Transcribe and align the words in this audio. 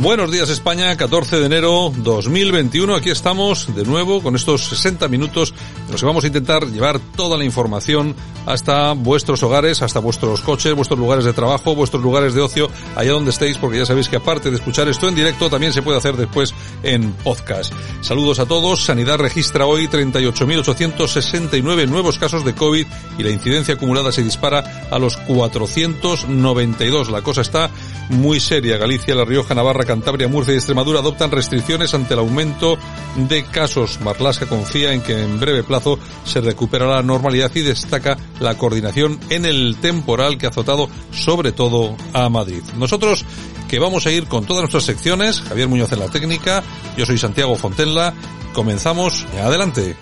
Buenos 0.00 0.30
días 0.30 0.48
España, 0.48 0.96
14 0.96 1.40
de 1.40 1.46
enero 1.46 1.92
2021. 1.96 2.94
Aquí 2.94 3.10
estamos 3.10 3.74
de 3.74 3.82
nuevo 3.82 4.22
con 4.22 4.36
estos 4.36 4.68
60 4.68 5.08
minutos 5.08 5.52
en 5.86 5.90
los 5.90 6.00
que 6.00 6.06
vamos 6.06 6.22
a 6.22 6.28
intentar 6.28 6.68
llevar 6.68 7.00
toda 7.16 7.36
la 7.36 7.44
información 7.44 8.14
hasta 8.46 8.92
vuestros 8.92 9.42
hogares, 9.42 9.82
hasta 9.82 9.98
vuestros 9.98 10.40
coches, 10.40 10.72
vuestros 10.74 11.00
lugares 11.00 11.24
de 11.24 11.32
trabajo, 11.32 11.74
vuestros 11.74 12.00
lugares 12.00 12.32
de 12.32 12.40
ocio, 12.40 12.70
allá 12.94 13.10
donde 13.10 13.30
estéis, 13.30 13.58
porque 13.58 13.78
ya 13.78 13.86
sabéis 13.86 14.08
que 14.08 14.16
aparte 14.16 14.50
de 14.50 14.56
escuchar 14.56 14.88
esto 14.88 15.08
en 15.08 15.16
directo, 15.16 15.50
también 15.50 15.72
se 15.72 15.82
puede 15.82 15.98
hacer 15.98 16.16
después 16.16 16.54
en 16.84 17.12
podcast. 17.12 17.72
Saludos 18.00 18.38
a 18.38 18.46
todos. 18.46 18.84
Sanidad 18.84 19.18
registra 19.18 19.66
hoy 19.66 19.88
38.869 19.88 21.88
nuevos 21.88 22.20
casos 22.20 22.44
de 22.44 22.54
COVID 22.54 22.86
y 23.18 23.22
la 23.22 23.30
incidencia 23.30 23.74
acumulada 23.74 24.12
se 24.12 24.22
dispara 24.22 24.86
a 24.92 24.98
los 25.00 25.16
492. 25.16 27.10
La 27.10 27.22
cosa 27.22 27.40
está 27.40 27.68
muy 28.10 28.40
seria. 28.40 28.76
Galicia, 28.76 29.14
La 29.14 29.24
Rioja, 29.24 29.54
Navarra, 29.54 29.84
Cantabria, 29.84 30.28
Murcia 30.28 30.54
y 30.54 30.56
Extremadura 30.56 31.00
adoptan 31.00 31.30
restricciones 31.30 31.94
ante 31.94 32.14
el 32.14 32.20
aumento 32.20 32.78
de 33.16 33.44
casos. 33.44 34.00
Marlasca 34.00 34.46
confía 34.46 34.92
en 34.92 35.02
que 35.02 35.22
en 35.22 35.40
breve 35.40 35.62
plazo 35.62 35.98
se 36.24 36.40
recuperará 36.40 36.96
la 36.96 37.02
normalidad 37.02 37.50
y 37.54 37.60
destaca 37.60 38.16
la 38.40 38.56
coordinación 38.56 39.18
en 39.30 39.44
el 39.44 39.76
temporal 39.80 40.38
que 40.38 40.46
ha 40.46 40.50
azotado 40.50 40.88
sobre 41.12 41.52
todo 41.52 41.96
a 42.12 42.28
Madrid. 42.28 42.62
Nosotros 42.76 43.24
que 43.68 43.78
vamos 43.78 44.06
a 44.06 44.10
ir 44.10 44.26
con 44.26 44.46
todas 44.46 44.62
nuestras 44.62 44.84
secciones, 44.84 45.42
Javier 45.42 45.68
Muñoz 45.68 45.92
en 45.92 46.00
la 46.00 46.08
técnica, 46.08 46.62
yo 46.96 47.04
soy 47.04 47.18
Santiago 47.18 47.54
Fontenla, 47.54 48.14
comenzamos, 48.54 49.26
adelante. 49.42 49.96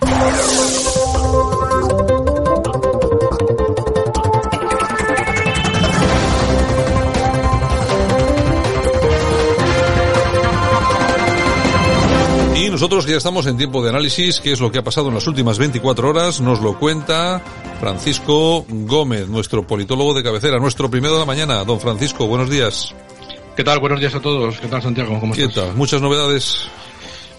Nosotros 12.76 13.06
ya 13.06 13.16
estamos 13.16 13.46
en 13.46 13.56
tiempo 13.56 13.82
de 13.82 13.88
análisis, 13.88 14.38
qué 14.38 14.52
es 14.52 14.60
lo 14.60 14.70
que 14.70 14.76
ha 14.76 14.84
pasado 14.84 15.08
en 15.08 15.14
las 15.14 15.26
últimas 15.26 15.56
24 15.56 16.10
horas, 16.10 16.42
nos 16.42 16.60
lo 16.60 16.78
cuenta 16.78 17.42
Francisco 17.80 18.66
Gómez, 18.68 19.28
nuestro 19.28 19.66
politólogo 19.66 20.12
de 20.12 20.22
cabecera, 20.22 20.58
nuestro 20.58 20.90
primero 20.90 21.14
de 21.14 21.20
la 21.20 21.24
mañana. 21.24 21.64
Don 21.64 21.80
Francisco, 21.80 22.26
buenos 22.26 22.50
días. 22.50 22.94
¿Qué 23.56 23.64
tal? 23.64 23.78
Buenos 23.80 23.98
días 23.98 24.14
a 24.14 24.20
todos. 24.20 24.58
¿Qué 24.60 24.68
tal, 24.68 24.82
Santiago? 24.82 25.18
¿Cómo 25.18 25.32
¿Qué 25.32 25.44
estás? 25.44 25.68
tal? 25.68 25.74
Muchas 25.74 26.02
novedades. 26.02 26.68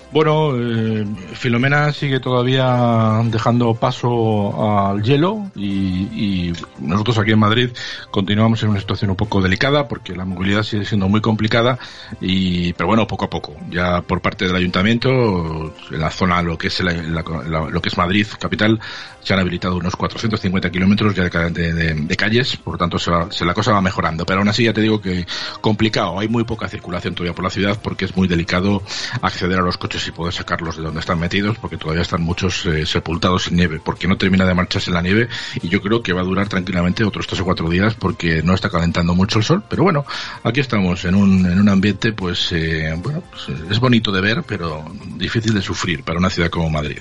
Bueno, 0.09 0.53
eh, 0.55 1.05
Filomena 1.33 1.91
sigue 1.91 2.21
todavía 2.21 3.21
dejando 3.25 3.73
paso 3.73 4.87
al 4.87 5.03
hielo 5.03 5.51
y, 5.55 6.53
nosotros 6.79 7.17
aquí 7.17 7.31
en 7.31 7.39
Madrid 7.39 7.69
continuamos 8.09 8.63
en 8.63 8.69
una 8.69 8.79
situación 8.79 9.09
un 9.09 9.17
poco 9.17 9.41
delicada 9.41 9.87
porque 9.87 10.15
la 10.15 10.23
movilidad 10.23 10.63
sigue 10.63 10.85
siendo 10.85 11.09
muy 11.09 11.19
complicada 11.19 11.77
y 12.21 12.71
pero 12.73 12.87
bueno 12.87 13.05
poco 13.05 13.25
a 13.25 13.29
poco. 13.29 13.55
Ya 13.69 14.01
por 14.01 14.21
parte 14.21 14.45
del 14.47 14.55
ayuntamiento 14.55 15.73
en 15.91 15.99
la 15.99 16.09
zona 16.09 16.41
lo 16.41 16.57
que 16.57 16.67
es 16.67 16.79
la, 16.79 16.93
la, 16.93 17.23
la, 17.45 17.69
lo 17.69 17.81
que 17.81 17.89
es 17.89 17.97
Madrid 17.97 18.27
capital 18.39 18.79
se 19.21 19.33
han 19.33 19.39
habilitado 19.41 19.75
unos 19.75 19.95
450 19.95 20.69
kilómetros 20.69 21.13
ya 21.13 21.23
de, 21.23 21.49
de, 21.73 21.93
de, 21.93 22.15
calles 22.15 22.55
por 22.55 22.75
lo 22.75 22.77
tanto 22.77 22.97
se, 22.97 23.11
se 23.31 23.43
la 23.43 23.53
cosa 23.53 23.73
va 23.73 23.81
mejorando. 23.81 24.25
Pero 24.25 24.39
aún 24.39 24.47
así 24.47 24.63
ya 24.63 24.73
te 24.73 24.81
digo 24.81 25.01
que 25.01 25.25
complicado. 25.59 26.19
Hay 26.19 26.29
muy 26.29 26.45
poca 26.45 26.69
circulación 26.69 27.13
todavía 27.13 27.35
por 27.35 27.43
la 27.43 27.49
ciudad 27.49 27.77
porque 27.81 28.05
es 28.05 28.15
muy 28.15 28.27
delicado 28.27 28.81
acceder 29.21 29.59
a 29.59 29.61
los 29.61 29.77
coches 29.77 29.96
y 30.05 30.11
poder 30.11 30.33
sacarlos 30.33 30.75
de 30.75 30.83
donde 30.83 30.99
están 30.99 31.19
metidos 31.19 31.57
porque 31.57 31.77
todavía 31.77 32.01
están 32.01 32.21
muchos 32.21 32.65
eh, 32.65 32.85
sepultados 32.85 33.47
en 33.47 33.55
nieve. 33.55 33.79
Porque 33.83 34.07
no 34.07 34.17
termina 34.17 34.45
de 34.45 34.53
marcharse 34.53 34.91
la 34.91 35.01
nieve 35.01 35.29
y 35.61 35.69
yo 35.69 35.81
creo 35.81 36.03
que 36.03 36.11
va 36.11 36.21
a 36.21 36.25
durar 36.25 36.49
tranquilamente 36.49 37.05
otros 37.05 37.25
tres 37.27 37.39
o 37.39 37.45
cuatro 37.45 37.69
días 37.69 37.95
porque 37.95 38.41
no 38.43 38.53
está 38.53 38.69
calentando 38.69 39.15
mucho 39.15 39.39
el 39.39 39.45
sol. 39.45 39.63
Pero 39.69 39.83
bueno 39.83 40.05
aquí 40.43 40.59
estamos 40.59 41.05
en 41.05 41.15
un, 41.15 41.45
en 41.45 41.59
un 41.59 41.69
ambiente 41.69 42.11
pues 42.11 42.51
eh, 42.51 42.93
bueno 42.97 43.23
pues, 43.31 43.59
es 43.69 43.79
bonito 43.79 44.11
de 44.11 44.21
ver 44.21 44.43
pero 44.45 44.85
difícil 45.15 45.53
de 45.53 45.61
sufrir 45.61 46.03
para 46.03 46.19
una 46.19 46.29
ciudad 46.29 46.49
como 46.49 46.69
Madrid 46.69 46.97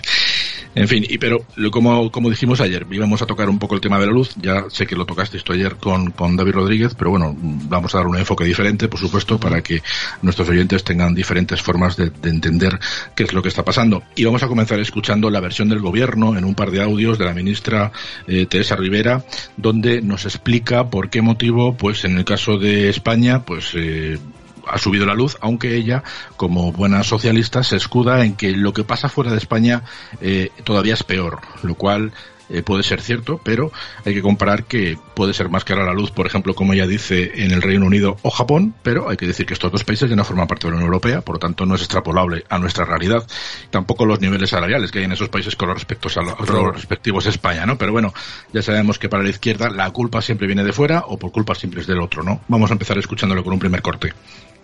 en 0.77 0.89
fin, 0.89 1.05
y 1.09 1.19
pero 1.19 1.45
como, 1.71 2.13
como 2.13 2.31
dijimos 2.31 2.61
ayer, 2.61 2.87
íbamos 2.91 3.23
a 3.23 3.27
tocar 3.27 3.49
un 3.49 3.59
poco 3.59 3.75
el 3.75 3.81
tema 3.81 3.99
de 3.99 4.07
la 4.07 4.13
luz, 4.13 4.35
ya 4.37 4.67
sé 4.69 4.87
que 4.87 4.95
lo 4.95 5.07
tocaste 5.07 5.39
esto 5.39 5.53
ayer 5.53 5.77
con, 5.77 6.11
con 6.13 6.37
David 6.37 6.53
Rodríguez, 6.53 6.95
pero 6.95 7.11
bueno, 7.11 7.35
vamos 7.37 7.95
a 7.95 7.99
dar 7.99 8.07
un 8.07 8.19
enfoque 8.19 8.45
diferente, 8.45 8.87
por 8.87 9.01
supuesto, 9.01 9.41
para 9.41 9.63
que 9.63 9.83
nuestros 10.23 10.49
oyentes 10.49 10.85
tengan 10.85 11.15
diferentes 11.15 11.63
formas 11.63 11.97
de, 11.97 12.11
de 12.11 12.31
entender 12.31 12.79
qué 13.15 13.25
es 13.25 13.33
lo 13.33 13.43
que 13.43 13.49
está 13.49 13.65
pasando. 13.65 14.03
Y 14.15 14.25
vamos 14.25 14.43
a 14.43 14.49
comenzar 14.49 14.79
escuchando 14.79 15.31
la 15.31 15.41
versión 15.41 15.69
del 15.69 15.81
gobierno 15.81 16.37
en 16.37 16.45
un 16.45 16.55
par 16.55 16.71
de 16.71 16.83
audios 16.83 17.19
de 17.19 17.25
la 17.25 17.35
ministra 17.35 17.91
eh, 18.27 18.47
Teresa 18.47 18.77
Rivera, 18.77 19.25
donde 19.57 20.03
nos 20.03 20.25
explica 20.25 20.91
por 20.91 21.11
qué 21.11 21.23
motivo, 21.23 21.77
pues 21.77 22.05
en 22.05 22.19
el 22.19 22.25
caso 22.25 22.59
de 22.59 22.89
España, 22.91 23.45
pues 23.45 23.73
eh, 23.75 24.19
ha 24.67 24.79
subido 24.79 25.07
la 25.07 25.15
luz, 25.15 25.37
aunque 25.41 25.77
ella, 25.77 26.03
como 26.37 26.73
buena 26.73 27.03
socialista, 27.03 27.63
se 27.63 27.77
escuda 27.77 28.25
en 28.25 28.35
que 28.37 28.53
lo 28.53 28.73
que 28.73 28.85
pasa 28.85 29.09
fuera 29.09 29.31
de 29.31 29.39
España 29.39 29.83
eh, 30.21 30.51
todavía 30.65 30.95
es 30.95 31.03
peor, 31.03 31.41
lo 31.63 31.75
cual 31.75 32.13
eh, 32.49 32.63
puede 32.63 32.85
ser 32.85 33.01
cierto, 33.01 33.41
pero 33.43 33.73
hay 34.05 34.15
que 34.15 34.23
comparar 34.23 34.65
que 34.65 34.97
puede 35.15 35.35
ser 35.35 35.49
más 35.49 35.65
cara 35.65 35.85
la 35.85 35.93
luz, 35.93 36.13
por 36.13 36.27
ejemplo, 36.27 36.55
como 36.55 36.75
ella 36.75 36.87
dice, 36.87 37.43
en 37.43 37.51
el 37.51 37.61
Reino 37.61 37.87
Unido 37.87 38.17
o 38.23 38.31
Japón, 38.31 38.75
pero 38.83 39.09
hay 39.09 39.17
que 39.17 39.27
decir 39.27 39.47
que 39.47 39.55
estos 39.55 39.73
dos 39.73 39.83
países 39.83 40.09
ya 40.09 40.15
no 40.15 40.25
forman 40.25 40.47
parte 40.47 40.67
de 40.67 40.71
la 40.71 40.77
Unión 40.77 40.87
Europea, 40.93 41.23
por 41.23 41.37
lo 41.37 41.39
tanto 41.41 41.67
no 41.67 41.75
es 41.75 41.81
extrapolable 41.81 42.45
a 42.49 42.59
nuestra 42.59 42.85
realidad. 42.85 43.27
Tampoco 43.71 44.07
los 44.07 44.21
niveles 44.21 44.51
salariales 44.51 44.93
que 44.93 45.01
hay 45.01 45.07
en 45.07 45.13
esos 45.13 45.29
países 45.29 45.57
con 45.57 45.69
los, 45.69 45.85
a 46.17 46.23
los, 46.23 46.75
respectivos 46.75 47.27
España, 47.27 47.67
¿no? 47.67 47.77
Pero 47.79 47.91
bueno, 47.91 48.15
ya 48.53 48.63
sabemos 48.63 48.99
que 48.99 49.09
para 49.09 49.25
la 49.25 49.31
izquierda 49.31 49.69
la 49.69 49.91
culpa 49.91 50.23
siempre 50.23 50.47
viene 50.47 50.63
de 50.63 50.73
fuera 50.73 51.05
o 51.09 51.19
por 51.19 51.33
culpa 51.33 51.55
simples 51.55 51.87
del 51.89 52.01
otro, 52.01 52.23
¿no? 52.23 52.43
Vamos 52.47 52.71
a 52.71 52.75
empezar 52.75 52.97
escuchándolo 52.99 53.43
con 53.43 53.55
un 53.55 53.59
primer 53.59 53.83
corte. 53.83 54.13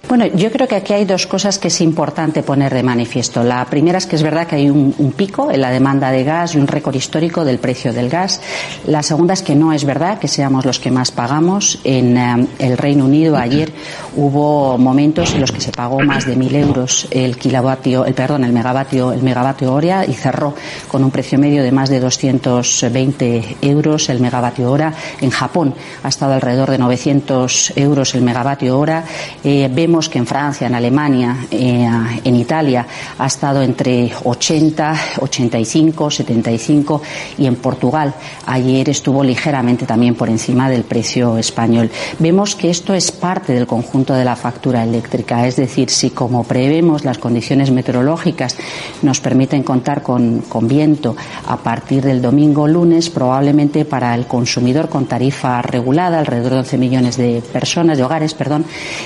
Bueno, 0.09 0.27
yo 0.27 0.51
creo 0.51 0.69
que 0.69 0.75
aquí 0.75 0.93
hay 0.93 1.05
dos 1.05 1.27
cosas 1.27 1.59
que 1.59 1.69
es 1.69 1.81
importante 1.81 2.43
poner 2.43 2.75
de 2.75 2.83
manifiesto. 2.83 3.43
La 3.43 3.65
primera 3.65 3.99
es 3.99 4.07
que 4.07 4.17
es 4.17 4.23
verdad 4.23 4.47
que 4.47 4.57
hay 4.57 4.69
un, 4.69 4.93
pico 5.17 5.51
en 5.51 5.61
la 5.61 5.71
demanda 5.71 6.11
de 6.11 6.25
gas 6.25 6.55
y 6.55 6.59
un 6.59 6.67
récord 6.67 6.95
histórico 6.95 7.45
del 7.45 7.59
precio 7.59 7.93
del 7.93 8.11
gas. 8.11 8.41
La 8.87 9.03
segunda 9.03 9.33
es 9.35 9.43
que 9.43 9.55
no 9.55 9.73
es 9.73 9.85
verdad 9.85 10.19
que 10.19 10.29
seamos 10.29 10.67
los 10.67 10.81
que 10.81 10.91
más 10.91 11.13
pagamos. 11.13 11.79
En 11.85 12.19
um, 12.19 12.47
el 12.59 12.77
Reino 12.77 13.05
Unido 13.05 13.37
ayer 13.37 13.73
hubo 14.17 14.77
momentos 14.77 15.33
en 15.35 15.41
los 15.41 15.53
que 15.53 15.61
se 15.61 15.73
pagó 15.73 16.01
más 16.01 16.27
de 16.27 16.37
mil 16.37 16.55
euros 16.57 17.07
el 17.11 17.39
kilovatio, 17.39 18.05
el 18.05 18.15
perdón, 18.15 18.45
el 18.45 18.53
megavatio, 18.53 19.13
el 19.13 19.23
megavatio 19.23 19.73
hora 19.73 20.05
y 20.05 20.13
cerró 20.13 20.55
con 20.89 21.05
un 21.05 21.11
precio 21.11 21.39
medio 21.39 21.63
de 21.63 21.73
más 21.73 21.89
de 21.89 22.01
220 22.01 23.57
euros 23.63 24.09
el 24.09 24.21
megavatio 24.21 24.71
hora. 24.71 24.93
En 25.21 25.31
Japón 25.31 25.75
ha 26.03 26.09
estado 26.09 26.35
alrededor 26.35 26.71
de 26.71 26.79
900 26.79 27.73
euros 27.77 28.15
el 28.15 28.23
megavatio 28.23 28.79
hora. 28.79 29.05
Eh, 29.45 29.71
vemos 29.73 29.92
que 29.93 30.19
en 30.19 30.27
Francia, 30.27 30.67
en 30.67 30.75
Alemania, 30.75 31.37
eh, 31.51 31.87
en 32.25 32.37
Italia 32.37 32.87
ha 33.19 33.27
estado 33.27 33.63
entre 33.63 34.11
80, 34.25 34.95
85, 35.21 36.11
75 36.11 37.03
y 37.37 37.47
en 37.47 37.57
Portugal 37.57 38.15
ayer 38.47 38.89
estuvo 38.89 39.23
ligeramente 39.23 39.85
también 39.85 40.15
por 40.15 40.31
encima 40.31 40.71
del 40.71 40.85
precio 40.85 41.37
español. 41.37 41.91
Vemos 42.19 42.57
que 42.57 42.71
esto 42.71 42.95
es 42.95 43.13
parte 43.13 43.53
del 43.53 43.67
conjunto 43.67 44.15
de 44.15 44.25
la 44.25 44.35
factura 44.35 44.83
eléctrica, 44.83 45.47
es 45.47 45.57
decir, 45.57 45.91
si 45.91 46.11
como 46.11 46.45
prevemos 46.45 47.05
las 47.05 47.19
condiciones 47.19 47.71
meteorológicas 47.71 48.57
nos 49.03 49.21
permiten 49.21 49.63
contar 49.63 50.03
con, 50.03 50.41
con 50.49 50.69
viento 50.69 51.15
a 51.47 51.59
partir 51.59 52.03
del 52.03 52.23
domingo 52.23 52.67
lunes, 52.67 53.11
probablemente 53.11 53.85
para 53.85 54.15
el 54.15 54.27
consumidor 54.27 54.89
con 54.89 55.05
tarifa 55.05 55.61
regulada, 55.61 56.19
alrededor 56.19 56.53
de 56.53 56.59
11 56.61 56.79
millones 56.79 57.17
de 57.19 57.43
personas, 57.53 57.99
de 57.99 58.05
hogares, 58.05 58.33
perdón, 58.33 58.65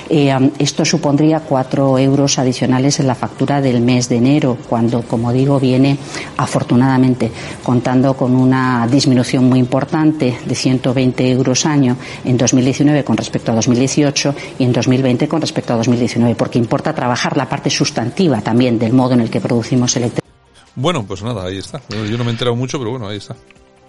eh, 0.09 0.33
esto 0.59 0.76
Esto 0.77 0.85
supondría 0.85 1.41
cuatro 1.41 1.99
euros 1.99 2.39
adicionales 2.39 3.01
en 3.01 3.07
la 3.07 3.15
factura 3.15 3.63
del 3.63 3.81
mes 3.81 4.11
de 4.11 4.17
enero, 4.17 4.59
cuando, 4.69 5.01
como 5.01 5.33
digo, 5.33 5.59
viene 5.59 5.97
afortunadamente 6.37 7.33
contando 7.63 8.13
con 8.13 8.37
una 8.37 8.87
disminución 8.87 9.45
muy 9.49 9.59
importante 9.59 10.39
de 10.45 10.55
120 10.55 11.31
euros 11.31 11.65
año 11.65 11.97
en 12.27 12.37
2019 12.37 13.05
con 13.05 13.17
respecto 13.17 13.53
a 13.53 13.55
2018 13.55 14.35
y 14.59 14.65
en 14.65 14.73
2020 14.75 15.27
con 15.29 15.41
respecto 15.41 15.73
a 15.73 15.77
2019, 15.77 16.35
porque 16.35 16.59
importa 16.59 16.95
trabajar 16.95 17.39
la 17.39 17.49
parte 17.49 17.71
sustantiva 17.71 18.43
también 18.43 18.79
del 18.79 18.93
modo 18.93 19.15
en 19.15 19.21
el 19.21 19.31
que 19.31 19.41
producimos 19.41 19.97
electricidad. 19.97 20.31
Bueno, 20.75 21.07
pues 21.07 21.23
nada, 21.23 21.47
ahí 21.47 21.57
está. 21.57 21.81
Yo 21.89 22.19
no 22.19 22.25
me 22.25 22.29
he 22.29 22.33
enterado 22.33 22.55
mucho, 22.55 22.77
pero 22.79 22.91
bueno, 22.91 23.09
ahí 23.09 23.17
está. 23.17 23.35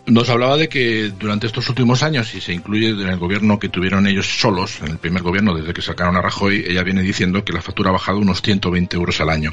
Nos 0.07 0.30
hablaba 0.30 0.56
de 0.56 0.69
que 0.69 1.12
durante 1.19 1.48
estos 1.48 1.68
últimos 1.68 2.01
años, 2.01 2.33
y 2.33 2.39
se 2.39 2.54
incluye 2.54 2.92
en 2.92 3.09
el 3.09 3.18
gobierno 3.18 3.59
que 3.59 3.68
tuvieron 3.68 4.07
ellos 4.07 4.39
solos, 4.39 4.80
en 4.80 4.92
el 4.92 5.00
primer 5.00 5.21
gobierno 5.21 5.54
desde 5.54 5.74
que 5.74 5.81
sacaron 5.81 6.15
a 6.15 6.21
Rajoy, 6.21 6.63
ella 6.65 6.81
viene 6.83 7.01
diciendo 7.01 7.44
que 7.44 7.51
la 7.51 7.62
factura 7.62 7.89
ha 7.89 7.92
bajado 7.92 8.19
unos 8.19 8.42
120 8.42 8.95
euros 8.95 9.19
al 9.19 9.30
año. 9.30 9.51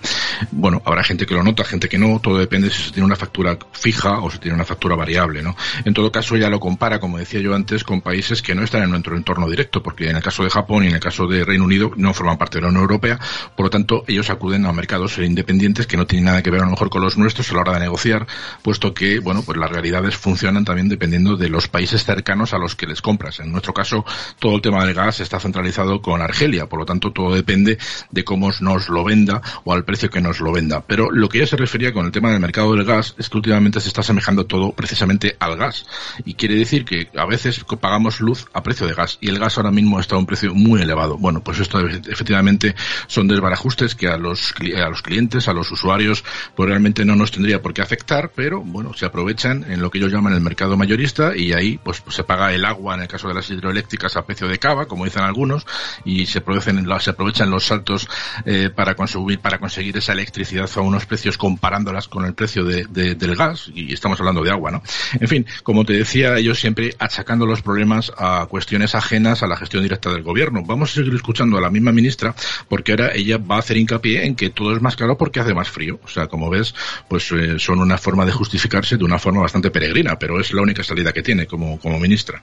Bueno, 0.53 0.81
habrá 0.85 1.03
gente 1.03 1.27
que 1.27 1.35
lo 1.35 1.43
nota, 1.43 1.65
gente 1.65 1.89
que 1.89 1.99
no, 1.99 2.21
todo 2.21 2.39
depende 2.39 2.71
si 2.71 2.85
se 2.85 2.93
tiene 2.93 3.05
una 3.05 3.17
factura 3.17 3.59
fija 3.73 4.21
o 4.21 4.31
si 4.31 4.39
tiene 4.39 4.55
una 4.55 4.65
factura 4.65 4.95
variable, 4.95 5.43
¿no? 5.43 5.57
En 5.85 5.93
todo 5.93 6.13
caso, 6.13 6.37
ella 6.37 6.49
lo 6.49 6.61
compara, 6.61 7.01
como 7.01 7.19
decía 7.19 7.41
yo 7.41 7.53
antes, 7.53 7.83
con 7.83 8.01
países 8.01 8.41
que 8.41 8.55
no 8.55 8.63
están 8.63 8.85
en 8.85 8.91
nuestro 8.91 9.17
entorno 9.17 9.51
directo, 9.51 9.83
porque 9.83 10.09
en 10.09 10.15
el 10.15 10.23
caso 10.23 10.45
de 10.45 10.51
Japón 10.51 10.85
y 10.85 10.87
en 10.87 10.95
el 10.95 11.01
caso 11.01 11.27
de 11.27 11.45
Reino 11.45 11.65
Unido 11.65 11.91
no 11.97 12.15
forman 12.15 12.39
parte 12.39 12.59
de 12.59 12.63
la 12.63 12.69
Unión 12.69 12.83
Europea, 12.83 13.19
por 13.57 13.67
lo 13.67 13.71
tanto, 13.71 14.05
ellos 14.07 14.31
acuden 14.31 14.67
a 14.67 14.73
mercados 14.73 15.19
independientes 15.19 15.89
que 15.89 15.97
no 15.97 16.07
tienen 16.07 16.27
nada 16.27 16.45
que 16.45 16.51
ver 16.53 16.61
a 16.61 16.65
lo 16.67 16.71
mejor 16.71 16.91
con 16.91 17.03
los 17.03 17.19
nuestros 17.19 17.51
a 17.51 17.55
la 17.55 17.63
hora 17.63 17.73
de 17.73 17.81
negociar, 17.81 18.29
puesto 18.63 18.95
que, 18.95 19.19
bueno, 19.19 19.43
pues 19.43 19.59
las 19.59 19.69
realidades 19.69 20.15
funcionan 20.15 20.44
también 20.65 20.89
dependiendo 20.89 21.37
de 21.37 21.49
los 21.49 21.69
países 21.69 22.05
cercanos 22.05 22.53
a 22.53 22.59
los 22.59 22.75
que 22.75 22.87
les 22.87 23.01
compras. 23.01 23.41
En 23.41 23.51
nuestro 23.51 23.73
caso, 23.73 24.05
todo 24.39 24.57
el 24.57 24.63
tema 24.63 24.85
del 24.85 24.95
gas 24.95 25.21
está 25.21 25.41
centralizado 25.41 26.03
con 26.03 26.21
Argelia, 26.21 26.67
por 26.67 26.81
lo 26.81 26.85
tanto, 26.85 27.13
todo 27.13 27.35
depende 27.35 27.79
de 28.11 28.25
cómo 28.25 28.51
nos 28.61 28.89
lo 28.89 29.05
venda 29.05 29.41
o 29.65 29.73
al 29.73 29.85
precio 29.85 30.11
que 30.11 30.21
nos 30.21 30.41
lo 30.41 30.53
venda. 30.53 30.85
Pero 30.87 31.11
lo 31.11 31.29
que 31.29 31.39
ella 31.39 31.47
se 31.47 31.57
refería 31.57 31.93
con 31.93 32.07
el 32.07 32.13
tema 32.13 32.31
del 32.31 32.41
mercado 32.41 32.75
del 32.75 32.85
gas 32.85 33.15
es 33.19 33.31
que 33.31 33.39
últimamente 33.39 33.81
se 33.81 33.89
está 33.89 34.03
asemejando 34.03 34.45
todo 34.47 34.73
precisamente 34.73 35.37
al 35.41 35.57
gas. 35.57 35.87
Y 36.25 36.35
quiere 36.35 36.57
decir 36.57 36.85
que 36.85 37.09
a 37.17 37.25
veces 37.25 37.65
pagamos 37.81 38.21
luz 38.21 38.47
a 38.53 38.63
precio 38.63 38.87
de 38.87 38.95
gas 38.95 39.19
y 39.21 39.29
el 39.29 39.39
gas 39.39 39.57
ahora 39.57 39.71
mismo 39.71 39.99
está 39.99 40.17
a 40.17 40.19
un 40.19 40.27
precio 40.27 40.55
muy 40.55 40.83
elevado. 40.83 41.17
Bueno, 41.17 41.43
pues 41.43 41.61
esto 41.61 41.81
efectivamente 41.81 42.75
son 43.07 43.29
desbarajustes 43.29 43.95
que 43.95 44.09
a 44.09 44.17
los, 44.17 44.55
a 44.77 44.89
los 44.89 45.03
clientes, 45.03 45.49
a 45.49 45.53
los 45.53 45.71
usuarios, 45.71 46.25
pues 46.55 46.69
realmente 46.69 47.05
no 47.05 47.17
nos 47.17 47.31
tendría 47.31 47.63
por 47.63 47.73
qué 47.73 47.83
afectar, 47.83 48.33
pero 48.35 48.61
bueno, 48.61 48.93
se 48.95 49.07
aprovechan 49.07 49.65
en 49.71 49.81
lo 49.81 49.91
que 49.91 49.99
ellos 49.99 50.13
llaman 50.13 50.34
el 50.35 50.41
mercado 50.41 50.77
mayorista 50.77 51.37
y 51.37 51.53
ahí 51.53 51.79
pues, 51.83 52.03
se 52.09 52.25
paga 52.25 52.53
el 52.53 52.65
agua 52.65 52.95
en 52.95 53.03
el 53.03 53.09
caso 53.09 53.29
de 53.29 53.35
las 53.35 53.49
hidroeléctricas 53.51 54.17
a 54.17 54.27
precio 54.27 54.49
de 54.49 54.59
cava, 54.59 54.87
como 54.87 55.05
dicen 55.05 55.23
algunos, 55.23 55.67
y 56.05 56.27
se, 56.27 56.41
producen, 56.41 56.87
se 57.01 57.11
aprovechan 57.11 57.51
los 57.51 57.65
saltos 57.65 58.09
eh, 58.45 58.71
para 58.75 58.95
conseguir 58.95 59.39
para 59.39 59.59
conseguir 59.59 59.97
esa 59.97 60.13
electricidad 60.13 60.69
a 60.75 60.81
unos 60.81 61.07
precios 61.07 61.39
comparándolas 61.39 62.09
con 62.09 62.25
el 62.25 62.35
precio 62.35 62.65
de, 62.65 62.85
del 62.85 63.37
gas 63.37 63.71
y 63.75 63.93
estamos 63.93 64.19
hablando 64.21 64.43
de 64.43 64.51
agua, 64.51 64.71
¿no? 64.71 64.83
En 65.19 65.29
fin, 65.29 65.47
como 65.63 65.85
te 65.85 65.93
decía, 65.93 66.37
ellos 66.37 66.59
siempre 66.59 66.95
achacando 66.99 67.47
los 67.47 67.63
problemas 67.63 68.13
a 68.17 68.47
cuestiones 68.47 68.95
ajenas 68.95 69.43
a 69.43 69.47
la 69.47 69.57
gestión 69.57 69.83
directa 69.83 70.11
del 70.11 70.23
gobierno. 70.23 70.63
Vamos 70.65 70.93
a 70.93 70.95
seguir 70.95 71.15
escuchando 71.15 71.59
a 71.59 71.61
la 71.61 71.71
misma 71.71 71.93
ministra 71.93 72.35
porque 72.69 72.93
ahora 72.93 73.13
ella 73.15 73.39
va 73.39 73.57
a 73.57 73.59
hacer 73.61 73.77
hincapié 73.77 74.27
en 74.27 74.35
que 74.35 74.51
todo 74.51 74.75
es 74.75 74.83
más 74.83 74.97
caro 74.97 75.17
porque 75.17 75.41
hace 75.41 75.55
más 75.55 75.69
frío. 75.69 76.01
O 76.05 76.09
sea, 76.09 76.27
como 76.27 76.51
ves, 76.51 76.75
pues 77.09 77.31
eh, 77.33 77.59
son 77.59 77.81
una 77.81 77.99
forma 77.99 78.25
de 78.25 78.33
justificarse 78.33 78.97
de 78.97 79.05
una 79.05 79.19
forma 79.19 79.41
bastante 79.41 79.71
peregrina, 79.71 80.14
pero 80.19 80.41
es 80.41 80.53
la 80.53 80.63
única 80.63 80.83
salida 80.83 81.13
que 81.13 81.23
tiene 81.23 81.47
como, 81.47 81.79
como 81.79 81.99
ministra. 81.99 82.43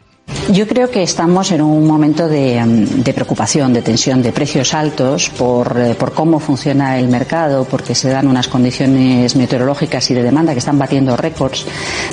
Yo 0.52 0.68
creo 0.68 0.90
que 0.90 1.04
estamos 1.04 1.52
en 1.52 1.62
un 1.62 1.86
momento 1.86 2.28
de, 2.28 2.64
mm, 2.64 3.04
de 3.04 3.14
preocupación, 3.14 3.74
de 3.74 3.82
tensión, 3.82 4.22
de 4.22 4.32
precios 4.32 4.74
altos 4.74 5.30
por, 5.30 5.78
eh, 5.80 5.96
por, 5.96 6.14
cómo 6.14 6.40
funciona 6.40 6.98
el 6.98 7.08
mercado, 7.08 7.66
porque 7.66 7.96
se 7.96 8.10
dan 8.10 8.28
unas 8.28 8.48
condiciones 8.48 9.36
meteorológicas 9.36 10.10
y 10.12 10.14
de 10.14 10.24
demanda 10.24 10.54
que 10.54 10.60
están 10.60 10.78
batiendo 10.78 11.16
récords, 11.16 11.66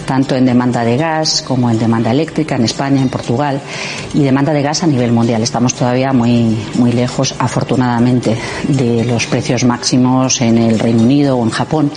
tanto 0.06 0.36
en 0.36 0.44
demanda 0.44 0.84
de 0.84 0.96
gas 0.96 1.42
como 1.46 1.70
en 1.70 1.78
demanda 1.78 2.10
eléctrica 2.10 2.56
en 2.56 2.64
España, 2.64 3.00
en 3.00 3.08
Portugal, 3.08 3.60
y 4.14 4.22
demanda 4.22 4.52
de 4.52 4.62
gas 4.62 4.82
a 4.82 4.86
nivel 4.86 5.12
mundial. 5.12 5.42
Estamos 5.42 5.74
todavía 5.74 6.12
muy, 6.12 6.56
muy 6.74 6.92
lejos, 6.92 7.34
afortunadamente, 7.38 8.36
de 8.68 9.04
los 9.04 9.26
precios 9.26 9.64
máximos 9.64 10.40
en 10.40 10.58
el 10.58 10.78
Reino 10.78 11.02
Unido 11.02 11.36
o 11.36 11.44
en 11.44 11.50
Japón, 11.50 11.90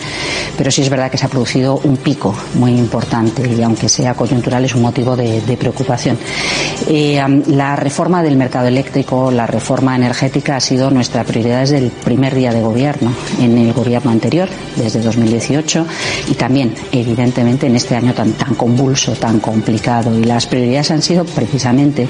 pero 0.57 0.71
sí 0.71 0.81
es 0.81 0.89
verdad 0.89 1.11
que 1.11 1.17
se 1.17 1.25
ha 1.25 1.29
producido 1.29 1.79
un 1.83 1.97
pico 1.97 2.35
muy 2.55 2.71
importante 2.71 3.43
y 3.51 3.63
aunque 3.63 3.89
sea 3.89 4.13
coyuntural 4.13 4.65
es 4.65 4.75
un 4.75 4.81
motivo 4.81 5.15
de, 5.15 5.41
preocupación. 5.59 6.17
Eh, 6.87 7.21
la 7.47 7.75
reforma 7.75 8.23
del 8.23 8.35
mercado 8.35 8.67
eléctrico, 8.67 9.29
la 9.31 9.45
reforma 9.45 9.95
energética 9.95 10.55
ha 10.55 10.59
sido 10.59 10.89
nuestra 10.89 11.23
prioridad 11.23 11.59
desde 11.59 11.77
el 11.77 11.91
primer 11.91 12.33
día 12.33 12.51
de 12.51 12.61
gobierno, 12.61 13.13
en 13.39 13.57
el 13.57 13.73
gobierno 13.73 14.11
anterior, 14.11 14.49
desde 14.75 15.01
2018, 15.01 15.85
y 16.29 16.33
también, 16.35 16.73
evidentemente, 16.91 17.67
en 17.67 17.75
este 17.75 17.95
año 17.95 18.13
tan, 18.13 18.33
tan 18.33 18.55
convulso, 18.55 19.13
tan 19.13 19.39
complicado. 19.39 20.17
Y 20.17 20.23
las 20.23 20.47
prioridades 20.47 20.91
han 20.91 21.01
sido 21.01 21.25
precisamente 21.25 22.07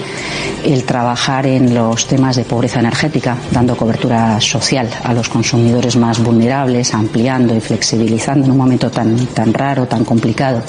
el 0.63 0.83
trabajar 0.83 1.47
en 1.47 1.73
los 1.73 2.07
temas 2.07 2.35
de 2.35 2.43
pobreza 2.43 2.79
energética, 2.79 3.37
dando 3.51 3.75
cobertura 3.75 4.39
social 4.39 4.89
a 5.03 5.13
los 5.13 5.29
consumidores 5.29 5.95
más 5.95 6.21
vulnerables, 6.23 6.93
ampliando 6.93 7.55
y 7.55 7.59
flexibilizando 7.59 8.45
en 8.45 8.51
un 8.51 8.57
momento 8.57 8.91
tan, 8.91 9.15
tan 9.27 9.53
raro, 9.53 9.87
tan 9.87 10.05
complicado 10.05 10.61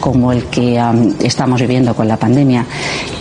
como 0.00 0.32
el 0.32 0.44
que 0.44 0.80
estamos 1.22 1.60
viviendo 1.60 1.94
con 1.94 2.08
la 2.08 2.16
pandemia 2.16 2.64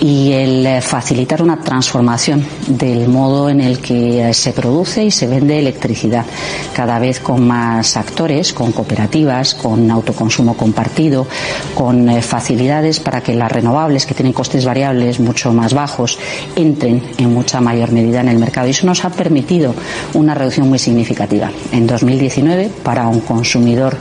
y 0.02 0.32
el 0.32 0.66
eh, 0.66 0.82
facilitar 0.82 1.42
una 1.42 1.60
transformación 1.60 2.46
del 2.68 3.08
modo 3.08 3.50
en 3.50 3.62
el 3.62 3.80
que 3.80 4.30
eh, 4.30 4.34
se 4.34 4.54
produce 4.54 5.06
y 5.06 5.12
se 5.12 5.28
vende 5.28 5.58
electricidad, 5.58 6.26
cada 6.74 7.00
vez 7.00 7.20
con 7.20 7.48
más 7.48 7.98
actores, 7.98 8.54
con 8.54 8.72
cooperativas, 8.72 9.56
con 9.56 9.90
autoconsumo 9.90 10.56
compartido, 10.56 11.28
con 11.74 12.10
eh, 12.10 12.22
facilidades 12.22 13.00
para 13.00 13.22
que 13.22 13.34
las 13.34 13.52
renovables, 13.52 14.06
que 14.06 14.14
tienen 14.14 14.34
costes 14.34 14.66
variables 14.66 15.20
mucho 15.20 15.54
más 15.54 15.74
bajos, 15.74 16.20
entren 16.56 17.02
en 17.18 17.34
mucha 17.34 17.62
mayor 17.62 17.92
medida 17.92 18.22
en 18.22 18.30
el 18.30 18.38
mercado. 18.38 18.68
Y 18.68 18.72
eso 18.72 18.86
nos 18.86 19.06
ha 19.06 19.10
permitido 19.10 19.74
una 20.14 20.34
reducción 20.34 20.70
muy 20.70 20.80
significativa. 20.80 21.50
En 21.72 21.88
2019, 21.88 22.70
para 22.84 23.08
un 23.08 23.22
consumidor 23.22 23.98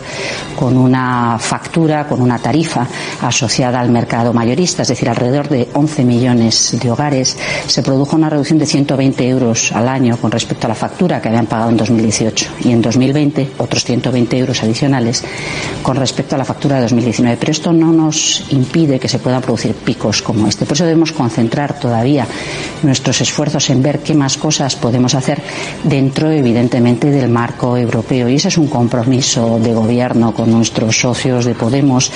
con 0.57 0.77
una 0.77 1.39
factura, 1.39 2.07
con 2.07 2.21
una 2.21 2.39
tarifa 2.39 2.64
asociada 3.21 3.81
al 3.81 3.91
mercado 3.91 4.33
mayorista, 4.33 4.83
es 4.83 4.89
decir, 4.89 5.09
alrededor 5.09 5.49
de 5.49 5.69
11 5.73 6.05
millones 6.05 6.77
de 6.81 6.91
hogares, 6.91 7.37
se 7.67 7.83
produjo 7.83 8.17
una 8.17 8.31
reducción 8.31 8.59
de 8.59 8.67
120 8.67 9.29
euros 9.29 9.73
al 9.73 9.89
año 9.89 10.17
con 10.17 10.31
respecto 10.31 10.67
a 10.67 10.69
la 10.69 10.75
factura 10.75 11.21
que 11.21 11.29
habían 11.29 11.47
pagado 11.47 11.71
en 11.71 11.77
2018 11.77 12.47
y 12.65 12.73
en 12.73 12.83
2020 12.83 13.53
otros 13.59 13.85
120 13.85 14.39
euros 14.39 14.63
adicionales 14.63 15.25
con 15.83 15.97
respecto 15.97 16.35
a 16.35 16.39
la 16.39 16.45
factura 16.45 16.77
de 16.77 16.83
2019. 16.83 17.37
Pero 17.39 17.53
esto 17.53 17.73
no 17.73 17.93
nos 17.93 18.45
impide 18.51 18.99
que 18.99 19.09
se 19.09 19.19
puedan 19.19 19.43
producir 19.43 19.75
picos 19.75 20.23
como 20.23 20.47
este. 20.47 20.67
Por 20.67 20.75
eso 20.75 20.85
debemos 20.85 21.13
concentrar 21.13 21.79
todavía 21.79 22.27
nuestros 22.83 23.21
esfuerzos 23.21 23.71
en 23.71 23.83
ver 23.83 24.01
qué 24.01 24.15
más 24.15 24.37
cosas 24.37 24.77
podemos 24.77 25.15
hacer 25.15 25.43
dentro, 25.83 26.31
evidentemente, 26.31 27.11
del 27.11 27.29
marco 27.29 27.77
europeo. 27.77 28.29
Y 28.29 28.37
ese 28.37 28.49
es 28.49 28.59
un 28.59 28.69
compromiso 28.69 29.59
de 29.59 29.75
gobierno 29.75 30.35
con 30.35 30.51
nuestros 30.51 30.99
socios 30.99 31.45
de 31.45 31.55
Podemos. 31.55 32.11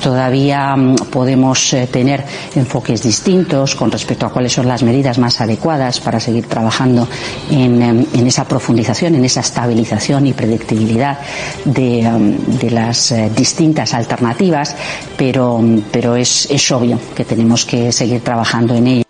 Todavía 0.00 0.76
mm, 0.76 0.96
podemos 1.10 1.72
eh, 1.72 1.88
tener 1.90 2.24
enfoques 2.54 3.02
distintos 3.02 3.74
con 3.74 3.90
respecto 3.90 4.26
a 4.26 4.30
cuáles 4.30 4.52
son 4.52 4.66
las 4.68 4.82
medidas 4.82 5.18
más 5.18 5.40
adecuadas 5.40 6.00
para 6.00 6.20
seguir 6.20 6.46
trabajando 6.46 7.08
en, 7.50 7.82
em, 7.82 8.06
en 8.12 8.26
esa 8.26 8.46
profundización, 8.46 9.14
en 9.14 9.24
esa 9.24 9.40
estabilización 9.40 10.26
y 10.26 10.32
predictibilidad 10.32 11.18
de, 11.64 12.00
em, 12.00 12.36
de 12.58 12.70
las 12.70 13.12
eh, 13.12 13.30
distintas 13.34 13.94
alternativas, 13.94 14.76
pero, 15.16 15.60
pero 15.90 16.16
es, 16.16 16.48
es 16.50 16.70
obvio 16.70 16.98
que 17.14 17.24
tenemos 17.24 17.64
que 17.64 17.92
seguir 17.92 18.20
trabajando 18.22 18.74
en 18.74 18.86
ello. 18.86 19.02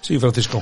Sí, 0.00 0.18
Francisco. 0.18 0.60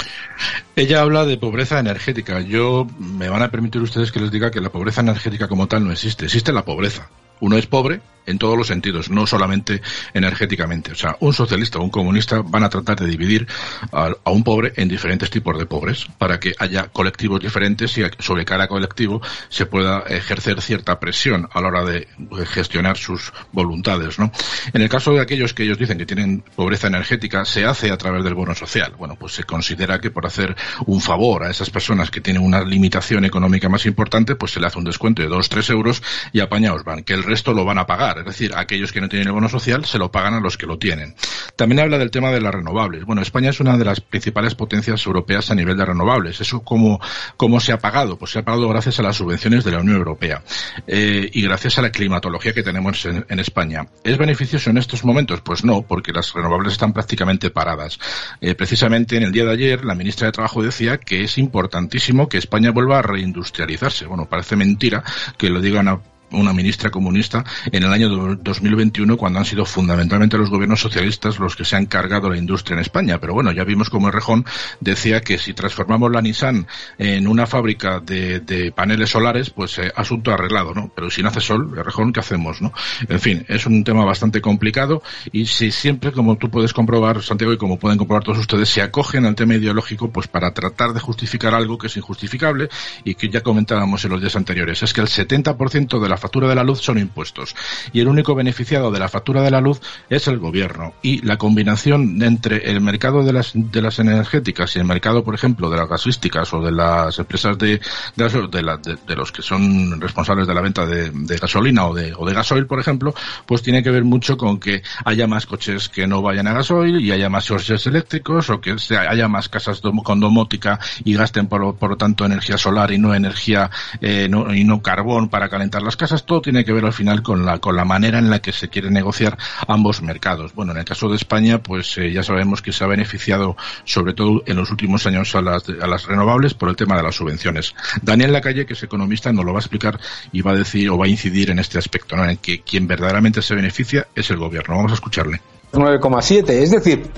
Ella 0.75 1.03
habla 1.03 1.25
de 1.25 1.37
pobreza 1.37 1.79
energética. 1.79 2.41
Yo 2.41 2.87
me 2.99 3.29
van 3.29 3.43
a 3.43 3.51
permitir 3.51 3.81
ustedes 3.81 4.11
que 4.11 4.21
les 4.21 4.31
diga 4.31 4.51
que 4.51 4.61
la 4.61 4.71
pobreza 4.71 5.03
energética 5.03 5.47
como 5.47 5.69
tal 5.69 5.85
no 5.85 5.93
existe. 5.93 6.25
Existe 6.25 6.53
la 6.53 6.65
pobreza. 6.65 7.09
Uno 7.41 7.57
es 7.57 7.67
pobre 7.67 8.01
en 8.27 8.39
todos 8.39 8.57
los 8.57 8.67
sentidos, 8.67 9.11
no 9.11 9.27
solamente 9.27 9.81
energéticamente. 10.15 10.93
O 10.93 10.95
sea, 10.95 11.17
un 11.21 11.33
socialista 11.33 11.79
o 11.79 11.83
un 11.83 11.91
comunista 11.91 12.43
van 12.43 12.65
a 12.65 12.69
tratar 12.69 12.99
de 13.01 13.07
dividir 13.07 13.47
a, 13.93 14.13
a, 14.25 14.31
un 14.31 14.45
pobre 14.45 14.73
en 14.77 14.89
diferentes 14.89 15.31
tipos 15.31 15.57
de 15.59 15.67
pobres 15.67 16.07
para 16.19 16.39
que 16.39 16.55
haya 16.59 16.89
colectivos 16.89 17.41
diferentes 17.41 17.97
y 17.99 18.03
sobre 18.19 18.45
cada 18.45 18.69
colectivo 18.69 19.21
se 19.49 19.67
pueda 19.67 20.01
ejercer 20.09 20.61
cierta 20.61 20.99
presión 21.01 21.49
a 21.53 21.61
la 21.61 21.69
hora 21.69 21.85
de 21.85 22.09
gestionar 22.47 22.97
sus 22.97 23.33
voluntades, 23.53 24.19
¿no? 24.19 24.33
En 24.73 24.83
el 24.83 24.89
caso 24.89 25.13
de 25.13 25.21
aquellos 25.21 25.55
que 25.55 25.65
ellos 25.65 25.79
dicen 25.79 25.99
que 25.99 26.07
tienen 26.07 26.43
pobreza 26.55 26.87
energética, 26.87 27.45
se 27.45 27.65
hace 27.65 27.91
a 27.91 27.97
través 27.97 28.25
del 28.25 28.35
bono 28.35 28.55
social. 28.55 28.95
Bueno, 28.99 29.17
pues 29.17 29.35
se 29.35 29.45
considera 29.45 30.01
que 30.01 30.11
por 30.11 30.27
hacer 30.27 30.57
un 30.87 31.01
favor 31.01 31.45
a 31.45 31.51
esas 31.51 31.71
personas 31.71 32.11
que 32.11 32.21
tienen 32.21 32.43
una 32.43 32.63
limitación 32.63 33.25
económica 33.25 33.69
más 33.69 33.87
importante, 33.87 34.37
pues 34.37 34.53
se 34.53 34.61
le 34.61 34.67
hace 34.67 34.79
un 34.79 34.85
descuento 34.85 35.23
de 35.23 35.29
2, 35.29 35.49
3 35.49 35.71
euros 35.71 36.03
y 36.33 36.41
apañaos 36.41 36.85
van, 36.85 37.03
que 37.03 37.15
el 37.15 37.23
resto 37.23 37.53
lo 37.53 37.65
van 37.65 37.79
a 37.79 37.87
pagar 37.87 38.16
es 38.19 38.25
decir, 38.25 38.53
aquellos 38.57 38.93
que 38.93 39.01
no 39.01 39.09
tienen 39.09 39.29
el 39.29 39.35
bono 39.35 39.49
social 39.49 39.85
se 39.85 39.99
lo 39.99 40.11
pagan 40.11 40.35
a 40.35 40.41
los 40.41 40.57
que 40.57 40.67
lo 40.67 40.79
tienen. 40.79 41.15
También 41.57 41.81
habla 41.81 41.99
del 41.99 42.11
tema 42.11 42.31
de 42.31 42.41
las 42.41 42.55
renovables. 42.55 43.05
Bueno, 43.05 43.23
España 43.23 43.51
es 43.51 43.61
una 43.61 43.77
de 43.77 43.85
las 43.85 44.01
principales 44.01 44.55
potencias 44.55 45.05
europeas 45.07 45.51
a 45.51 45.55
nivel 45.55 45.77
de 45.77 45.85
renovables. 45.85 46.41
¿Eso 46.41 46.61
cómo, 46.63 47.01
cómo 47.37 47.61
se 47.61 47.73
ha 47.73 47.79
pagado? 47.79 48.19
Pues 48.19 48.33
se 48.33 48.41
ha 48.41 48.45
pagado 48.45 48.69
gracias 48.69 48.99
a 48.99 49.03
las 49.03 49.17
subvenciones 49.17 49.65
de 49.65 49.73
la 49.73 49.81
Unión 49.81 49.97
Europea 49.97 50.43
eh, 50.87 51.29
y 51.33 51.43
gracias 51.43 51.79
a 51.79 51.83
la 51.83 51.91
climatología 51.91 52.53
que 52.53 52.63
tenemos 52.63 53.05
en, 53.07 53.25
España. 53.41 53.87
¿Es 54.03 54.17
beneficioso 54.17 54.71
en 54.71 54.79
estos 54.79 55.05
momentos? 55.05 55.41
Pues 55.43 55.65
no, 55.65 55.83
porque 55.83 56.13
las 56.13 56.33
renovables 56.33 56.73
están 56.73 56.93
prácticamente 56.93 57.51
paradas. 57.51 57.99
Eh, 58.41 58.55
precisamente 58.55 59.17
en 59.17 59.25
el 59.25 59.33
día 59.33 59.45
de 59.45 59.53
ayer 59.53 59.85
la 59.85 59.95
ministra 59.95 60.27
de 60.27 60.33
Trabajo 60.33 60.63
decía 60.63 60.99
que 60.99 61.23
es 61.23 61.39
importantísimo 61.39 62.29
que 62.29 62.39
España 62.39 62.71
vuelva 62.71 62.99
a 62.99 63.03
reindustrializarse. 63.03 64.07
Bueno, 64.07 64.27
parece 64.29 64.57
mentira 64.57 65.03
que 65.37 65.51
lo 65.51 65.61
digan 65.61 65.89
a 65.89 66.01
una 66.33 66.53
ministra 66.53 66.91
comunista 66.91 67.45
en 67.71 67.83
el 67.83 67.93
año 67.93 68.37
2021 68.37 69.17
cuando 69.17 69.39
han 69.39 69.45
sido 69.45 69.65
fundamentalmente 69.65 70.39
los 70.39 70.51
gobiernos 70.51 70.81
socialistas 70.81 71.39
los 71.39 71.57
que 71.57 71.65
se 71.65 71.77
han 71.77 71.87
cargado 71.87 72.31
la 72.31 72.39
industria 72.39 72.75
en 72.75 72.81
España. 72.81 73.19
Pero 73.19 73.35
bueno, 73.35 73.53
ya 73.53 73.65
vimos 73.65 73.91
como 73.91 74.11
Rejón 74.11 74.45
decía 74.81 75.21
que 75.21 75.39
si 75.39 75.55
transformamos 75.55 76.11
la 76.11 76.23
Nissan 76.23 76.67
en 76.99 77.29
una 77.29 77.47
fábrica 77.47 78.01
de, 78.01 78.73
paneles 78.75 79.11
solares, 79.11 79.51
pues 79.51 79.79
eh, 79.79 79.93
asunto 79.95 80.33
arreglado, 80.33 80.75
¿no? 80.75 80.91
Pero 80.95 81.11
si 81.11 81.23
no 81.23 81.29
hace 81.29 81.41
sol, 81.41 81.73
Rejón, 81.77 82.13
¿qué 82.13 82.21
hacemos, 82.21 82.61
no? 82.61 82.73
En 83.09 83.21
fin, 83.21 83.45
es 83.49 83.67
un 83.67 83.85
tema 83.85 84.05
bastante 84.05 84.41
complicado 84.41 85.03
y 85.33 85.47
si 85.47 85.71
siempre, 85.71 86.13
como 86.13 86.37
tú 86.37 86.51
puedes 86.51 86.73
comprobar, 86.73 87.23
Santiago, 87.23 87.53
y 87.53 87.59
como 87.59 87.79
pueden 87.79 87.99
comprobar 87.99 88.25
todos 88.25 88.39
ustedes, 88.39 88.69
se 88.69 88.83
acogen 88.83 89.25
al 89.25 89.35
tema 89.35 89.55
ideológico 89.55 90.11
pues 90.11 90.29
para 90.29 90.53
tratar 90.53 90.93
de 90.93 91.01
justificar 91.01 91.55
algo 91.55 91.79
que 91.79 91.87
es 91.87 91.97
injustificable 91.97 92.69
y 93.05 93.15
que 93.15 93.29
ya 93.29 93.43
comentábamos 93.43 94.05
en 94.05 94.11
los 94.11 94.21
días 94.21 94.37
anteriores. 94.37 94.83
Es 94.83 94.93
que 94.93 95.01
el 95.01 95.09
70% 95.09 96.01
de 96.01 96.09
la 96.09 96.16
factura 96.17 96.49
de 96.49 96.55
la 96.55 96.65
luz 96.65 96.81
son 96.81 96.99
impuestos. 96.99 97.55
Y 97.93 98.01
el 98.01 98.09
único 98.09 98.35
beneficiado 98.35 98.91
de 98.91 98.99
la 98.99 99.09
factura 99.09 99.43
de 99.43 99.51
la 99.51 99.61
luz 99.61 99.81
es 100.09 100.29
el 100.29 100.39
gobierno. 100.39 100.95
Y 101.03 101.23
la 101.23 101.37
combinación 101.37 102.23
entre 102.23 102.71
el 102.71 102.81
mercado 102.81 103.23
de 103.23 103.33
las, 103.33 103.53
de 103.55 103.83
las 103.83 103.99
energéticas 103.99 104.77
y 104.77 104.79
el 104.79 104.85
mercado, 104.85 105.25
por 105.25 105.35
ejemplo, 105.35 105.71
de 105.71 105.77
las 105.77 105.89
gasísticas 105.89 106.53
o 106.55 106.61
de 106.61 106.73
las 106.73 107.19
empresas 107.19 107.59
de, 107.59 107.81
de, 108.17 108.99
de, 109.07 109.17
los 109.17 109.33
que 109.33 109.43
son 109.43 110.01
responsables 110.01 110.47
de 110.47 110.55
la 110.55 110.61
venta 110.61 110.87
de, 110.87 111.39
gasolina 111.39 111.87
o 111.87 111.95
de, 111.95 112.13
o 112.17 112.27
de 112.27 112.35
gasoil, 112.35 112.67
por 112.67 112.81
ejemplo, 112.81 113.15
pues 113.47 113.63
tiene 113.63 113.83
que 113.83 113.91
ver 113.91 114.05
mucho 114.05 114.37
con 114.37 114.59
que 114.59 114.83
haya 115.05 115.27
más 115.27 115.47
coches 115.47 115.89
que 115.89 116.07
no 116.07 116.23
vayan 116.23 116.47
a 116.47 116.53
gasoil 116.53 117.01
y 117.01 117.13
haya 117.13 117.29
más 117.29 117.49
coches 117.49 117.87
eléctricos 117.87 118.51
o 118.51 118.61
que 118.61 118.77
haya 118.97 119.29
más 119.29 119.49
casas 119.49 119.81
con 119.81 120.21
domótica 120.21 120.79
y 121.05 121.15
gasten, 121.15 121.47
por, 121.47 121.77
por 121.77 121.91
lo 121.91 121.97
tanto, 121.97 122.25
energía 122.25 122.59
solar 122.59 122.91
y 122.93 122.99
no 122.99 123.15
energía 123.15 123.71
eh, 124.01 124.29
no, 124.29 124.55
y 124.55 124.65
no 124.65 124.83
carbón 124.83 125.29
para 125.29 125.49
calentar 125.49 125.83
las 125.83 125.97
casas 125.97 126.06
todo 126.25 126.41
tiene 126.41 126.65
que 126.65 126.73
ver 126.73 126.85
al 126.85 126.93
final 126.93 127.23
con 127.23 127.45
la, 127.45 127.59
con 127.59 127.77
la 127.77 127.85
manera 127.85 128.19
en 128.19 128.31
la 128.31 128.41
que 128.41 128.53
se 128.53 128.69
quiere 128.69 128.91
negociar 128.91 129.37
ambos 129.67 130.03
mercados. 130.03 130.55
Bueno, 130.55 130.73
en 130.73 130.79
el 130.79 130.85
caso 130.85 131.09
de 131.09 131.17
España, 131.17 131.63
pues 131.63 131.99
eh, 131.99 132.13
ya 132.13 132.23
sabemos 132.23 132.63
que 132.63 132.73
se 132.73 132.85
ha 132.85 132.87
beneficiado, 132.87 133.57
sobre 133.85 134.15
todo 134.15 134.43
en 134.47 134.57
los 134.57 134.71
últimos 134.71 135.07
años, 135.07 135.35
a 135.35 135.43
las, 135.43 135.69
a 135.69 135.87
las 135.87 136.07
renovables 136.07 136.55
por 136.55 136.69
el 136.69 136.77
tema 136.77 136.97
de 136.97 137.03
las 137.03 137.15
subvenciones. 137.15 137.75
Daniel 138.03 138.33
Lacalle, 138.33 138.67
que 138.67 138.75
es 138.75 138.83
economista, 138.83 139.33
nos 139.33 139.45
lo 139.45 139.53
va 139.53 139.59
a 139.59 139.63
explicar 139.63 139.99
y 140.33 140.43
va 140.43 140.53
a 140.53 140.57
decir 140.57 140.91
o 140.91 140.99
va 140.99 141.07
a 141.07 141.09
incidir 141.09 141.51
en 141.51 141.59
este 141.59 141.79
aspecto, 141.79 142.17
en 142.17 142.37
que 142.39 142.63
quien 142.63 142.87
verdaderamente 142.87 143.43
se 143.43 143.55
beneficia 143.55 144.07
es 144.15 144.31
el 144.31 144.37
gobierno. 144.37 144.77
Vamos 144.77 144.93
a 144.93 144.95
escucharle. 144.95 145.41
9,7. 145.77 146.51
Es 146.51 146.71
decir, 146.71 147.11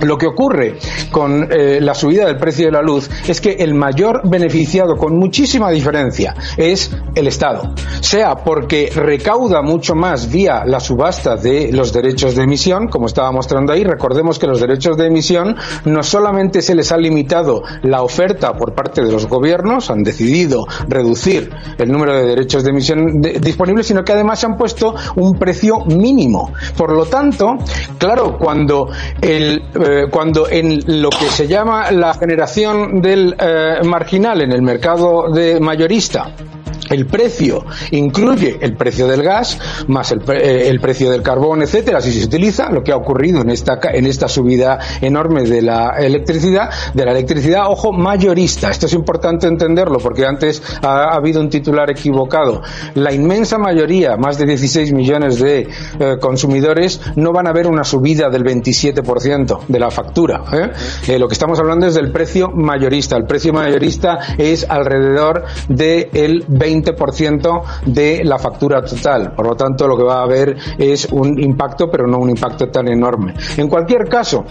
lo 0.00 0.18
que 0.18 0.26
ocurre 0.26 0.78
con 1.10 1.48
eh, 1.50 1.80
la 1.80 1.94
subida 1.94 2.26
del 2.26 2.36
precio 2.36 2.66
de 2.66 2.72
la 2.72 2.82
luz 2.82 3.08
es 3.26 3.40
que 3.40 3.52
el 3.52 3.74
mayor 3.74 4.28
beneficiado, 4.28 4.96
con 4.96 5.16
muchísima 5.18 5.70
diferencia, 5.70 6.34
es 6.56 6.94
el 7.14 7.26
Estado. 7.26 7.72
Sea 8.00 8.36
porque 8.36 8.90
recauda 8.94 9.62
mucho 9.62 9.94
más 9.94 10.30
vía 10.30 10.64
la 10.66 10.80
subasta 10.80 11.36
de 11.36 11.72
los 11.72 11.92
derechos 11.92 12.34
de 12.34 12.42
emisión, 12.42 12.88
como 12.88 13.06
estaba 13.06 13.32
mostrando 13.32 13.72
ahí. 13.72 13.84
Recordemos 13.84 14.38
que 14.38 14.46
los 14.46 14.60
derechos 14.60 14.96
de 14.96 15.06
emisión 15.06 15.56
no 15.84 16.02
solamente 16.02 16.62
se 16.62 16.74
les 16.74 16.92
ha 16.92 16.98
limitado 16.98 17.62
la 17.82 18.02
oferta 18.02 18.52
por 18.52 18.74
parte 18.74 19.02
de 19.02 19.10
los 19.10 19.26
gobiernos, 19.26 19.90
han 19.90 20.02
decidido 20.02 20.66
reducir 20.88 21.50
el 21.78 21.90
número 21.90 22.14
de 22.14 22.26
derechos 22.26 22.64
de 22.64 22.70
emisión 22.70 23.20
disponibles, 23.40 23.86
sino 23.86 24.04
que 24.04 24.12
además 24.12 24.44
han 24.44 24.56
puesto 24.56 24.94
un 25.16 25.38
precio 25.38 25.84
mínimo. 25.86 26.52
Por 26.76 26.92
lo 26.92 27.06
tanto, 27.06 27.54
Claro, 28.06 28.38
cuando, 28.38 28.88
el, 29.20 29.64
eh, 29.74 30.06
cuando 30.08 30.48
en 30.48 31.02
lo 31.02 31.10
que 31.10 31.24
se 31.24 31.48
llama 31.48 31.90
la 31.90 32.14
generación 32.14 33.02
del 33.02 33.34
eh, 33.36 33.80
marginal 33.82 34.42
en 34.42 34.52
el 34.52 34.62
mercado 34.62 35.28
de 35.32 35.58
mayorista 35.58 36.30
el 36.90 37.06
precio 37.06 37.64
incluye 37.90 38.58
el 38.60 38.76
precio 38.76 39.06
del 39.06 39.22
gas 39.22 39.58
más 39.88 40.12
eh, 40.12 40.68
el, 40.68 40.80
precio 40.80 41.10
del 41.10 41.22
carbón, 41.22 41.62
etcétera, 41.62 42.00
si 42.00 42.12
se 42.12 42.24
utiliza, 42.24 42.70
lo 42.70 42.82
que 42.82 42.92
ha 42.92 42.96
ocurrido 42.96 43.40
en 43.40 43.50
esta 43.50 43.78
en 43.92 44.06
esta 44.06 44.28
subida 44.28 44.78
enorme 45.00 45.42
de 45.42 45.62
la 45.62 45.96
electricidad, 45.98 46.70
de 46.94 47.04
la 47.04 47.12
electricidad, 47.12 47.66
ojo, 47.68 47.92
mayorista. 47.92 48.70
Esto 48.70 48.86
es 48.86 48.92
importante 48.92 49.46
entenderlo 49.46 49.98
porque 49.98 50.24
antes 50.24 50.62
ha, 50.82 51.14
habido 51.14 51.40
un 51.40 51.48
titular 51.48 51.90
equivocado. 51.90 52.62
La 52.94 53.12
inmensa 53.12 53.58
mayoría, 53.58 54.16
más 54.16 54.38
de 54.38 54.46
16 54.46 54.92
millones 54.92 55.40
de 55.40 55.68
eh, 55.98 56.16
consumidores, 56.20 57.00
no 57.16 57.32
van 57.32 57.46
a 57.46 57.52
ver 57.52 57.66
una 57.66 57.84
subida 57.84 58.28
del 58.28 58.44
27% 58.44 59.66
de 59.68 59.78
la 59.78 59.90
factura. 59.90 60.42
¿eh? 61.06 61.18
lo 61.18 61.28
que 61.28 61.34
estamos 61.34 61.58
hablando 61.58 61.86
es 61.86 61.94
del 61.94 62.12
precio 62.12 62.50
mayorista. 62.50 63.16
El 63.16 63.24
precio 63.24 63.52
mayorista 63.52 64.18
es 64.38 64.66
alrededor 64.68 65.44
del 65.68 66.44
20 66.46 66.75
20% 66.82 67.62
de 67.86 68.24
la 68.24 68.38
factura 68.38 68.82
total. 68.82 69.32
Por 69.34 69.46
lo 69.46 69.54
tanto, 69.54 69.86
lo 69.86 69.96
que 69.96 70.04
va 70.04 70.20
a 70.20 70.24
haber 70.24 70.56
es 70.78 71.06
un 71.10 71.38
impacto, 71.38 71.88
pero 71.90 72.06
no 72.06 72.18
un 72.18 72.30
impacto 72.30 72.68
tan 72.68 72.88
enorme. 72.88 73.34
En 73.56 73.68
cualquier 73.68 74.08
caso, 74.08 74.44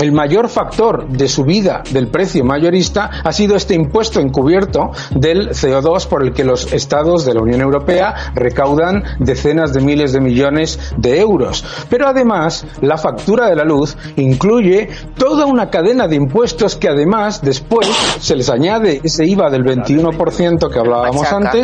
el 0.00 0.12
mayor 0.12 0.48
factor 0.48 1.06
de 1.08 1.28
subida 1.28 1.82
del 1.90 2.08
precio 2.08 2.44
mayorista 2.44 3.10
ha 3.22 3.32
sido 3.32 3.56
este 3.56 3.74
impuesto 3.74 4.20
encubierto 4.20 4.90
del 5.14 5.50
CO2 5.50 6.06
por 6.08 6.22
el 6.22 6.32
que 6.32 6.44
los 6.44 6.72
estados 6.72 7.24
de 7.24 7.34
la 7.34 7.42
Unión 7.42 7.60
Europea 7.60 8.32
recaudan 8.34 9.02
decenas 9.18 9.72
de 9.72 9.80
miles 9.80 10.12
de 10.12 10.20
millones 10.20 10.78
de 10.96 11.20
euros. 11.20 11.64
Pero 11.88 12.08
además, 12.08 12.66
la 12.80 12.96
factura 12.96 13.48
de 13.48 13.56
la 13.56 13.64
luz 13.64 13.96
incluye 14.16 14.88
toda 15.16 15.46
una 15.46 15.70
cadena 15.70 16.08
de 16.08 16.16
impuestos 16.16 16.76
que 16.76 16.88
además 16.88 17.42
después 17.42 17.86
se 18.18 18.34
les 18.34 18.48
añade 18.48 19.00
ese 19.04 19.26
IVA 19.26 19.50
del 19.50 19.64
21% 19.64 20.70
que 20.70 20.78
hablábamos 20.78 21.30
antes 21.32 21.61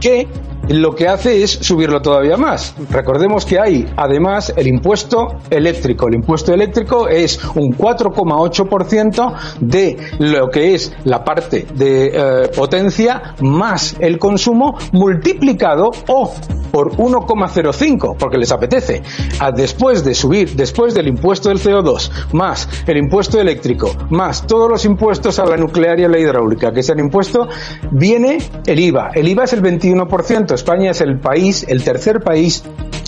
que 0.00 0.26
lo 0.68 0.94
que 0.94 1.08
hace 1.08 1.42
es 1.42 1.50
subirlo 1.50 2.00
todavía 2.00 2.36
más. 2.36 2.74
Recordemos 2.90 3.44
que 3.44 3.58
hay 3.58 3.86
además 3.96 4.52
el 4.56 4.66
impuesto 4.66 5.38
eléctrico. 5.50 6.08
El 6.08 6.14
impuesto 6.14 6.52
eléctrico 6.52 7.08
es 7.08 7.42
un 7.54 7.72
4,8% 7.76 9.34
de 9.60 9.96
lo 10.18 10.48
que 10.48 10.74
es 10.74 10.92
la 11.04 11.24
parte 11.24 11.66
de 11.74 12.06
eh, 12.06 12.48
potencia 12.54 13.34
más 13.40 13.96
el 13.98 14.18
consumo 14.18 14.76
multiplicado 14.92 15.90
o 16.08 16.32
por 16.70 16.96
1,05 16.96 18.16
porque 18.18 18.38
les 18.38 18.50
apetece. 18.50 19.02
Ah, 19.38 19.52
después 19.52 20.04
de 20.04 20.14
subir, 20.14 20.56
después 20.56 20.94
del 20.94 21.08
impuesto 21.08 21.48
del 21.48 21.60
CO2 21.60 22.10
más 22.32 22.68
el 22.86 22.96
impuesto 22.96 23.40
eléctrico 23.40 23.92
más 24.10 24.46
todos 24.46 24.68
los 24.68 24.84
impuestos 24.84 25.38
a 25.38 25.44
la 25.44 25.56
nuclear 25.56 26.00
y 26.00 26.04
a 26.04 26.08
la 26.08 26.18
hidráulica 26.18 26.72
que 26.72 26.82
se 26.82 26.92
han 26.92 26.98
impuesto, 26.98 27.48
viene 27.92 28.38
el 28.66 28.80
IVA. 28.80 29.10
El 29.14 29.28
IVA 29.28 29.44
es 29.44 29.52
el 29.52 29.62
21%. 29.62 30.53
España 30.54 30.90
es 30.90 31.00
el 31.00 31.18
país, 31.18 31.64
el 31.68 31.82
tercer 31.82 32.20
país 32.20 32.64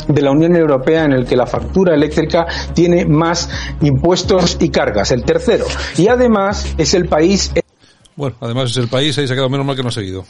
de 0.09 0.23
la 0.23 0.31
Unión 0.31 0.57
Europea 0.57 1.05
en 1.05 1.13
el 1.13 1.27
que 1.27 1.37
la 1.37 1.47
factura 1.47 1.95
eléctrica 1.95 2.47
tiene 2.75 3.05
más 3.07 3.49
impuestos 3.81 4.57
y 4.61 4.71
cargas, 4.71 5.11
el 5.11 5.25
tercero. 5.25 5.67
Y 5.97 6.09
además 6.09 6.75
es 6.79 6.95
el 6.95 7.07
país. 7.09 7.53
Bueno, 8.15 8.37
además 8.41 8.71
es 8.71 8.77
el 8.77 8.89
país, 8.89 9.19
ahí 9.19 9.27
se 9.27 9.33
ha 9.33 9.37
quedado 9.37 9.51
menos 9.51 9.67
mal 9.67 9.77
que 9.77 9.83
no 9.83 9.89
ha 9.89 9.93
seguido 9.93 10.25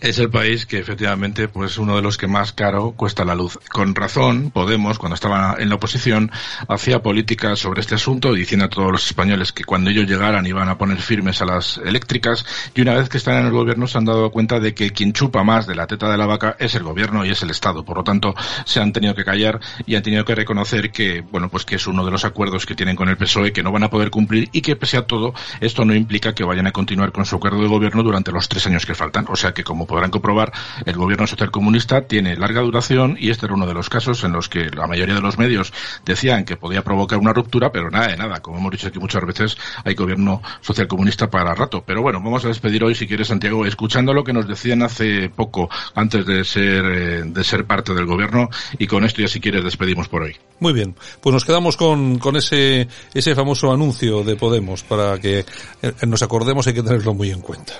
es 0.00 0.18
el 0.18 0.30
país 0.30 0.66
que 0.66 0.78
efectivamente 0.78 1.48
pues 1.48 1.72
es 1.72 1.78
uno 1.78 1.96
de 1.96 2.02
los 2.02 2.18
que 2.18 2.26
más 2.26 2.52
caro 2.52 2.92
cuesta 2.92 3.24
la 3.24 3.34
luz. 3.34 3.58
Con 3.70 3.94
razón, 3.94 4.50
Podemos, 4.50 4.98
cuando 4.98 5.14
estaba 5.14 5.56
en 5.58 5.68
la 5.68 5.76
oposición, 5.76 6.30
hacía 6.68 7.02
política 7.02 7.56
sobre 7.56 7.80
este 7.80 7.94
asunto, 7.94 8.32
diciendo 8.32 8.66
a 8.66 8.68
todos 8.68 8.92
los 8.92 9.06
españoles 9.06 9.52
que 9.52 9.64
cuando 9.64 9.90
ellos 9.90 10.06
llegaran 10.06 10.46
iban 10.46 10.68
a 10.68 10.78
poner 10.78 10.98
firmes 10.98 11.42
a 11.42 11.46
las 11.46 11.78
eléctricas, 11.78 12.44
y 12.74 12.80
una 12.80 12.94
vez 12.94 13.08
que 13.08 13.18
están 13.18 13.38
en 13.38 13.46
el 13.46 13.52
gobierno 13.52 13.86
se 13.86 13.98
han 13.98 14.04
dado 14.04 14.30
cuenta 14.30 14.60
de 14.60 14.74
que 14.74 14.90
quien 14.90 15.12
chupa 15.12 15.42
más 15.44 15.66
de 15.66 15.74
la 15.74 15.86
teta 15.86 16.10
de 16.10 16.16
la 16.16 16.26
vaca 16.26 16.56
es 16.58 16.74
el 16.74 16.82
gobierno 16.82 17.24
y 17.24 17.30
es 17.30 17.42
el 17.42 17.50
Estado. 17.50 17.84
Por 17.84 17.98
lo 17.98 18.04
tanto, 18.04 18.34
se 18.64 18.80
han 18.80 18.92
tenido 18.92 19.14
que 19.14 19.24
callar 19.24 19.60
y 19.86 19.94
han 19.94 20.02
tenido 20.02 20.24
que 20.24 20.34
reconocer 20.34 20.90
que, 20.90 21.20
bueno, 21.20 21.48
pues 21.48 21.64
que 21.64 21.76
es 21.76 21.86
uno 21.86 22.04
de 22.04 22.10
los 22.10 22.24
acuerdos 22.24 22.66
que 22.66 22.74
tienen 22.74 22.96
con 22.96 23.08
el 23.08 23.16
PSOE 23.16 23.52
que 23.52 23.62
no 23.62 23.72
van 23.72 23.84
a 23.84 23.90
poder 23.90 24.10
cumplir 24.10 24.48
y 24.52 24.60
que 24.60 24.76
pese 24.76 24.96
a 24.96 25.06
todo, 25.06 25.34
esto 25.60 25.84
no 25.84 25.94
implica 25.94 26.34
que 26.34 26.44
vayan 26.44 26.66
a 26.66 26.72
continuar 26.72 27.12
con 27.12 27.24
su 27.24 27.36
acuerdo 27.36 27.60
de 27.60 27.68
gobierno 27.68 28.02
durante 28.02 28.32
los 28.32 28.48
tres 28.48 28.66
años 28.66 28.86
que 28.86 28.94
faltan. 28.94 29.26
O 29.28 29.36
sea 29.36 29.52
que 29.52 29.64
como 29.64 29.85
como 29.86 29.96
podrán 29.96 30.10
comprobar, 30.10 30.52
el 30.84 30.94
gobierno 30.94 31.26
socialcomunista 31.26 32.02
tiene 32.02 32.36
larga 32.36 32.60
duración 32.60 33.16
y 33.18 33.30
este 33.30 33.46
era 33.46 33.54
uno 33.54 33.66
de 33.66 33.74
los 33.74 33.88
casos 33.88 34.24
en 34.24 34.32
los 34.32 34.48
que 34.48 34.68
la 34.70 34.86
mayoría 34.86 35.14
de 35.14 35.20
los 35.20 35.38
medios 35.38 35.72
decían 36.04 36.44
que 36.44 36.56
podía 36.56 36.82
provocar 36.82 37.18
una 37.18 37.32
ruptura, 37.32 37.70
pero 37.70 37.90
nada 37.90 38.08
de 38.08 38.16
nada. 38.16 38.40
Como 38.40 38.58
hemos 38.58 38.72
dicho 38.72 38.88
aquí 38.88 38.98
muchas 38.98 39.24
veces, 39.24 39.56
hay 39.84 39.94
gobierno 39.94 40.42
socialcomunista 40.60 41.30
para 41.30 41.54
rato. 41.54 41.82
Pero 41.86 42.02
bueno, 42.02 42.20
vamos 42.22 42.44
a 42.44 42.48
despedir 42.48 42.84
hoy, 42.84 42.94
si 42.94 43.06
quieres, 43.06 43.28
Santiago, 43.28 43.64
escuchando 43.64 44.12
lo 44.12 44.24
que 44.24 44.32
nos 44.32 44.48
decían 44.48 44.82
hace 44.82 45.30
poco, 45.30 45.70
antes 45.94 46.26
de 46.26 46.44
ser, 46.44 46.84
eh, 46.84 47.22
de 47.24 47.44
ser 47.44 47.64
parte 47.64 47.94
del 47.94 48.06
gobierno, 48.06 48.48
y 48.78 48.86
con 48.86 49.04
esto 49.04 49.22
ya 49.22 49.28
si 49.28 49.40
quieres 49.40 49.64
despedimos 49.64 50.08
por 50.08 50.22
hoy. 50.22 50.36
Muy 50.58 50.72
bien, 50.72 50.94
pues 51.20 51.32
nos 51.32 51.44
quedamos 51.44 51.76
con, 51.76 52.18
con 52.18 52.36
ese, 52.36 52.88
ese 53.14 53.34
famoso 53.34 53.72
anuncio 53.72 54.24
de 54.24 54.36
Podemos 54.36 54.82
para 54.82 55.18
que 55.18 55.44
eh, 55.82 55.92
nos 56.06 56.22
acordemos 56.22 56.66
hay 56.66 56.74
que 56.74 56.82
tenerlo 56.82 57.14
muy 57.14 57.30
en 57.30 57.40
cuenta. 57.40 57.74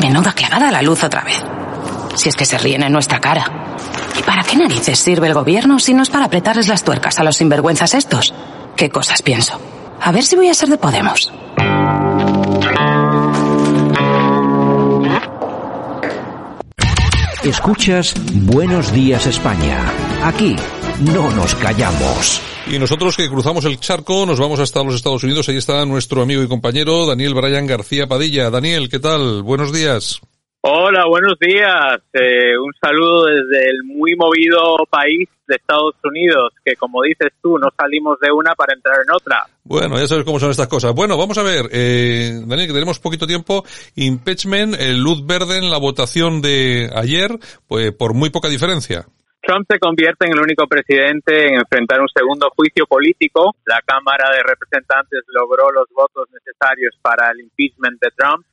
Menuda 0.00 0.32
clavada 0.32 0.70
la 0.70 0.82
luz 0.82 1.02
otra 1.04 1.24
vez. 1.24 1.27
Si 2.14 2.28
es 2.28 2.36
que 2.36 2.44
se 2.44 2.58
ríen 2.58 2.82
en 2.82 2.92
nuestra 2.92 3.20
cara. 3.20 3.76
¿Y 4.18 4.22
para 4.22 4.42
qué 4.42 4.56
narices 4.56 4.98
sirve 4.98 5.28
el 5.28 5.34
gobierno 5.34 5.78
si 5.78 5.94
no 5.94 6.02
es 6.02 6.10
para 6.10 6.24
apretarles 6.24 6.68
las 6.68 6.82
tuercas 6.82 7.18
a 7.18 7.24
los 7.24 7.36
sinvergüenzas 7.36 7.94
estos? 7.94 8.34
¿Qué 8.76 8.90
cosas 8.90 9.22
pienso? 9.22 9.60
A 10.00 10.12
ver 10.12 10.24
si 10.24 10.36
voy 10.36 10.48
a 10.48 10.54
ser 10.54 10.68
de 10.68 10.78
Podemos. 10.78 11.32
Escuchas 17.44 18.14
Buenos 18.32 18.92
Días 18.92 19.26
España. 19.26 19.80
Aquí 20.24 20.56
no 21.00 21.30
nos 21.30 21.54
callamos. 21.54 22.40
Y 22.66 22.78
nosotros 22.78 23.16
que 23.16 23.28
cruzamos 23.28 23.64
el 23.64 23.80
charco 23.80 24.26
nos 24.26 24.38
vamos 24.38 24.60
hasta 24.60 24.82
los 24.84 24.94
Estados 24.94 25.24
Unidos. 25.24 25.48
Ahí 25.48 25.56
está 25.56 25.84
nuestro 25.86 26.22
amigo 26.22 26.42
y 26.42 26.48
compañero 26.48 27.06
Daniel 27.06 27.34
Bryan 27.34 27.66
García 27.66 28.06
Padilla. 28.06 28.50
Daniel, 28.50 28.88
¿qué 28.88 28.98
tal? 28.98 29.42
Buenos 29.42 29.72
días. 29.72 30.20
Hola, 30.70 31.06
buenos 31.08 31.38
días. 31.40 31.96
Eh, 32.12 32.58
un 32.58 32.74
saludo 32.78 33.24
desde 33.24 33.70
el 33.70 33.84
muy 33.84 34.14
movido 34.16 34.76
país 34.90 35.26
de 35.46 35.56
Estados 35.56 35.94
Unidos, 36.04 36.52
que 36.62 36.76
como 36.76 37.00
dices 37.04 37.32
tú, 37.40 37.56
no 37.56 37.70
salimos 37.74 38.20
de 38.20 38.30
una 38.30 38.52
para 38.54 38.74
entrar 38.74 38.96
en 38.96 39.10
otra. 39.14 39.46
Bueno, 39.64 39.98
ya 39.98 40.06
sabes 40.06 40.26
cómo 40.26 40.38
son 40.38 40.50
estas 40.50 40.68
cosas. 40.68 40.92
Bueno, 40.94 41.16
vamos 41.16 41.38
a 41.38 41.42
ver, 41.42 41.70
eh, 41.72 42.42
Daniel, 42.44 42.66
que 42.66 42.74
tenemos 42.74 42.98
poquito 42.98 43.26
tiempo. 43.26 43.64
Impeachment, 43.94 44.74
el 44.78 45.00
luz 45.00 45.24
verde 45.26 45.56
en 45.56 45.70
la 45.70 45.78
votación 45.78 46.42
de 46.42 46.90
ayer, 46.94 47.30
pues 47.66 47.92
por 47.92 48.12
muy 48.12 48.28
poca 48.28 48.50
diferencia. 48.50 49.06
Trump 49.40 49.64
se 49.70 49.78
convierte 49.78 50.26
en 50.26 50.32
el 50.32 50.40
único 50.40 50.66
presidente 50.66 51.48
en 51.48 51.54
enfrentar 51.60 51.98
un 52.02 52.12
segundo 52.14 52.50
juicio 52.54 52.84
político. 52.84 53.56
La 53.64 53.80
Cámara 53.86 54.28
de 54.36 54.42
Representantes 54.42 55.20
logró 55.28 55.70
los 55.72 55.88
votos 55.96 56.28
necesarios 56.30 56.94
para 57.00 57.30
el 57.30 57.40
impeachment 57.40 57.98
de 58.02 58.10
Trump 58.14 58.44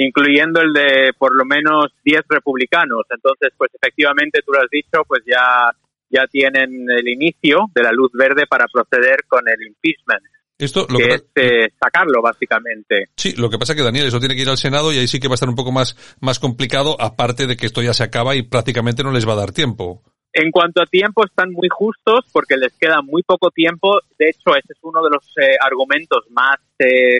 incluyendo 0.00 0.60
el 0.60 0.72
de 0.72 1.12
por 1.18 1.36
lo 1.36 1.44
menos 1.44 1.92
10 2.04 2.22
republicanos. 2.28 3.04
Entonces, 3.10 3.50
pues 3.56 3.70
efectivamente, 3.74 4.40
tú 4.44 4.52
lo 4.52 4.60
has 4.60 4.70
dicho, 4.70 5.02
pues 5.06 5.22
ya, 5.26 5.70
ya 6.08 6.26
tienen 6.26 6.86
el 6.88 7.06
inicio 7.06 7.66
de 7.74 7.82
la 7.82 7.92
luz 7.92 8.10
verde 8.12 8.46
para 8.48 8.66
proceder 8.66 9.24
con 9.28 9.42
el 9.46 9.66
impeachment. 9.66 10.24
Esto 10.58 10.86
lo 10.90 10.98
que, 10.98 11.04
que, 11.04 11.14
es 11.14 11.24
eh, 11.36 11.68
sacarlo, 11.82 12.20
básicamente. 12.22 13.06
Sí, 13.16 13.34
lo 13.36 13.48
que 13.48 13.58
pasa 13.58 13.72
es 13.72 13.78
que 13.78 13.84
Daniel, 13.84 14.06
eso 14.06 14.20
tiene 14.20 14.34
que 14.34 14.42
ir 14.42 14.48
al 14.48 14.58
Senado 14.58 14.92
y 14.92 14.98
ahí 14.98 15.06
sí 15.06 15.18
que 15.18 15.28
va 15.28 15.34
a 15.34 15.40
estar 15.40 15.48
un 15.48 15.54
poco 15.54 15.72
más, 15.72 15.96
más 16.20 16.38
complicado, 16.38 16.96
aparte 17.00 17.46
de 17.46 17.56
que 17.56 17.66
esto 17.66 17.82
ya 17.82 17.94
se 17.94 18.04
acaba 18.04 18.34
y 18.36 18.42
prácticamente 18.42 19.02
no 19.02 19.12
les 19.12 19.26
va 19.26 19.32
a 19.32 19.36
dar 19.36 19.52
tiempo. 19.52 20.02
En 20.32 20.50
cuanto 20.50 20.82
a 20.82 20.86
tiempo, 20.86 21.24
están 21.24 21.50
muy 21.50 21.68
justos 21.68 22.26
porque 22.32 22.56
les 22.56 22.76
queda 22.78 23.02
muy 23.02 23.22
poco 23.22 23.50
tiempo. 23.50 24.00
De 24.18 24.28
hecho, 24.28 24.54
ese 24.54 24.72
es 24.72 24.78
uno 24.82 25.02
de 25.02 25.10
los 25.10 25.24
eh, 25.38 25.56
argumentos 25.60 26.24
más 26.30 26.56
eh, 26.78 27.18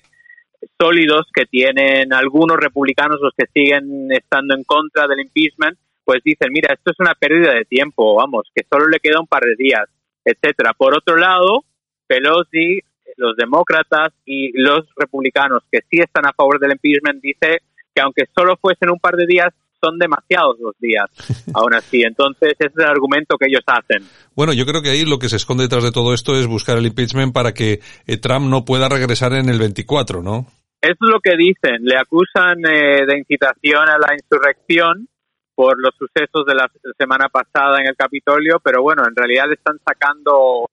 sólidos 0.78 1.26
que 1.34 1.46
tienen 1.46 2.12
algunos 2.12 2.56
republicanos, 2.56 3.20
los 3.20 3.32
que 3.36 3.46
siguen 3.52 4.10
estando 4.10 4.54
en 4.54 4.64
contra 4.64 5.06
del 5.06 5.20
impeachment, 5.20 5.78
pues 6.04 6.22
dicen, 6.24 6.52
mira, 6.52 6.74
esto 6.74 6.90
es 6.90 6.96
una 6.98 7.14
pérdida 7.14 7.54
de 7.54 7.64
tiempo, 7.64 8.16
vamos, 8.16 8.50
que 8.54 8.64
solo 8.70 8.88
le 8.88 8.98
queda 8.98 9.20
un 9.20 9.26
par 9.26 9.42
de 9.42 9.54
días, 9.56 9.88
etcétera. 10.24 10.72
Por 10.76 10.96
otro 10.96 11.16
lado, 11.16 11.64
Pelosi, 12.06 12.80
los 13.16 13.36
demócratas 13.36 14.12
y 14.24 14.50
los 14.60 14.88
republicanos 14.96 15.62
que 15.70 15.80
sí 15.90 16.00
están 16.00 16.26
a 16.26 16.32
favor 16.32 16.58
del 16.58 16.72
impeachment 16.72 17.22
dice 17.22 17.58
que 17.94 18.00
aunque 18.00 18.24
solo 18.34 18.56
fuesen 18.56 18.90
un 18.90 18.98
par 18.98 19.14
de 19.14 19.26
días, 19.26 19.52
son 19.82 19.99
demasiados 19.99 20.56
los 20.60 20.75
días, 20.78 21.06
aún 21.54 21.75
así. 21.75 22.02
Entonces, 22.02 22.52
ese 22.58 22.68
es 22.68 22.78
el 22.78 22.90
argumento 22.90 23.37
que 23.38 23.46
ellos 23.49 23.64
hacen. 23.66 24.06
Bueno, 24.34 24.52
yo 24.52 24.66
creo 24.66 24.82
que 24.82 24.90
ahí 24.90 25.04
lo 25.04 25.18
que 25.18 25.28
se 25.28 25.37
esconde 25.37 25.64
detrás 25.64 25.84
de 25.84 25.92
todo 25.92 26.14
esto 26.14 26.34
es 26.34 26.46
buscar 26.46 26.78
el 26.78 26.87
impeachment 26.87 27.32
para 27.32 27.52
que 27.52 27.80
eh, 28.06 28.16
Trump 28.18 28.46
no 28.46 28.64
pueda 28.64 28.88
regresar 28.88 29.32
en 29.32 29.49
el 29.49 29.58
24, 29.58 30.22
¿no? 30.22 30.46
Es 30.80 30.96
lo 31.00 31.20
que 31.20 31.37
dicen. 31.37 31.84
Le 31.84 31.96
acusan 31.96 32.58
eh, 32.64 33.04
de 33.06 33.18
incitación 33.18 33.88
a 33.88 33.99
la 33.99 34.14
insurrección 34.14 35.08
por 35.54 35.76
los 35.78 35.94
sucesos 35.94 36.46
de 36.46 36.54
la 36.54 36.70
semana 36.96 37.28
pasada 37.28 37.80
en 37.80 37.88
el 37.88 37.96
Capitolio, 37.96 38.60
pero 38.64 38.82
bueno, 38.82 39.02
en 39.06 39.14
realidad 39.14 39.44
le 39.46 39.54
están 39.54 39.78
sacando 39.87 40.70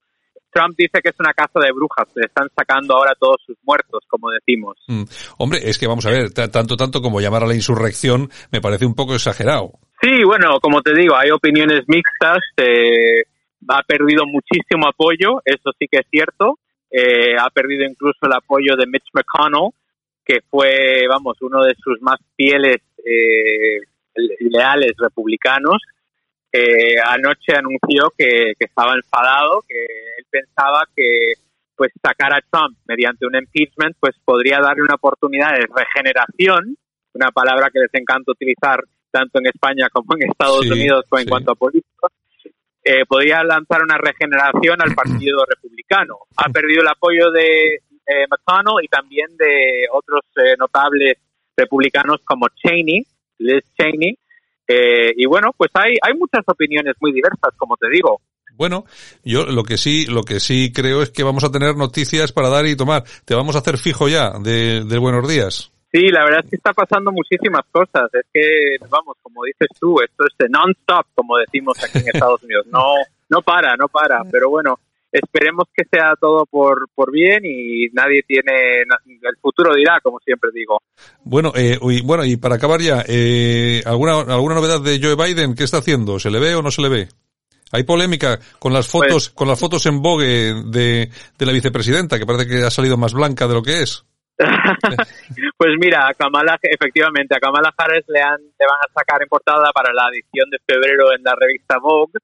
Trump 0.57 0.75
dice 0.75 1.01
que 1.03 1.09
es 1.09 1.19
una 1.19 1.33
casa 1.33 1.59
de 1.59 1.71
brujas, 1.71 2.07
le 2.15 2.25
están 2.25 2.47
sacando 2.55 2.95
ahora 2.95 3.13
todos 3.19 3.37
sus 3.45 3.57
muertos, 3.63 4.03
como 4.07 4.31
decimos. 4.31 4.75
Mm. 4.87 5.03
Hombre, 5.37 5.59
es 5.63 5.77
que 5.77 5.85
vamos 5.85 6.05
a 6.07 6.09
ver, 6.09 6.31
tanto 6.31 6.75
tanto 6.75 6.99
como 6.99 7.21
llamar 7.21 7.43
a 7.43 7.47
la 7.47 7.53
insurrección 7.53 8.29
me 8.51 8.59
parece 8.59 8.85
un 8.87 8.95
poco 8.95 9.13
exagerado. 9.13 9.73
Sí, 10.01 10.23
bueno, 10.25 10.59
como 10.59 10.81
te 10.81 10.93
digo, 10.95 11.15
hay 11.15 11.29
opiniones 11.29 11.83
mixtas, 11.87 12.39
eh, 12.57 13.23
ha 13.67 13.83
perdido 13.83 14.25
muchísimo 14.25 14.87
apoyo, 14.87 15.41
eso 15.45 15.71
sí 15.77 15.85
que 15.91 15.99
es 15.99 16.07
cierto, 16.09 16.57
eh, 16.89 17.35
ha 17.39 17.49
perdido 17.51 17.83
incluso 17.83 18.19
el 18.23 18.33
apoyo 18.33 18.75
de 18.75 18.87
Mitch 18.87 19.09
McConnell, 19.13 19.69
que 20.25 20.39
fue, 20.49 21.05
vamos, 21.07 21.37
uno 21.41 21.63
de 21.63 21.75
sus 21.75 22.01
más 22.01 22.19
fieles 22.35 22.77
eh, 23.05 23.79
leales 24.39 24.93
republicanos, 24.97 25.81
eh, 26.51 26.95
anoche 27.05 27.55
anunció 27.55 28.11
que, 28.17 28.53
que, 28.57 28.65
estaba 28.65 28.93
enfadado, 28.95 29.63
que 29.67 29.83
él 30.17 30.25
pensaba 30.29 30.83
que 30.95 31.33
pues 31.75 31.91
sacar 32.01 32.33
a 32.33 32.41
Trump 32.49 32.77
mediante 32.87 33.27
un 33.27 33.35
impeachment 33.35 33.95
pues 33.99 34.15
podría 34.25 34.59
darle 34.59 34.81
una 34.81 34.95
oportunidad 34.95 35.53
de 35.53 35.67
regeneración, 35.67 36.75
una 37.13 37.31
palabra 37.31 37.69
que 37.71 37.79
les 37.79 37.93
encanta 37.93 38.31
utilizar 38.31 38.83
tanto 39.11 39.39
en 39.39 39.47
España 39.47 39.87
como 39.91 40.15
en 40.15 40.29
Estados 40.29 40.61
Sí, 40.61 40.71
Unidos 40.71 41.05
en 41.11 41.19
sí. 41.19 41.25
cuanto 41.27 41.51
a 41.51 41.55
política, 41.55 42.07
eh, 42.83 43.05
podría 43.05 43.43
lanzar 43.43 43.83
una 43.83 43.97
regeneración 43.97 44.81
al 44.81 44.95
Partido 44.95 45.45
Republicano. 45.45 46.19
Ha 46.37 46.49
perdido 46.49 46.81
el 46.81 46.87
apoyo 46.87 47.31
de 47.31 47.75
eh, 47.75 48.25
McConnell 48.29 48.83
y 48.83 48.87
también 48.87 49.27
de 49.37 49.85
otros 49.91 50.21
eh, 50.37 50.55
notables 50.57 51.17
republicanos 51.55 52.21
como 52.23 52.47
Cheney, 52.55 53.05
Liz 53.39 53.63
Cheney, 53.77 54.17
eh, 54.67 55.13
y 55.15 55.25
bueno, 55.25 55.51
pues 55.55 55.71
hay, 55.73 55.93
hay 56.01 56.13
muchas 56.17 56.43
opiniones 56.47 56.95
muy 56.99 57.11
diversas, 57.11 57.53
como 57.57 57.77
te 57.77 57.89
digo. 57.89 58.21
Bueno, 58.55 58.85
yo 59.23 59.45
lo 59.45 59.63
que 59.63 59.77
sí, 59.77 60.07
lo 60.07 60.23
que 60.23 60.39
sí 60.39 60.73
creo 60.73 61.03
es 61.03 61.11
que 61.11 61.23
vamos 61.23 61.43
a 61.43 61.51
tener 61.51 61.75
noticias 61.75 62.31
para 62.31 62.49
dar 62.49 62.65
y 62.65 62.75
tomar. 62.75 63.03
Te 63.23 63.35
vamos 63.35 63.55
a 63.55 63.59
hacer 63.59 63.77
fijo 63.77 64.07
ya 64.07 64.31
de, 64.39 64.83
de 64.83 64.97
buenos 64.97 65.27
días. 65.27 65.71
Sí, 65.91 66.09
la 66.09 66.25
verdad 66.25 66.41
es 66.43 66.49
que 66.49 66.55
está 66.57 66.73
pasando 66.73 67.11
muchísimas 67.11 67.65
cosas. 67.71 68.09
Es 68.13 68.25
que, 68.33 68.77
vamos, 68.89 69.15
como 69.21 69.43
dices 69.45 69.69
tú, 69.79 69.97
esto 70.01 70.25
es 70.25 70.49
non-stop, 70.49 71.05
como 71.15 71.37
decimos 71.37 71.81
aquí 71.83 71.99
en 71.99 72.07
Estados 72.13 72.43
Unidos. 72.43 72.65
No, 72.67 72.81
no 73.29 73.41
para, 73.41 73.75
no 73.77 73.87
para. 73.87 74.23
Pero 74.29 74.49
bueno, 74.49 74.79
esperemos 75.11 75.65
que 75.73 75.83
sea 75.91 76.13
todo 76.19 76.45
por, 76.45 76.87
por 76.93 77.11
bien 77.11 77.41
y 77.45 77.87
nadie 77.93 78.23
tiene, 78.27 78.81
el 78.81 79.37
futuro 79.41 79.73
dirá, 79.75 79.99
como 80.01 80.19
siempre 80.19 80.49
digo. 80.53 80.81
Bueno, 81.23 81.51
eh, 81.55 81.77
y, 81.81 82.01
bueno, 82.01 82.25
y 82.25 82.37
para 82.37 82.55
acabar 82.55 82.81
ya, 82.81 83.03
eh, 83.07 83.81
¿alguna, 83.85 84.21
alguna 84.21 84.55
novedad 84.55 84.81
de 84.81 84.99
Joe 85.01 85.15
Biden? 85.15 85.55
¿Qué 85.55 85.63
está 85.63 85.77
haciendo? 85.77 86.19
¿Se 86.19 86.29
le 86.31 86.39
ve 86.39 86.55
o 86.55 86.61
no 86.61 86.71
se 86.71 86.81
le 86.81 86.89
ve? 86.89 87.07
Hay 87.71 87.83
polémica 87.83 88.39
con 88.59 88.71
las 88.73 88.87
fotos, 88.87 89.09
Pues- 89.09 89.29
con 89.31 89.47
las 89.47 89.59
fotos 89.59 89.85
en 89.87 90.01
vogue 90.01 90.53
de, 90.65 91.09
de 91.37 91.45
la 91.45 91.51
vicepresidenta, 91.51 92.17
que 92.17 92.25
parece 92.25 92.47
que 92.47 92.63
ha 92.63 92.69
salido 92.71 92.95
más 92.97 93.13
blanca 93.13 93.47
de 93.47 93.53
lo 93.53 93.61
que 93.61 93.81
es. 93.81 94.05
Pues 95.57 95.71
mira, 95.79 96.07
a 96.07 96.13
Kamala, 96.13 96.59
efectivamente, 96.61 97.35
a 97.35 97.39
Kamala 97.39 97.73
Harris 97.75 98.05
le, 98.07 98.21
han, 98.21 98.39
le 98.39 98.65
van 98.65 98.77
a 98.87 98.93
sacar 98.93 99.21
en 99.23 99.27
portada 99.27 99.71
para 99.73 99.91
la 99.91 100.07
edición 100.13 100.47
de 100.51 100.59
febrero 100.65 101.11
en 101.11 101.23
la 101.23 101.33
revista 101.35 101.77
Vogue 101.81 102.19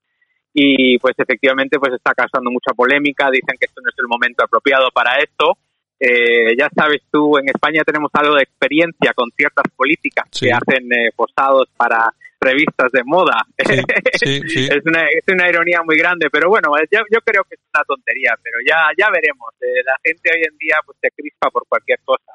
y 0.54 0.98
pues 1.00 1.16
efectivamente 1.18 1.80
pues 1.80 1.94
está 1.94 2.14
causando 2.14 2.52
mucha 2.52 2.74
polémica, 2.76 3.30
dicen 3.32 3.58
que 3.60 3.66
esto 3.66 3.82
no 3.82 3.90
es 3.90 3.96
el 3.98 4.08
momento 4.08 4.44
apropiado 4.44 4.90
para 4.94 5.18
esto. 5.18 5.58
Eh, 6.00 6.56
ya 6.58 6.70
sabes 6.76 7.02
tú, 7.12 7.38
en 7.38 7.48
España 7.50 7.82
tenemos 7.86 8.12
algo 8.14 8.36
de 8.36 8.44
experiencia 8.44 9.14
con 9.16 9.30
ciertas 9.38 9.64
políticas 9.76 10.28
Sí. 10.32 10.48
que 10.48 10.52
hacen 10.54 10.92
eh, 10.92 11.10
posados 11.16 11.70
para 11.78 12.12
revistas 12.42 12.92
de 12.92 13.04
moda. 13.06 13.38
Sí, 13.58 13.78
sí, 14.20 14.42
sí. 14.48 14.68
es, 14.70 14.86
una, 14.86 15.04
es 15.08 15.24
una 15.32 15.48
ironía 15.50 15.82
muy 15.84 15.98
grande, 15.98 16.28
pero 16.30 16.50
bueno, 16.50 16.76
eh, 16.78 16.86
yo, 16.92 17.00
yo 17.10 17.20
creo 17.24 17.44
que 17.46 17.56
es 17.56 17.62
una 17.74 17.84
tontería, 17.86 18.36
pero 18.44 18.58
ya, 18.68 18.78
ya 18.98 19.10
veremos. 19.10 19.50
Eh, 19.62 19.82
la 19.86 19.96
gente 20.04 20.30
hoy 20.34 20.44
en 20.44 20.58
día 20.58 20.76
pues 20.86 20.98
se 21.02 21.10
crispa 21.12 21.50
por 21.50 21.64
cualquier 21.70 22.00
cosa. 22.04 22.34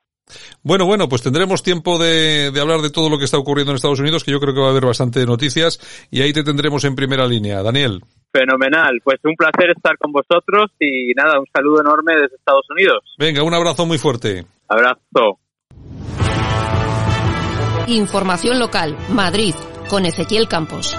Bueno, 0.62 0.86
bueno, 0.86 1.08
pues 1.08 1.22
tendremos 1.22 1.62
tiempo 1.62 1.98
de, 1.98 2.50
de 2.50 2.60
hablar 2.60 2.80
de 2.80 2.90
todo 2.90 3.08
lo 3.10 3.18
que 3.18 3.24
está 3.24 3.38
ocurriendo 3.38 3.72
en 3.72 3.76
Estados 3.76 4.00
Unidos, 4.00 4.24
que 4.24 4.32
yo 4.32 4.40
creo 4.40 4.54
que 4.54 4.60
va 4.60 4.68
a 4.68 4.70
haber 4.70 4.86
bastante 4.86 5.24
noticias, 5.26 5.80
y 6.10 6.22
ahí 6.22 6.32
te 6.32 6.44
tendremos 6.44 6.84
en 6.84 6.94
primera 6.94 7.26
línea. 7.26 7.62
Daniel. 7.62 8.02
Fenomenal. 8.32 9.00
Pues 9.02 9.18
un 9.24 9.34
placer 9.34 9.70
estar 9.74 9.96
con 9.98 10.12
vosotros 10.12 10.70
y 10.78 11.12
nada, 11.14 11.38
un 11.38 11.46
saludo 11.52 11.80
enorme 11.80 12.14
desde 12.14 12.36
Estados 12.36 12.66
Unidos. 12.70 13.04
Venga, 13.18 13.42
un 13.42 13.54
abrazo 13.54 13.86
muy 13.86 13.98
fuerte. 13.98 14.44
Abrazo. 14.68 15.38
Información 17.86 18.58
local, 18.58 18.96
Madrid, 19.10 19.54
con 19.88 20.04
Ezequiel 20.04 20.46
Campos. 20.46 20.94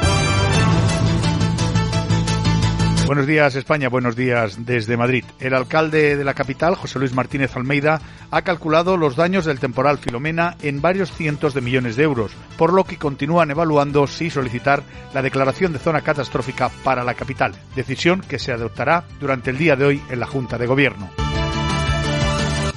Buenos 3.10 3.26
días 3.26 3.56
España, 3.56 3.90
buenos 3.90 4.16
días 4.16 4.68
desde 4.68 4.96
Madrid. 4.96 5.26
El 5.40 5.56
alcalde 5.56 6.16
de 6.16 6.24
la 6.24 6.36
capital, 6.36 6.76
José 6.76 7.00
Luis 7.00 7.12
Martínez 7.12 7.56
Almeida, 7.56 8.00
ha 8.30 8.44
calculado 8.44 8.98
los 8.98 9.16
daños 9.16 9.46
del 9.46 9.60
temporal 9.60 9.98
Filomena 9.98 10.56
en 10.62 10.80
varios 10.80 11.12
cientos 11.12 11.56
de 11.56 11.62
millones 11.62 11.96
de 11.96 12.04
euros, 12.04 12.34
por 12.56 12.72
lo 12.72 12.84
que 12.84 12.98
continúan 12.98 13.50
evaluando 13.50 14.06
si 14.06 14.30
solicitar 14.30 14.84
la 15.12 15.24
declaración 15.24 15.74
de 15.74 15.80
zona 15.80 16.02
catastrófica 16.02 16.70
para 16.84 17.04
la 17.04 17.16
capital, 17.16 17.56
decisión 17.76 18.22
que 18.22 18.38
se 18.38 18.52
adoptará 18.52 19.06
durante 19.20 19.50
el 19.50 19.58
día 19.58 19.76
de 19.76 19.86
hoy 19.86 20.02
en 20.12 20.20
la 20.20 20.28
Junta 20.28 20.60
de 20.60 20.68
Gobierno. 20.68 21.10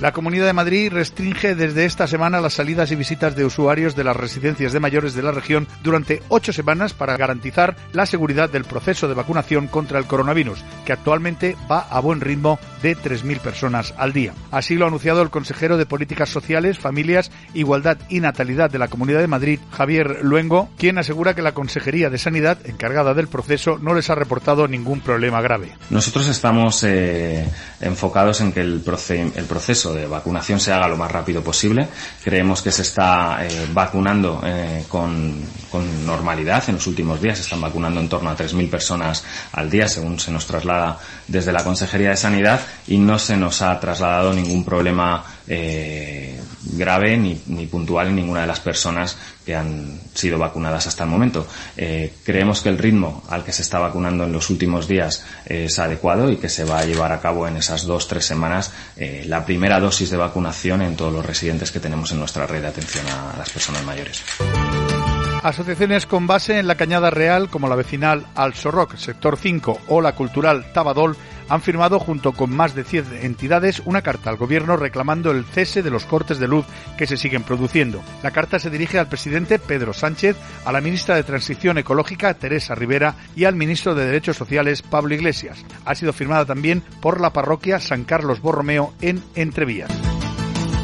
La 0.03 0.11
Comunidad 0.11 0.47
de 0.47 0.53
Madrid 0.53 0.91
restringe 0.93 1.55
desde 1.55 1.85
esta 1.85 2.09
semana 2.09 2.41
las 2.41 2.55
salidas 2.55 2.91
y 2.91 2.97
visitas 2.97 3.37
de 3.37 3.45
usuarios 3.45 3.95
de 3.95 4.03
las 4.03 4.17
residencias 4.17 4.73
de 4.73 4.81
mayores 4.81 5.15
de 5.15 5.23
la 5.23 5.31
región 5.31 5.69
durante 5.85 6.25
ocho 6.29 6.53
semanas 6.53 6.93
para 6.93 7.17
garantizar 7.17 7.77
la 7.93 8.05
seguridad 8.05 8.51
del 8.51 8.65
proceso 8.65 9.07
de 9.07 9.15
vacunación 9.15 9.69
contra 9.69 10.01
el 10.01 10.07
coronavirus, 10.07 10.65
que 10.85 10.93
actualmente 10.93 11.57
va 11.71 11.87
a 11.89 12.01
buen 12.01 12.21
ritmo 12.21 12.59
de 12.83 12.97
3.000 12.97 13.39
personas 13.39 13.95
al 13.97 14.13
día. 14.13 14.35
Así 14.51 14.75
lo 14.75 14.87
ha 14.87 14.89
anunciado 14.89 15.23
el 15.23 15.31
consejero 15.31 15.77
de 15.77 15.87
Políticas 15.87 16.31
Sociales, 16.31 16.81
Familias, 16.81 17.31
Igualdad 17.55 17.99
y 18.09 18.19
Natalidad 18.19 18.73
de 18.73 18.81
la 18.81 18.89
Comunidad 18.89 19.21
de 19.21 19.29
Madrid, 19.29 19.61
Javier 19.71 20.19
Luengo, 20.25 20.69
quien 20.79 20.99
asegura 20.99 21.37
que 21.37 21.43
la 21.43 21.55
Consejería 21.55 22.11
de 22.11 22.19
Sanidad, 22.19 22.59
encargada 22.65 23.15
del 23.15 23.29
proceso, 23.29 23.79
no 23.79 23.95
les 23.95 24.11
ha 24.11 24.17
reportado 24.17 24.67
ningún 24.67 25.01
problema 25.01 25.41
grave. 25.41 25.71
Nosotros 25.91 26.27
estamos 26.27 26.83
eh, 26.83 27.49
enfocados 27.81 28.41
en 28.41 28.53
que 28.53 28.63
el, 28.63 28.83
el 29.37 29.45
proceso 29.45 29.92
de 29.93 30.07
vacunación 30.07 30.61
se 30.61 30.73
haga 30.73 30.89
lo 30.89 30.97
más 30.97 31.11
rápido 31.11 31.43
posible. 31.43 31.89
Creemos 32.23 32.63
que 32.63 32.73
se 32.73 32.83
está 32.83 33.39
eh, 33.45 33.69
vacunando 33.73 34.41
eh, 34.45 34.85
con, 34.89 35.35
con, 35.71 36.07
normalidad. 36.07 36.65
En 36.69 36.77
los 36.77 36.87
últimos 36.87 37.21
días 37.21 37.39
se 37.39 37.45
están 37.45 37.61
vacunando 37.61 38.01
en 38.01 38.09
torno 38.09 38.31
a 38.31 38.37
3.000 38.37 38.71
personas 38.71 39.25
al 39.53 39.71
día, 39.71 39.89
según 39.89 40.19
se 40.19 40.31
nos 40.31 40.47
traslada 40.47 40.99
desde 41.29 41.53
la 41.53 41.65
Consejería 41.65 42.11
de 42.11 42.17
Sanidad, 42.17 42.61
y 42.87 42.99
no 42.99 43.19
se 43.19 43.37
nos 43.37 43.63
ha 43.63 43.79
trasladado 43.81 44.33
ningún 44.33 44.65
problema 44.65 45.25
eh, 45.49 46.41
grave 46.75 47.17
ni, 47.17 47.41
ni, 47.47 47.67
puntual 47.67 48.09
en 48.09 48.17
ninguna 48.17 48.43
de 48.43 48.47
las 48.47 48.61
personas 48.61 49.17
que 49.45 49.57
han 49.57 50.01
sido 50.15 50.39
vacunadas 50.39 50.87
hasta 50.87 51.05
el 51.05 51.11
momento. 51.11 51.47
Eh, 51.77 52.15
creemos 52.25 52.61
que 52.61 52.69
el 52.69 52.79
ritmo 52.79 53.23
al 53.29 53.45
que 53.45 53.53
se 53.53 53.63
está 53.63 53.79
vacunando 53.79 54.25
en 54.25 54.33
los 54.33 54.51
últimos 54.51 54.87
días 54.87 55.25
es 55.47 55.79
adecuado 55.79 56.31
y 56.31 56.37
que 56.37 56.49
se 56.49 56.65
va 56.65 56.81
a 56.81 56.85
llevar 56.85 57.13
a 57.13 57.21
cabo 57.21 57.47
en 57.49 57.57
esas 57.57 57.85
dos, 57.85 58.09
tres 58.09 58.25
semanas 58.25 58.73
eh, 58.97 59.25
la 59.27 59.45
primera 59.45 59.81
dosis 59.81 60.11
de 60.11 60.17
vacunación 60.17 60.83
en 60.83 60.97
todos 60.97 61.13
los 61.13 61.27
residentes 61.27 61.73
que 61.73 61.81
tenemos 61.81 62.13
en 62.13 62.21
nuestra 62.21 62.47
red 62.47 62.63
de 62.63 62.69
atención 62.69 63.07
a 63.09 63.37
las 63.37 63.51
personas 63.51 63.85
mayores. 63.85 64.23
Asociaciones 65.43 66.07
con 66.07 66.29
base 66.29 66.61
en 66.61 66.69
la 66.69 66.77
Cañada 66.77 67.11
Real, 67.11 67.49
como 67.49 67.69
la 67.69 67.75
vecinal 67.75 68.27
Alsorroc, 68.37 68.97
Sector 68.97 69.37
5 69.37 69.81
o 69.89 70.01
la 70.01 70.15
cultural 70.15 70.73
Tabadol, 70.73 71.17
han 71.49 71.63
firmado 71.63 71.99
junto 71.99 72.33
con 72.33 72.55
más 72.55 72.75
de 72.75 72.85
100 72.85 73.19
entidades 73.23 73.83
una 73.85 74.03
carta 74.03 74.31
al 74.31 74.37
gobierno 74.37 74.77
reclamando 74.77 75.31
el 75.31 75.45
cese 75.45 75.83
de 75.83 75.91
los 75.91 76.05
cortes 76.05 76.39
de 76.39 76.49
luz 76.49 76.67
que 76.97 77.07
se 77.07 77.17
siguen 77.17 77.43
produciendo. 77.43 78.03
La 78.23 78.31
carta 78.31 78.59
se 78.59 78.71
dirige 78.71 78.99
al 78.99 79.09
presidente 79.09 79.59
Pedro 79.59 79.93
Sánchez, 79.93 80.37
a 80.65 80.73
la 80.73 80.81
ministra 80.81 81.17
de 81.17 81.23
Transición 81.23 81.79
Ecológica 81.79 82.35
Teresa 82.35 82.75
Rivera 82.75 83.17
y 83.37 83.45
al 83.45 83.57
ministro 83.57 83.95
de 83.95 84.07
Derechos 84.07 84.37
Sociales 84.37 84.83
Pablo 84.83 85.15
Iglesias. 85.15 85.65
Ha 85.85 85.95
sido 85.95 86.13
firmada 86.13 86.45
también 86.45 86.83
por 87.01 87.21
la 87.21 87.33
parroquia 87.33 87.81
San 87.81 88.05
Carlos 88.05 88.41
Borromeo 88.41 88.95
en 89.01 89.23
Entrevías. 89.35 89.91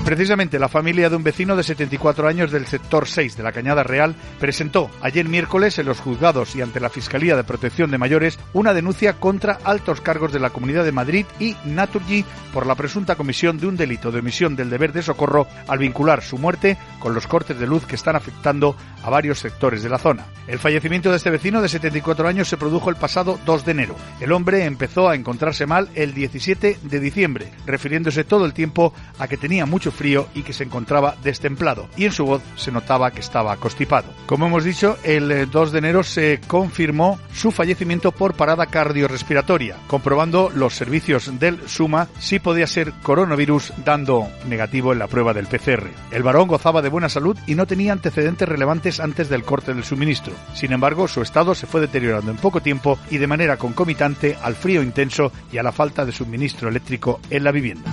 Precisamente 0.09 0.59
la 0.59 0.71
familia 0.71 1.11
de 1.11 1.17
un 1.17 1.23
vecino 1.23 1.55
de 1.55 1.63
74 1.63 2.27
años 2.27 2.51
del 2.51 2.65
sector 2.65 3.07
6 3.07 3.37
de 3.37 3.43
la 3.43 3.53
Cañada 3.53 3.83
Real 3.83 4.17
presentó 4.41 4.91
ayer 5.03 5.29
miércoles 5.29 5.79
en 5.79 5.85
los 5.85 6.01
juzgados 6.01 6.57
y 6.57 6.63
ante 6.63 6.81
la 6.81 6.89
Fiscalía 6.89 7.37
de 7.37 7.45
Protección 7.45 7.91
de 7.91 7.99
Mayores 7.99 8.39
una 8.55 8.73
denuncia 8.73 9.21
contra 9.21 9.59
altos 9.65 10.01
cargos 10.01 10.33
de 10.33 10.41
la 10.41 10.49
Comunidad 10.49 10.87
de 10.87 10.93
Madrid 10.93 11.27
y 11.39 11.57
Naturgy 11.67 12.25
por 12.55 12.67
la 12.67 12.75
presunta 12.75 13.17
comisión 13.17 13.59
de 13.59 13.67
un 13.67 13.77
delito 13.77 14.11
de 14.11 14.21
omisión 14.21 14.57
del 14.57 14.71
deber 14.71 14.95
de 14.95 15.03
socorro 15.03 15.47
al 15.67 15.79
vincular 15.79 16.23
su 16.23 16.39
muerte 16.39 16.79
con 17.01 17.13
los 17.13 17.27
cortes 17.27 17.61
de 17.61 17.67
luz 17.67 17.85
que 17.85 17.97
están 17.97 18.17
afectando 18.17 18.77
a 19.03 19.11
varios 19.11 19.41
sectores 19.41 19.83
de 19.83 19.91
la 19.91 19.99
zona. 19.99 20.25
El 20.47 20.59
fallecimiento 20.59 21.11
de 21.11 21.19
este 21.19 21.29
vecino 21.29 21.61
de 21.61 21.69
74 21.69 22.27
años 22.27 22.49
se 22.49 22.57
produjo 22.57 22.89
el 22.89 22.97
pasado 22.97 23.39
2 23.45 23.65
de 23.67 23.73
enero. 23.73 23.95
El 24.21 24.33
hombre 24.33 24.65
empezó 24.65 25.11
a 25.11 25.15
encontrarse 25.15 25.67
mal 25.67 25.91
el 25.95 26.15
17 26.15 26.79
de 26.83 27.01
diciembre, 27.01 27.53
refiriéndose 27.67 28.25
todo 28.25 28.47
el 28.47 28.55
tiempo 28.55 28.95
a 29.19 29.29
que 29.29 29.37
tenía 29.37 29.67
mucho 29.67 29.93
frío 29.99 30.29
y 30.35 30.43
que 30.43 30.53
se 30.53 30.65
encontraba 30.65 31.17
destemplado, 31.23 31.89
y 31.97 32.07
en 32.07 32.13
su 32.13 32.25
voz 32.25 32.43
se 32.57 32.73
notaba 32.73 33.11
que 33.11 33.21
estaba 33.21 33.57
constipado. 33.57 34.07
Como 34.27 34.47
hemos 34.47 34.65
dicho, 34.65 34.97
el 35.03 35.51
2 35.51 35.69
eh, 35.69 35.73
de 35.73 35.79
enero 35.79 36.03
se 36.03 36.41
confirmó 36.47 37.19
su 37.35 37.51
fallecimiento 37.51 38.13
por 38.13 38.35
parada 38.35 38.67
cardiorrespiratoria, 38.67 39.77
comprobando 39.89 40.51
los 40.55 40.75
servicios 40.75 41.39
del 41.39 41.69
SUMA 41.69 42.09
si 42.19 42.39
podía 42.39 42.67
ser 42.67 42.93
coronavirus, 43.03 43.73
dando 43.85 44.29
negativo 44.47 44.93
en 44.93 45.01
la 45.01 45.09
prueba 45.09 45.35
del 45.35 45.47
PCR. 45.47 45.89
El 46.11 46.23
varón 46.23 46.49
gozaba 46.49 46.81
de 46.81 46.89
buena 46.89 47.09
salud 47.09 47.37
y 47.47 47.55
no 47.55 47.67
tenía 47.67 47.93
antecedentes 47.93 48.49
relevantes 48.49 49.01
antes 49.01 49.29
del 49.29 49.43
corte 49.43 49.75
del 49.75 49.85
suministro. 49.85 50.33
Sin 50.55 50.73
embargo, 50.73 51.09
su 51.09 51.23
estado 51.23 51.55
se 51.55 51.67
fue 51.67 51.81
deteriorando 51.81 52.31
en 52.31 52.37
poco 52.37 52.61
tiempo 52.61 52.99
y 53.11 53.19
de 53.19 53.27
manera 53.27 53.57
concomitante 53.57 54.37
al 54.41 54.55
frío 54.55 54.83
intenso 54.83 55.33
y 55.53 55.59
a 55.59 55.63
la 55.63 55.73
falta 55.73 56.05
de 56.05 56.13
suministro 56.13 56.69
eléctrico 56.69 57.21
en 57.31 57.45
la 57.45 57.53
vivienda. 57.53 57.91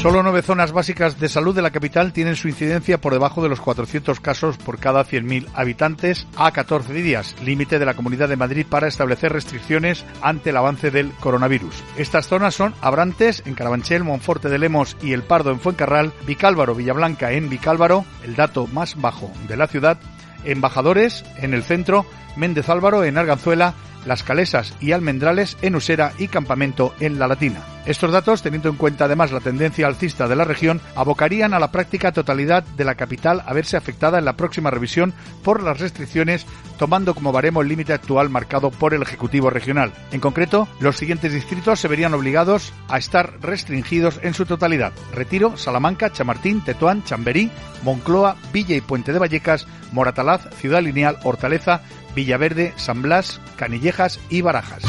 Solo 0.00 0.22
nueve 0.22 0.40
zonas 0.40 0.72
básicas 0.72 1.20
de 1.20 1.28
salud 1.28 1.54
de 1.54 1.60
la 1.60 1.72
capital 1.72 2.14
tienen 2.14 2.34
su 2.34 2.48
incidencia 2.48 2.98
por 3.02 3.12
debajo 3.12 3.42
de 3.42 3.50
los 3.50 3.60
400 3.60 4.18
casos 4.18 4.56
por 4.56 4.78
cada 4.78 5.04
100.000 5.04 5.48
habitantes 5.52 6.26
a 6.36 6.50
14 6.52 6.94
días, 6.94 7.36
límite 7.44 7.78
de 7.78 7.84
la 7.84 7.92
Comunidad 7.92 8.30
de 8.30 8.38
Madrid 8.38 8.64
para 8.66 8.88
establecer 8.88 9.30
restricciones 9.30 10.06
ante 10.22 10.50
el 10.50 10.56
avance 10.56 10.90
del 10.90 11.12
coronavirus. 11.16 11.84
Estas 11.98 12.28
zonas 12.28 12.54
son 12.54 12.72
Abrantes, 12.80 13.42
en 13.44 13.52
Carabanchel, 13.52 14.02
Monforte 14.02 14.48
de 14.48 14.58
Lemos 14.58 14.96
y 15.02 15.12
El 15.12 15.22
Pardo 15.22 15.50
en 15.50 15.60
Fuencarral, 15.60 16.14
Vicálvaro, 16.26 16.74
Villablanca 16.74 17.32
en 17.32 17.50
Vicálvaro, 17.50 18.06
el 18.24 18.36
dato 18.36 18.68
más 18.68 18.98
bajo 18.98 19.30
de 19.48 19.58
la 19.58 19.66
ciudad, 19.66 19.98
Embajadores 20.44 21.26
en 21.36 21.52
el 21.52 21.62
centro, 21.62 22.06
Méndez 22.36 22.70
Álvaro 22.70 23.04
en 23.04 23.18
Arganzuela, 23.18 23.74
las 24.06 24.22
Calesas 24.22 24.74
y 24.80 24.92
Almendrales 24.92 25.56
en 25.62 25.76
Usera 25.76 26.12
y 26.18 26.28
Campamento 26.28 26.94
en 27.00 27.18
La 27.18 27.28
Latina. 27.28 27.62
Estos 27.86 28.12
datos, 28.12 28.42
teniendo 28.42 28.68
en 28.68 28.76
cuenta 28.76 29.06
además 29.06 29.32
la 29.32 29.40
tendencia 29.40 29.86
alcista 29.86 30.28
de 30.28 30.36
la 30.36 30.44
región, 30.44 30.80
abocarían 30.94 31.54
a 31.54 31.58
la 31.58 31.72
práctica 31.72 32.12
totalidad 32.12 32.62
de 32.62 32.84
la 32.84 32.94
capital 32.94 33.42
a 33.46 33.54
verse 33.54 33.76
afectada 33.76 34.18
en 34.18 34.26
la 34.26 34.36
próxima 34.36 34.70
revisión 34.70 35.14
por 35.42 35.62
las 35.62 35.80
restricciones, 35.80 36.46
tomando 36.78 37.14
como 37.14 37.32
baremo 37.32 37.62
el 37.62 37.68
límite 37.68 37.94
actual 37.94 38.28
marcado 38.28 38.70
por 38.70 38.92
el 38.92 39.02
Ejecutivo 39.02 39.48
Regional. 39.48 39.92
En 40.12 40.20
concreto, 40.20 40.68
los 40.78 40.96
siguientes 40.96 41.32
distritos 41.32 41.80
se 41.80 41.88
verían 41.88 42.12
obligados 42.12 42.72
a 42.88 42.98
estar 42.98 43.40
restringidos 43.40 44.20
en 44.22 44.34
su 44.34 44.44
totalidad. 44.44 44.92
Retiro, 45.12 45.56
Salamanca, 45.56 46.12
Chamartín, 46.12 46.62
Tetuán, 46.62 47.02
Chamberí, 47.04 47.50
Moncloa, 47.82 48.36
Villa 48.52 48.76
y 48.76 48.82
Puente 48.82 49.12
de 49.12 49.18
Vallecas, 49.18 49.66
Moratalaz, 49.92 50.48
Ciudad 50.56 50.82
Lineal, 50.82 51.18
Hortaleza, 51.24 51.80
Villaverde, 52.14 52.72
San 52.76 53.02
Blas, 53.02 53.40
Canillejas 53.56 54.20
y 54.28 54.40
Barajas. 54.40 54.82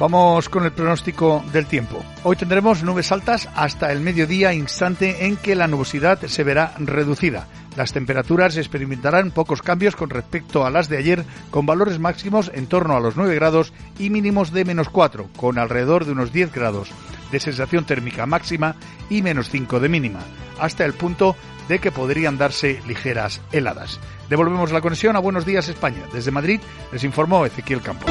Vamos 0.00 0.48
con 0.48 0.64
el 0.64 0.72
pronóstico 0.72 1.44
del 1.52 1.66
tiempo. 1.66 2.04
Hoy 2.24 2.34
tendremos 2.34 2.82
nubes 2.82 3.12
altas 3.12 3.48
hasta 3.54 3.92
el 3.92 4.00
mediodía, 4.00 4.52
instante 4.52 5.26
en 5.26 5.36
que 5.36 5.54
la 5.54 5.68
nubosidad 5.68 6.20
se 6.26 6.42
verá 6.42 6.74
reducida. 6.78 7.46
Las 7.76 7.92
temperaturas 7.92 8.56
experimentarán 8.56 9.30
pocos 9.30 9.62
cambios 9.62 9.94
con 9.94 10.10
respecto 10.10 10.66
a 10.66 10.70
las 10.70 10.88
de 10.88 10.98
ayer, 10.98 11.24
con 11.50 11.66
valores 11.66 12.00
máximos 12.00 12.50
en 12.52 12.66
torno 12.66 12.96
a 12.96 13.00
los 13.00 13.16
9 13.16 13.34
grados 13.36 13.72
y 13.98 14.10
mínimos 14.10 14.52
de 14.52 14.64
menos 14.64 14.88
4, 14.88 15.28
con 15.36 15.58
alrededor 15.58 16.04
de 16.04 16.12
unos 16.12 16.32
10 16.32 16.52
grados 16.52 16.90
de 17.30 17.40
sensación 17.40 17.84
térmica 17.84 18.26
máxima 18.26 18.76
y 19.08 19.22
menos 19.22 19.48
5 19.48 19.80
de 19.80 19.88
mínima, 19.88 20.20
hasta 20.60 20.84
el 20.84 20.92
punto 20.92 21.34
de 21.72 21.78
que 21.78 21.90
podrían 21.90 22.36
darse 22.36 22.82
ligeras 22.86 23.40
heladas. 23.50 23.98
Devolvemos 24.28 24.72
la 24.72 24.82
conexión 24.82 25.16
a 25.16 25.20
Buenos 25.20 25.46
Días 25.46 25.70
España. 25.70 26.02
Desde 26.12 26.30
Madrid 26.30 26.60
les 26.92 27.02
informó 27.02 27.46
Ezequiel 27.46 27.80
Campos. 27.80 28.10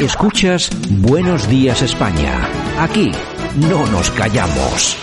Escuchas 0.00 0.70
Buenos 0.90 1.48
Días 1.48 1.82
España. 1.82 2.48
Aquí 2.80 3.12
no 3.70 3.86
nos 3.92 4.10
callamos. 4.10 4.98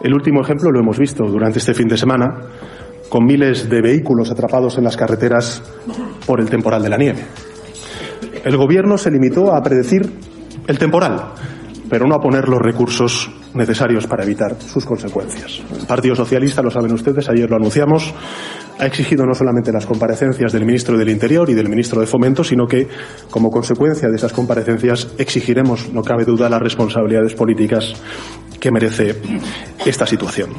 El 0.00 0.14
último 0.14 0.40
ejemplo 0.40 0.70
lo 0.70 0.80
hemos 0.80 0.98
visto 0.98 1.24
durante 1.24 1.58
este 1.58 1.74
fin 1.74 1.86
de 1.86 1.98
semana 1.98 2.34
con 3.10 3.26
miles 3.26 3.68
de 3.68 3.82
vehículos 3.82 4.30
atrapados 4.30 4.78
en 4.78 4.84
las 4.84 4.96
carreteras 4.96 5.62
por 6.26 6.40
el 6.40 6.48
temporal 6.48 6.82
de 6.82 6.88
la 6.88 6.96
nieve. 6.96 7.26
El 8.42 8.56
gobierno 8.56 8.96
se 8.96 9.10
limitó 9.10 9.54
a 9.54 9.62
predecir 9.62 10.10
el 10.66 10.78
temporal, 10.78 11.34
pero 11.90 12.06
no 12.06 12.14
a 12.14 12.22
poner 12.22 12.48
los 12.48 12.62
recursos 12.62 13.30
necesarios 13.54 14.06
para 14.06 14.24
evitar 14.24 14.56
sus 14.60 14.84
consecuencias. 14.84 15.60
El 15.78 15.86
Partido 15.86 16.14
Socialista, 16.14 16.62
lo 16.62 16.70
saben 16.70 16.92
ustedes, 16.92 17.28
ayer 17.28 17.48
lo 17.48 17.56
anunciamos, 17.56 18.12
ha 18.78 18.86
exigido 18.86 19.26
no 19.26 19.34
solamente 19.34 19.72
las 19.72 19.86
comparecencias 19.86 20.52
del 20.52 20.64
ministro 20.64 20.96
del 20.96 21.08
Interior 21.08 21.48
y 21.50 21.54
del 21.54 21.68
ministro 21.68 22.00
de 22.00 22.06
Fomento, 22.06 22.42
sino 22.44 22.66
que, 22.66 22.88
como 23.30 23.50
consecuencia 23.50 24.08
de 24.08 24.16
esas 24.16 24.32
comparecencias, 24.32 25.08
exigiremos, 25.18 25.92
no 25.92 26.02
cabe 26.02 26.24
duda, 26.24 26.48
las 26.48 26.62
responsabilidades 26.62 27.34
políticas 27.34 27.94
que 28.58 28.70
merece 28.70 29.16
esta 29.84 30.06
situación 30.06 30.50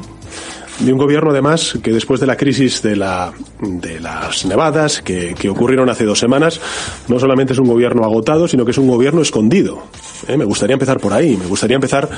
de 0.78 0.92
un 0.92 0.98
gobierno 0.98 1.30
además 1.30 1.78
que 1.82 1.92
después 1.92 2.20
de 2.20 2.26
la 2.26 2.36
crisis 2.36 2.82
de, 2.82 2.96
la, 2.96 3.32
de 3.60 4.00
las 4.00 4.44
nevadas 4.44 5.02
que, 5.02 5.34
que, 5.34 5.48
ocurrieron 5.48 5.88
hace 5.88 6.04
dos 6.04 6.18
semanas, 6.18 6.60
no 7.08 7.18
solamente 7.18 7.52
es 7.52 7.58
un 7.58 7.68
gobierno 7.68 8.04
agotado, 8.04 8.48
sino 8.48 8.64
que 8.64 8.72
es 8.72 8.78
un 8.78 8.88
gobierno 8.88 9.22
escondido. 9.22 9.84
¿Eh? 10.26 10.36
Me 10.36 10.44
gustaría 10.44 10.74
empezar 10.74 10.98
por 10.98 11.12
ahí, 11.12 11.36
me 11.36 11.46
gustaría 11.46 11.76
empezar 11.76 12.08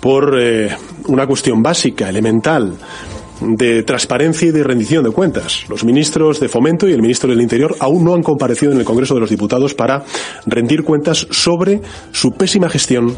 por 0.00 0.36
eh, 0.38 0.70
una 1.06 1.26
cuestión 1.26 1.62
básica, 1.62 2.08
elemental, 2.08 2.74
de 3.40 3.82
transparencia 3.82 4.48
y 4.48 4.52
de 4.52 4.64
rendición 4.64 5.04
de 5.04 5.10
cuentas. 5.10 5.64
Los 5.68 5.84
ministros 5.84 6.40
de 6.40 6.48
Fomento 6.48 6.88
y 6.88 6.92
el 6.92 7.02
ministro 7.02 7.30
del 7.30 7.40
Interior 7.40 7.76
aún 7.80 8.04
no 8.04 8.14
han 8.14 8.22
comparecido 8.22 8.72
en 8.72 8.78
el 8.78 8.84
Congreso 8.84 9.14
de 9.14 9.20
los 9.20 9.30
Diputados 9.30 9.74
para 9.74 10.04
rendir 10.46 10.82
cuentas 10.82 11.26
sobre 11.30 11.80
su 12.12 12.32
pésima 12.32 12.68
gestión 12.68 13.14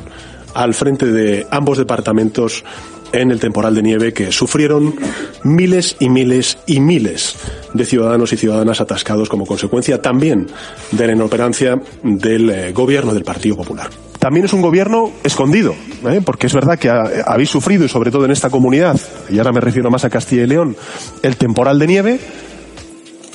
al 0.55 0.75
frente 0.75 1.07
de 1.07 1.47
ambos 1.51 1.79
departamentos 1.79 2.65
en 3.13 3.31
el 3.31 3.41
temporal 3.41 3.75
de 3.75 3.83
nieve 3.83 4.13
que 4.13 4.31
sufrieron 4.31 4.95
miles 5.43 5.97
y 5.99 6.09
miles 6.09 6.59
y 6.67 6.81
miles 6.81 7.37
de 7.75 7.85
ciudadanos 7.85 8.33
y 8.33 8.37
ciudadanas 8.37 8.81
atascados 8.81 9.29
como 9.29 9.47
consecuencia 9.47 10.01
también 10.01 10.47
de 10.93 11.07
la 11.07 11.13
inoperancia 11.13 11.81
del 12.03 12.51
eh, 12.51 12.73
gobierno 12.73 13.13
del 13.15 13.25
Partido 13.25 13.57
Popular. 13.57 13.91
También 14.21 14.45
es 14.45 14.53
un 14.53 14.61
gobierno 14.61 15.11
escondido, 15.25 15.75
¿eh? 16.07 16.21
porque 16.23 16.47
es 16.47 16.53
verdad 16.53 16.79
que 16.79 16.91
ha, 16.91 17.05
habéis 17.27 17.49
sufrido, 17.49 17.87
y 17.87 17.89
sobre 17.89 18.11
todo 18.11 18.27
en 18.27 18.31
esta 18.31 18.51
comunidad, 18.51 19.01
y 19.31 19.39
ahora 19.39 19.51
me 19.51 19.61
refiero 19.61 19.91
más 19.91 20.05
a 20.05 20.11
Castilla 20.11 20.43
y 20.43 20.47
León, 20.47 20.77
el 21.23 21.37
temporal 21.37 21.79
de 21.79 21.87
nieve, 21.87 22.21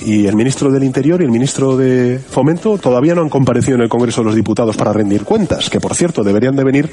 y 0.05 0.27
el 0.27 0.35
ministro 0.35 0.71
del 0.71 0.83
Interior 0.83 1.21
y 1.21 1.25
el 1.25 1.31
ministro 1.31 1.75
de 1.75 2.19
Fomento 2.19 2.77
todavía 2.77 3.15
no 3.15 3.21
han 3.21 3.29
comparecido 3.29 3.77
en 3.77 3.81
el 3.81 3.89
Congreso 3.89 4.21
de 4.21 4.25
los 4.25 4.35
Diputados 4.35 4.77
para 4.77 4.93
rendir 4.93 5.23
cuentas, 5.23 5.71
que 5.71 5.79
por 5.79 5.95
cierto 5.95 6.23
deberían 6.23 6.55
de 6.55 6.63
venir 6.63 6.91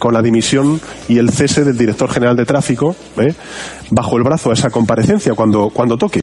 con 0.00 0.12
la 0.12 0.22
dimisión 0.22 0.80
y 1.08 1.18
el 1.18 1.30
cese 1.30 1.64
del 1.64 1.78
director 1.78 2.10
general 2.10 2.34
de 2.34 2.46
tráfico 2.46 2.96
¿eh? 3.18 3.32
bajo 3.90 4.16
el 4.16 4.24
brazo 4.24 4.50
a 4.50 4.54
esa 4.54 4.70
comparecencia 4.70 5.34
cuando, 5.34 5.70
cuando 5.70 5.96
toque. 5.96 6.20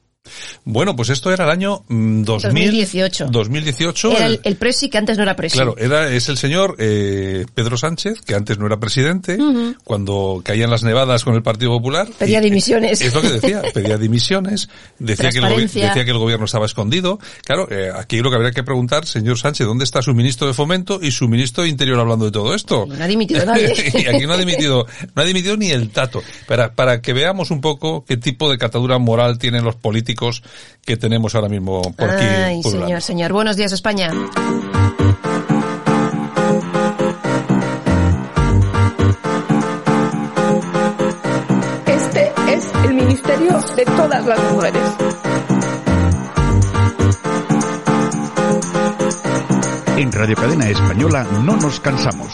Bueno, 0.69 0.97
pues 0.97 1.07
esto 1.07 1.31
era 1.31 1.45
el 1.45 1.49
año 1.49 1.85
2000, 1.87 2.25
2018. 2.25 3.27
2018. 3.31 4.11
Era 4.11 4.25
el, 4.25 4.41
el, 4.43 4.57
presi 4.57 4.89
que 4.89 4.97
antes 4.97 5.15
no 5.15 5.23
era 5.23 5.33
presi. 5.33 5.55
Claro, 5.55 5.77
era, 5.77 6.11
es 6.11 6.27
el 6.27 6.37
señor 6.37 6.75
eh, 6.77 7.45
Pedro 7.53 7.77
Sánchez, 7.77 8.19
que 8.19 8.35
antes 8.35 8.59
no 8.59 8.65
era 8.65 8.77
presidente, 8.77 9.37
uh 9.39 9.53
-huh. 9.53 9.77
cuando 9.85 10.41
caían 10.43 10.69
las 10.69 10.83
nevadas 10.83 11.23
con 11.23 11.35
el 11.35 11.41
Partido 11.41 11.71
Popular. 11.71 12.09
Pedía 12.19 12.41
dimisiones. 12.41 12.99
Es 12.99 13.13
lo 13.13 13.21
que 13.21 13.31
decía, 13.31 13.61
pedía 13.73 13.97
dimisiones, 14.07 14.67
decía 14.99 15.29
que, 15.29 15.37
el, 15.39 15.61
decía 15.61 15.93
que 16.03 16.11
el 16.11 16.17
gobierno 16.17 16.45
estaba 16.45 16.65
escondido. 16.65 17.17
Claro, 17.45 17.69
eh, 17.71 17.89
aquí 17.95 18.19
lo 18.19 18.29
que 18.29 18.35
habría 18.35 18.51
que 18.51 18.63
preguntar, 18.63 19.05
señor 19.05 19.37
Sánchez, 19.37 19.65
¿dónde 19.65 19.85
está 19.85 20.01
su 20.01 20.13
ministro 20.13 20.47
de 20.47 20.53
Fomento 20.53 20.99
y 21.01 21.11
su 21.11 21.29
ministro 21.29 21.63
de 21.63 21.69
Interior 21.69 21.97
hablando 21.97 22.25
de 22.25 22.31
todo 22.31 22.53
esto? 22.53 22.85
No 22.85 23.01
ha 23.01 23.07
dimitido 23.07 23.45
nadie. 23.45 23.73
y 23.93 24.05
aquí 24.05 24.25
no 24.25 24.33
ha 24.33 24.37
dimitido, 24.37 24.85
no 25.15 25.21
ha 25.21 25.25
dimitido 25.25 25.55
ni 25.55 25.71
el 25.71 25.91
tato. 25.91 26.21
Para, 26.45 26.73
para 26.73 27.01
que 27.01 27.13
veamos 27.13 27.51
un 27.51 27.61
poco 27.61 28.03
qué 28.05 28.17
tipo 28.17 28.51
de 28.51 28.57
catadura 28.57 28.97
moral 28.97 29.37
tienen 29.37 29.63
los 29.63 29.75
políticos 29.75 30.43
que 30.85 30.97
tenemos 30.97 31.35
ahora 31.35 31.49
mismo 31.49 31.81
por 31.93 32.09
aquí. 32.09 32.25
Ay, 32.25 32.63
señor, 32.63 33.01
señor. 33.01 33.33
Buenos 33.33 33.57
días, 33.57 33.71
España. 33.71 34.11
Este 41.85 42.31
es 42.47 42.71
el 42.85 42.93
ministerio 42.93 43.59
de 43.75 43.85
todas 43.85 44.25
las 44.25 44.51
mujeres. 44.53 44.83
En 49.97 50.11
Radio 50.11 50.35
Cadena 50.35 50.69
Española 50.69 51.27
no 51.43 51.57
nos 51.57 51.79
cansamos. 51.79 52.33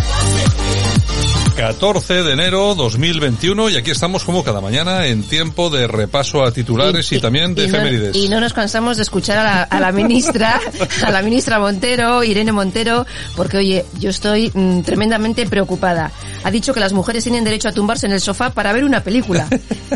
14 1.55 2.23
de 2.23 2.33
enero 2.33 2.75
2021 2.75 3.69
y 3.69 3.77
aquí 3.77 3.91
estamos 3.91 4.23
como 4.23 4.43
cada 4.43 4.61
mañana 4.61 5.07
en 5.07 5.23
tiempo 5.23 5.69
de 5.69 5.87
repaso 5.87 6.43
a 6.43 6.51
titulares 6.51 7.11
y, 7.11 7.15
y, 7.15 7.17
y 7.17 7.21
también 7.21 7.53
de 7.53 7.63
y 7.63 7.65
efemérides. 7.65 8.15
No, 8.15 8.23
y 8.23 8.29
no 8.29 8.39
nos 8.39 8.53
cansamos 8.53 8.97
de 8.97 9.03
escuchar 9.03 9.37
a 9.37 9.43
la, 9.43 9.63
a 9.63 9.79
la 9.79 9.91
ministra, 9.91 10.59
a 11.03 11.11
la 11.11 11.21
ministra 11.21 11.59
Montero, 11.59 12.23
Irene 12.23 12.51
Montero, 12.51 13.05
porque 13.35 13.57
oye, 13.57 13.85
yo 13.99 14.09
estoy 14.09 14.51
mmm, 14.53 14.81
tremendamente 14.81 15.45
preocupada. 15.45 16.11
Ha 16.43 16.51
dicho 16.51 16.73
que 16.73 16.79
las 16.79 16.93
mujeres 16.93 17.23
tienen 17.23 17.43
derecho 17.43 17.69
a 17.69 17.71
tumbarse 17.71 18.05
en 18.07 18.13
el 18.13 18.21
sofá 18.21 18.51
para 18.51 18.73
ver 18.73 18.83
una 18.83 19.03
película. 19.03 19.47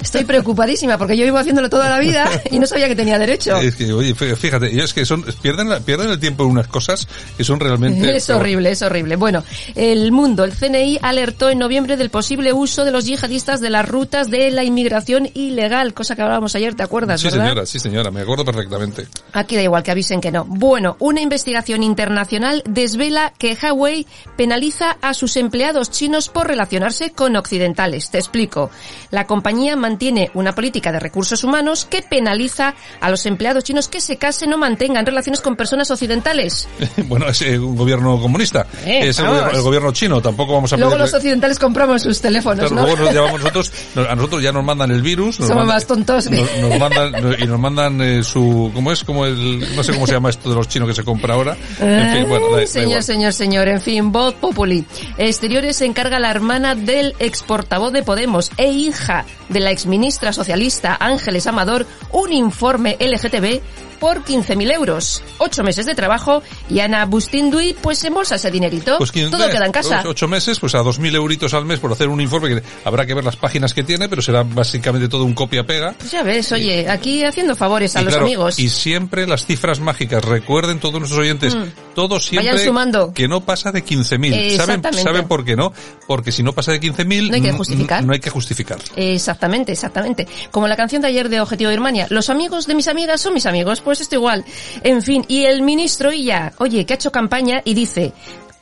Estoy 0.02 0.26
preocupadísima 0.26 0.98
porque 0.98 1.18
yo 1.18 1.24
vivo 1.24 1.38
haciéndolo 1.38 1.70
toda 1.70 1.89
la 1.89 2.00
vida 2.00 2.30
y 2.52 2.60
no 2.60 2.68
sabía 2.68 2.88
que 2.88 2.96
tenía 2.96 3.18
derecho. 3.18 3.58
Es 3.58 3.76
que, 3.76 3.91
oye, 3.91 4.13
fíjate, 4.13 4.84
es 4.84 4.94
que 4.94 5.06
son, 5.06 5.24
pierden, 5.41 5.70
la, 5.70 5.80
pierden 5.80 6.10
el 6.10 6.20
tiempo 6.20 6.44
en 6.44 6.52
unas 6.52 6.68
cosas 6.68 7.08
que 7.38 7.44
son 7.44 7.60
realmente... 7.60 8.15
Es 8.15 8.30
horrible, 8.30 8.72
es 8.72 8.82
horrible. 8.82 9.15
Bueno, 9.15 9.44
el 9.74 10.12
mundo, 10.12 10.44
el 10.44 10.54
CNI 10.54 11.00
alertó 11.02 11.50
en 11.50 11.55
noviembre 11.58 11.98
del 11.98 12.10
posible 12.10 12.54
uso 12.54 12.86
de 12.86 12.91
los 12.91 13.06
yihadistas 13.06 13.62
de 13.62 13.70
las 13.70 13.88
rutas 13.88 14.30
de 14.30 14.52
la 14.52 14.63
inmigración 14.63 15.30
ilegal, 15.34 15.94
cosa 15.94 16.15
que 16.15 16.22
hablábamos 16.22 16.56
ayer, 16.56 16.76
¿te 16.76 16.84
acuerdas? 16.84 17.22
Sí, 17.22 17.28
¿verdad? 17.28 17.46
señora, 17.46 17.65
sí, 17.65 17.80
señora, 17.80 18.12
me 18.12 18.22
acuerdo 18.22 18.46
perfectamente. 18.46 19.08
Aquí 19.34 19.56
da 19.56 19.62
igual 19.62 19.84
que 19.84 19.91
avisen 19.91 20.22
que 20.22 20.32
no. 20.32 20.46
Bueno, 20.46 20.96
una 21.00 21.22
investigación 21.22 21.84
internacional 21.84 22.63
desvela 22.65 23.34
que 23.38 23.58
Huawei 23.62 24.06
penaliza 24.38 24.98
a 25.02 25.13
sus 25.13 25.38
empleados 25.38 25.91
chinos 25.91 26.30
por 26.30 26.48
relacionarse 26.48 27.12
con 27.12 27.36
occidentales. 27.36 28.10
Te 28.10 28.18
explico. 28.18 28.70
La 29.12 29.28
compañía 29.28 29.76
mantiene 29.76 30.32
una 30.34 30.54
política 30.54 30.91
de 30.91 31.00
recursos 31.00 31.44
humanos 31.44 31.86
que 31.86 32.02
penaliza 32.02 32.76
a 33.02 33.10
los 33.10 33.26
empleados 33.26 33.63
chinos 33.63 33.88
que 33.88 34.02
se 34.02 34.18
casen 34.18 34.54
o 34.54 34.58
mantengan 34.58 35.06
relaciones 35.06 35.41
con 35.41 35.56
personas 35.56 35.91
occidentales. 35.91 36.68
bueno, 37.08 37.28
es 37.30 37.41
un 37.41 37.76
gobierno 37.76 38.20
comunista. 38.20 38.68
Eh, 38.86 39.10
es 39.10 39.20
el 39.20 39.28
gobierno, 39.28 39.52
el 39.52 39.62
gobierno, 39.62 39.91
chino, 39.91 40.22
tampoco 40.22 40.54
vamos 40.54 40.74
a 40.74 40.78
Luego 40.78 40.91
pedirle... 40.91 41.06
los 41.06 41.13
occidentales 41.36 41.60
compramos 41.60 42.02
sus 42.02 42.21
teléfonos. 42.21 42.71
Luego 42.71 42.95
nos 42.95 43.12
llevamos 43.13 43.39
nosotros, 43.43 43.71
a 44.10 44.15
nosotros 44.15 44.41
ya 44.41 44.52
nos 44.52 44.63
mandan 44.63 44.91
el 44.91 45.02
virus. 45.02 45.39
Nos 45.39 45.50
Somos 45.50 45.65
mandan, 45.65 45.76
más 45.76 45.88
tontos. 45.88 46.32
Nos, 46.32 46.58
nos 46.62 46.80
mandan, 46.80 47.36
y 47.39 47.45
nos 47.45 47.60
mandan 47.60 48.02
eh, 48.02 48.24
su, 48.24 48.71
¿cómo 48.74 48.91
es? 48.91 49.04
Como 49.04 49.26
el, 49.26 49.76
no 49.76 49.84
sé 49.84 49.93
cómo 49.93 50.08
se 50.08 50.13
llama 50.13 50.30
esto 50.30 50.50
de 50.50 50.56
los 50.56 50.67
chinos 50.67 50.88
que 50.88 50.95
se 50.95 51.04
compra 51.04 51.34
ahora. 51.34 51.58
En 51.80 52.12
fin, 52.13 52.30
bueno, 52.30 52.52
da, 52.52 52.62
da 52.62 52.67
señor, 52.67 52.88
igual. 52.88 53.04
señor, 53.04 53.34
señor. 53.34 53.67
En 53.67 53.82
fin, 53.82 54.12
voz 54.12 54.34
populi. 54.36 54.86
Exteriores 55.17 55.78
se 55.78 55.86
encarga 55.86 56.19
la 56.19 56.32
hermana 56.32 56.76
del 56.76 57.15
ex 57.19 57.43
portavoz 57.43 57.91
de 57.91 58.04
Podemos 58.04 58.52
e 58.58 58.67
hija 58.67 59.26
de 59.50 59.60
la 59.60 59.71
exministra 59.71 60.34
socialista 60.34 60.98
Ángeles 61.00 61.48
Amador 61.48 61.86
un 62.12 62.32
informe 62.32 62.98
LGTB 63.00 63.62
por 64.06 64.24
15.000 64.24 64.72
euros. 64.72 65.24
Ocho 65.39 65.63
meses 65.63 65.88
de 65.88 65.96
trabajo 65.96 66.44
y 66.70 66.80
Ana 66.80 67.08
Bustindui 67.08 67.74
pues 67.82 68.04
embolsa 68.04 68.36
ese 68.36 68.52
dinerito. 68.52 69.00
Pues 69.00 69.12
quien- 69.12 69.32
Todo 69.32 69.50
queda 69.50 69.65
en 69.65 69.72
casa. 69.72 70.02
Ocho, 70.02 70.10
ocho 70.10 70.28
meses, 70.28 70.60
pues 70.60 70.76
a 70.76 70.84
2.000 70.84 71.15
euritos 71.15 71.56
al 71.56 71.65
mes 71.65 71.80
por 71.80 71.91
hacer 71.91 72.08
un 72.10 72.22
informe 72.22 72.50
que 72.50 72.63
habrá 72.84 73.08
que 73.08 73.15
ver 73.15 73.24
las 73.24 73.36
páginas 73.36 73.74
que 73.74 73.84
tiene, 73.84 74.08
pero 74.08 74.22
será 74.22 74.44
básicamente 74.44 75.08
todo 75.10 75.24
un 75.26 75.34
copia-pega. 75.34 75.96
Pues 75.98 76.12
ya 76.12 76.22
ves, 76.22 76.52
oye, 76.52 76.88
aquí 76.88 77.24
haciendo 77.24 77.56
favores 77.56 77.96
a 77.96 78.02
Y 78.02 78.04
los 78.04 78.13
claro, 78.13 78.28
amigos. 78.28 78.60
Y 78.60 78.70
siempre 78.70 79.26
las 79.26 79.48
cifras 79.48 79.80
mágicas. 79.80 80.24
Recuerden 80.24 80.80
todos 80.80 81.00
nuestros 81.00 81.20
oyentes, 81.20 81.56
Mm. 81.56 81.63
todos 81.96 82.26
siempre 82.28 82.52
Vayan 82.52 82.63
sumando. 82.68 83.12
que 83.12 83.28
no 83.28 83.41
pasa 83.41 83.72
de 83.72 83.84
15.000. 83.84 84.56
¿Saben. 84.56 84.84
¿Saben 85.02 85.28
por 85.28 85.44
qué 85.44 85.56
no? 85.56 85.74
Porque 86.06 86.32
si 86.32 86.44
no 86.44 86.54
pasa 86.54 86.72
de 86.74 86.80
15.000 86.80 87.30
No 87.30 87.36
hay 87.38 87.41
que 87.41 87.54
justificar. 87.54 88.04
No 88.04 88.13
hay 88.13 88.20
que 88.20 88.30
justificar. 88.30 88.78
Exactamente, 88.96 89.72
exactamente. 89.72 90.28
Como 90.52 90.68
la 90.68 90.76
canción 90.76 91.02
de 91.02 91.08
ayer 91.08 91.28
de 91.28 91.41
Objetivo 91.41 91.72
Birmania. 91.72 92.06
Los 92.12 92.30
amigos 92.30 92.68
de 92.68 92.76
mis 92.76 92.88
amigas 92.88 93.20
son 93.20 93.34
mis 93.34 93.48
amigos. 93.48 93.82
Pues 93.82 93.94
esto 94.03 94.15
igual. 94.15 94.43
En 94.84 95.01
fin, 95.01 95.25
y 95.27 95.43
el 95.43 95.62
ministro 95.62 96.12
Illa, 96.12 96.53
oye, 96.58 96.86
que 96.86 96.93
ha 96.93 96.95
hecho 96.95 97.12
campaña 97.12 97.62
y 97.63 97.73
dice 97.73 98.13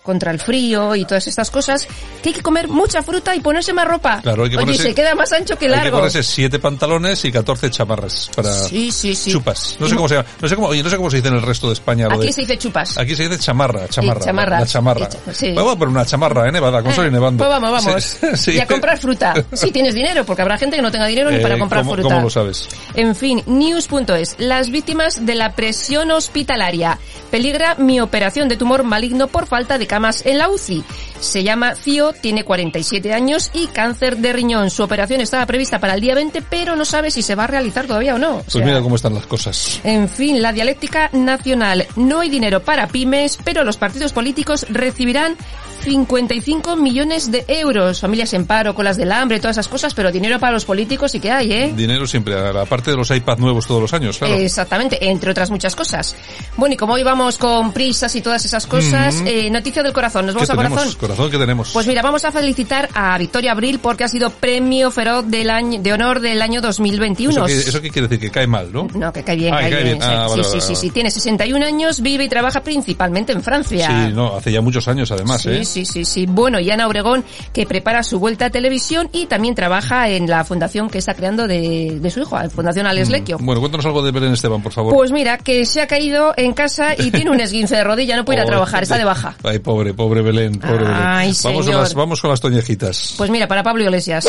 contra 0.03 0.31
el 0.31 0.39
frío 0.39 0.95
y 0.95 1.05
todas 1.05 1.25
estas 1.27 1.49
cosas, 1.49 1.87
que 2.21 2.29
hay 2.29 2.35
que 2.35 2.41
comer 2.41 2.67
mucha 2.67 3.01
fruta 3.01 3.33
y 3.35 3.39
ponerse 3.39 3.73
más 3.73 3.87
ropa. 3.87 4.19
Claro, 4.21 4.43
hay 4.43 4.49
que 4.49 4.57
Oye, 4.57 4.65
ponerse- 4.65 4.83
se 4.83 4.93
queda 4.93 5.15
más 5.15 5.31
ancho 5.31 5.57
que 5.57 5.65
Hay 5.65 5.71
que 5.71 5.77
largo. 5.77 5.97
ponerse 5.97 6.21
7 6.23 6.59
pantalones 6.59 7.23
y 7.25 7.31
14 7.31 7.69
chamarras 7.71 8.29
para 8.35 8.53
Sí, 8.53 8.91
sí, 8.91 9.15
sí. 9.15 9.31
chupas. 9.31 9.77
No 9.79 9.87
sé 9.87 9.93
mo- 9.93 9.97
cómo 9.99 10.09
se 10.09 10.15
llama. 10.15 10.27
No 10.41 10.47
sé 10.47 10.55
cómo, 10.55 10.67
oye, 10.67 10.83
no 10.83 10.89
sé 10.89 10.97
cómo 10.97 11.09
se 11.09 11.17
dice 11.17 11.29
en 11.29 11.35
el 11.35 11.41
resto 11.41 11.67
de 11.67 11.73
España 11.73 12.07
Aquí 12.11 12.27
de- 12.27 12.33
se 12.33 12.41
dice 12.41 12.57
chupas. 12.57 12.97
Aquí 12.97 13.15
se 13.15 13.23
dice 13.29 13.39
chamarra, 13.39 13.87
chamarra. 13.87 14.19
Sí, 14.19 14.25
chamarra. 14.25 14.49
La, 14.51 14.59
la 14.59 14.65
chamarra. 14.65 15.09
Cha- 15.09 15.33
sí. 15.33 15.53
Vamos 15.53 15.73
a 15.73 15.79
poner 15.79 15.89
una 15.93 16.05
chamarra, 16.05 16.47
eh, 16.47 16.51
Nevada, 16.51 16.83
con 16.83 16.93
sol 16.93 17.07
y 17.07 17.11
nevando. 17.11 17.43
Pues 17.43 17.49
vamos, 17.49 17.71
vamos. 17.85 18.17
Sí. 18.39 18.51
Y 18.53 18.59
a 18.59 18.67
comprar 18.67 18.97
fruta. 18.99 19.33
Si 19.53 19.71
tienes 19.71 19.95
dinero, 19.95 20.25
porque 20.25 20.41
habrá 20.41 20.57
gente 20.57 20.75
que 20.75 20.81
no 20.81 20.91
tenga 20.91 21.05
dinero 21.07 21.31
ni 21.31 21.37
Eh, 21.37 21.39
para 21.39 21.57
comprar 21.57 21.81
¿cómo, 21.83 21.93
fruta. 21.93 22.09
¿Cómo 22.09 22.21
lo 22.23 22.29
sabes? 22.29 22.67
En 22.95 23.15
fin, 23.15 23.41
news.es. 23.45 24.35
Las 24.37 24.69
víctimas 24.69 25.25
de 25.25 25.35
la 25.35 25.53
presión 25.53 26.11
hospitalaria. 26.11 26.99
Peligra 27.31 27.75
mi 27.75 27.99
operación 28.01 28.49
de 28.49 28.57
tumor 28.57 28.83
maligno 28.83 29.27
por 29.27 29.47
falta 29.47 29.77
de 29.77 29.87
camas 29.93 30.25
en 30.25 30.39
la 30.39 30.49
UCI. 30.49 30.84
Se 31.19 31.43
llama 31.43 31.75
Cío, 31.75 32.13
tiene 32.13 32.43
47 32.43 33.13
años 33.13 33.51
y 33.53 33.67
cáncer 33.67 34.17
de 34.17 34.34
riñón. 34.34 34.71
Su 34.71 34.82
operación 34.82 35.21
estaba 35.21 35.45
prevista 35.45 35.77
para 35.79 35.93
el 35.93 36.01
día 36.01 36.15
20, 36.15 36.41
pero 36.49 36.75
no 36.75 36.84
sabe 36.84 37.12
si 37.12 37.21
se 37.21 37.36
va 37.36 37.43
a 37.43 37.47
realizar 37.47 37.86
todavía 37.86 38.15
o 38.15 38.17
no. 38.17 38.38
O 38.38 38.41
Pues 38.41 38.53
sea, 38.53 38.65
mira 38.65 38.82
cómo 38.82 38.95
están 38.95 39.13
las 39.13 39.27
cosas. 39.27 39.79
en 39.84 40.10
fin, 40.10 40.41
la 40.41 40.51
dialéctica 40.51 41.12
nacional. 41.13 41.86
No 41.95 42.21
hay 42.21 42.29
dinero 42.32 42.63
para 42.63 42.88
pymes, 42.88 43.38
pero 43.43 43.63
los 43.63 43.77
partidos 43.77 44.13
políticos 44.13 44.65
recibirán 44.67 45.38
55 45.83 46.75
millones 46.75 47.31
de 47.31 47.43
euros. 47.47 47.99
Familias 47.99 48.33
en 48.33 48.45
paro, 48.45 48.73
colas 48.73 48.97
del 48.97 49.11
hambre, 49.11 49.39
todas 49.39 49.55
esas 49.55 49.67
cosas, 49.67 49.93
pero 49.93 50.11
dinero 50.11 50.39
para 50.39 50.53
los 50.53 50.65
políticos 50.65 51.11
sí 51.11 51.19
que 51.19 51.31
hay, 51.31 51.51
¿eh? 51.51 51.73
Dinero 51.75 52.07
siempre, 52.07 52.35
aparte 52.35 52.91
de 52.91 52.97
los 52.97 53.11
iPad 53.11 53.37
nuevos 53.37 53.67
todos 53.67 53.81
los 53.81 53.93
años, 53.93 54.17
claro. 54.17 54.35
Exactamente, 54.35 55.09
entre 55.09 55.31
otras 55.31 55.49
muchas 55.51 55.75
cosas. 55.75 56.15
Bueno, 56.57 56.73
y 56.73 56.77
como 56.77 56.93
hoy 56.93 57.03
vamos 57.03 57.37
con 57.37 57.73
prisas 57.73 58.15
y 58.15 58.21
todas 58.21 58.45
esas 58.45 58.65
cosas, 58.65 59.21
eh, 59.25 59.49
noticia 59.49 59.83
del 59.83 59.93
corazón. 59.93 60.25
¿Nos 60.25 60.35
vamos 60.35 60.49
a 60.49 60.55
corazón? 60.55 60.93
Corazón, 60.99 61.31
¿qué 61.31 61.37
tenemos? 61.37 61.71
Pues 61.71 61.87
mira, 61.87 62.01
vamos 62.01 62.23
a 62.25 62.31
felicitar 62.31 62.89
a 62.93 63.17
Victoria 63.17 63.51
Abril 63.51 63.79
porque 63.79 64.03
ha 64.03 64.07
sido 64.07 64.29
premio 64.29 64.91
feroz 64.91 65.25
del 65.27 65.49
año, 65.49 65.81
de 65.81 65.93
honor 65.93 66.19
del 66.19 66.41
año 66.41 66.61
2021. 66.61 67.45
¿Eso 67.47 67.81
qué, 67.81 67.89
quiere 67.89 68.07
decir? 68.07 68.19
Que 68.19 68.31
cae 68.31 68.47
mal, 68.47 68.71
¿no? 68.71 68.87
No, 68.93 69.11
que 69.11 69.23
cae 69.23 69.35
bien, 69.35 69.53
ah, 69.53 69.59
cae, 69.59 69.83
bien. 69.83 69.99
Ah, 70.01 70.27
sí, 70.33 70.41
sí, 70.43 70.61
sí, 70.61 70.75
sí, 70.75 70.89
Tiene 70.91 71.11
61 71.11 71.65
años, 71.65 72.01
vive 72.01 72.23
y 72.23 72.29
trabaja 72.29 72.61
principalmente 72.61 73.31
en 73.33 73.43
Francia. 73.43 73.87
Sí, 73.87 74.13
no, 74.13 74.35
hace 74.35 74.51
ya 74.51 74.61
muchos 74.61 74.87
años 74.87 75.11
además, 75.11 75.45
¿eh? 75.45 75.63
Sí, 75.73 75.86
sí, 75.86 76.05
sí. 76.05 76.27
Bueno, 76.27 76.59
y 76.59 76.69
Ana 76.69 76.86
Obregón, 76.86 77.25
que 77.51 77.65
prepara 77.65 78.03
su 78.03 78.19
vuelta 78.19 78.45
a 78.45 78.49
televisión 78.51 79.09
y 79.12 79.25
también 79.25 79.55
trabaja 79.55 80.07
en 80.07 80.29
la 80.29 80.43
fundación 80.43 80.88
que 80.88 80.99
está 80.99 81.15
creando 81.15 81.47
de, 81.47 81.97
de 81.99 82.12
su 82.12 82.19
hijo, 82.19 82.38
la 82.38 82.47
Fundación 82.47 82.86
Alex 82.86 83.09
mm. 83.09 83.43
Bueno, 83.43 83.59
cuéntanos 83.59 83.83
algo 83.88 84.03
de 84.03 84.12
Belén 84.12 84.33
Esteban, 84.33 84.62
por 84.62 84.71
favor. 84.71 84.93
Pues 84.93 85.12
mira, 85.12 85.39
que 85.39 85.65
se 85.65 85.81
ha 85.81 85.88
caído 85.88 86.36
en 86.38 86.53
casa 86.53 86.93
y 86.95 87.09
tiene 87.09 87.31
un 87.31 87.39
esguince 87.39 87.75
de 87.75 87.83
rodilla, 87.83 88.15
no 88.15 88.23
puede 88.23 88.38
ir 88.38 88.41
a 88.41 88.45
oh, 88.45 88.49
trabajar, 88.49 88.83
está 88.83 88.99
de 88.99 89.05
baja. 89.05 89.36
Ay, 89.43 89.57
pobre, 89.57 89.95
pobre 89.95 90.21
Belén, 90.21 90.59
pobre 90.59 90.83
Belén. 90.83 91.33
Vamos, 91.43 91.65
las, 91.65 91.93
vamos 91.95 92.21
con 92.21 92.29
las 92.29 92.39
toñejitas. 92.39 93.15
Pues 93.17 93.31
mira, 93.31 93.47
para 93.47 93.63
Pablo 93.63 93.83
Iglesias. 93.83 94.27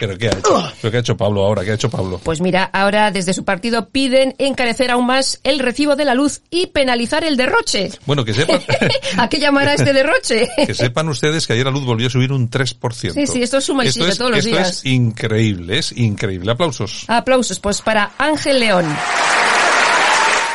¿Pero 0.00 0.16
qué 0.16 0.28
ha 0.28 0.30
hecho? 0.30 0.72
¿Pero 0.80 0.90
qué 0.90 0.96
ha 0.96 1.00
hecho 1.00 1.16
Pablo 1.16 1.44
ahora? 1.44 1.62
¿Qué 1.62 1.72
ha 1.72 1.74
hecho 1.74 1.90
Pablo? 1.90 2.18
Pues 2.24 2.40
mira, 2.40 2.64
ahora 2.72 3.10
desde 3.10 3.34
su 3.34 3.44
partido 3.44 3.90
piden 3.90 4.34
encarecer 4.38 4.90
aún 4.90 5.06
más 5.06 5.40
el 5.44 5.58
recibo 5.58 5.94
de 5.94 6.06
la 6.06 6.14
luz 6.14 6.40
y 6.48 6.68
penalizar 6.68 7.22
el 7.22 7.36
derroche. 7.36 7.90
Bueno, 8.06 8.24
que 8.24 8.32
sepan... 8.32 8.60
¿A 9.18 9.28
qué 9.28 9.38
llamará 9.38 9.74
este 9.74 9.92
derroche? 9.92 10.48
que 10.66 10.74
sepan 10.74 11.08
ustedes 11.10 11.46
que 11.46 11.52
ayer 11.52 11.66
la 11.66 11.72
luz 11.72 11.84
volvió 11.84 12.06
a 12.06 12.10
subir 12.10 12.32
un 12.32 12.48
3%. 12.48 13.12
Sí, 13.12 13.26
sí, 13.26 13.42
esto 13.42 13.58
es 13.58 13.64
suma 13.64 13.84
y 13.84 13.92
todos 13.92 14.18
los 14.18 14.44
días. 14.44 14.68
Esto 14.70 14.80
es 14.80 14.86
increíble, 14.86 15.78
es 15.78 15.92
increíble. 15.92 16.50
Aplausos. 16.50 17.04
Aplausos, 17.06 17.60
pues 17.60 17.82
para 17.82 18.12
Ángel 18.16 18.60
León. 18.60 18.86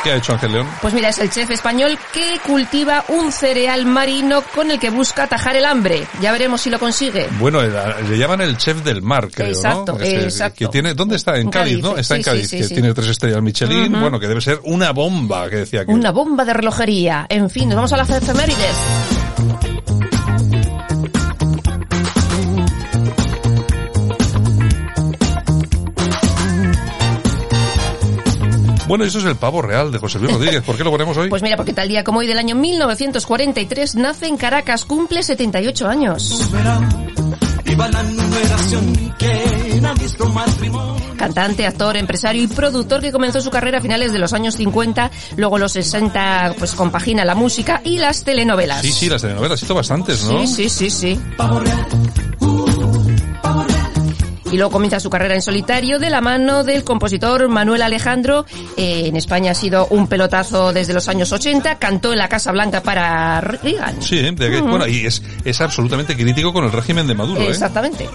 ¿Qué 0.06 0.12
ha 0.12 0.18
hecho 0.18 0.34
Ángel 0.34 0.52
León? 0.52 0.68
Pues 0.84 0.94
mira, 0.94 1.10
es 1.10 1.18
el 1.18 1.32
chef 1.32 1.50
español 1.50 1.98
que 2.14 2.38
cultiva 2.46 3.04
un 3.08 3.32
cereal 3.32 3.88
marino 3.88 4.44
con 4.54 4.70
el 4.70 4.80
que 4.80 4.92
busca 4.92 5.24
atajar 5.24 5.56
el 5.56 5.66
hambre. 5.66 6.06
Ya 6.22 6.32
veremos 6.32 6.62
si 6.62 6.70
lo 6.70 6.78
consigue. 6.78 7.28
Bueno, 7.40 7.60
le 7.64 8.16
llaman 8.16 8.42
el 8.42 8.56
chef 8.56 8.84
del 8.84 9.02
mar, 9.02 9.30
creo, 9.34 9.48
exacto, 9.48 9.98
¿no? 9.98 10.06
exacto. 10.06 10.60
Que 10.60 10.68
tiene, 10.68 10.94
¿Dónde 10.94 11.16
está? 11.16 11.40
En, 11.40 11.50
Cádiz, 11.50 11.82
¿no? 11.82 11.98
Está 11.98 12.18
en 12.18 12.22
Cádiz, 12.22 12.52
que 12.52 12.68
tiene 12.68 12.94
tres 12.94 13.08
estrellas 13.08 13.42
Michelin. 13.42 14.00
Bueno, 14.00 14.20
que 14.20 14.28
debe 14.28 14.42
ser 14.42 14.60
una 14.66 14.92
bomba, 14.92 15.50
que 15.50 15.56
decía 15.56 15.84
que... 15.84 15.92
Una 15.92 16.12
bomba 16.12 16.46
de 16.46 16.54
relojería. 16.54 17.26
En 17.28 17.50
fin, 17.50 17.70
nos 17.70 17.78
vamos 17.78 17.94
a 17.94 17.98
las 17.98 18.10
efemérides. 18.12 19.25
Bueno, 28.88 29.04
eso 29.04 29.20
es 29.20 29.26
el 29.26 29.36
pavo 29.36 29.62
real 29.62 29.92
de 29.92 29.98
José 29.98 30.20
Luis 30.20 30.34
Rodríguez. 30.34 30.62
¿Por 30.64 30.78
qué 30.78 30.84
lo 30.84 30.92
ponemos 30.92 31.18
hoy? 31.18 31.30
Pues 31.30 31.42
mira, 31.42 31.58
porque 31.58 31.74
tal 31.74 31.88
día 31.88 32.04
como 32.04 32.20
hoy 32.20 32.28
del 32.28 32.38
año 32.38 32.56
1943 32.56 33.96
nace 33.96 34.28
en 34.28 34.38
Caracas, 34.38 34.86
cumple 34.86 35.24
78 35.24 35.88
años. 35.88 36.50
Cantante, 41.18 41.66
actor, 41.66 41.98
empresario 41.98 42.44
y 42.44 42.48
productor 42.48 43.02
que 43.02 43.12
comenzó 43.12 43.42
su 43.42 43.50
carrera 43.50 43.80
a 43.80 43.82
finales 43.82 44.14
de 44.14 44.20
los 44.20 44.34
años 44.34 44.56
50, 44.56 45.12
luego 45.36 45.58
los 45.58 45.72
60 45.72 46.56
pues 46.60 46.74
compagina 46.74 47.26
la 47.26 47.36
música 47.36 47.82
y 47.84 47.98
las 47.98 48.24
telenovelas. 48.24 48.82
Sí, 48.82 48.92
sí, 48.92 49.10
las 49.10 49.22
telenovelas, 49.22 49.62
hizo 49.64 49.74
bastantes, 49.74 50.24
¿no? 50.26 50.46
Sí, 50.46 50.70
sí, 50.70 50.70
sí, 50.70 50.90
sí 50.90 51.20
y 54.56 54.58
luego 54.58 54.72
comienza 54.72 55.02
su 55.02 55.10
carrera 55.10 55.36
en 55.36 55.42
solitario 55.42 56.00
de 56.00 56.10
la 56.10 56.22
mano 56.22 56.64
del 56.64 56.86
compositor 56.86 57.50
Manuel 57.50 57.82
Alejandro. 57.82 58.46
Eh, 58.78 59.08
en 59.08 59.18
España 59.18 59.52
ha 59.52 59.54
sido 59.54 59.86
un 59.88 60.08
pelotazo 60.08 60.72
desde 60.72 60.94
los 60.94 61.10
años 61.10 61.34
80, 61.34 61.78
cantó 61.78 62.14
en 62.14 62.20
la 62.20 62.30
Casa 62.30 62.54
Blanca 62.54 62.82
para 62.82 63.42
Reagan. 63.42 64.02
Sí, 64.02 64.22
bueno, 64.62 64.88
y 64.88 65.06
es, 65.06 65.22
es 65.44 65.60
absolutamente 65.60 66.16
crítico 66.16 66.54
con 66.54 66.64
el 66.64 66.72
régimen 66.72 67.06
de 67.06 67.16
Maduro. 67.16 67.42
¿eh? 67.42 67.50
Exactamente. 67.50 68.08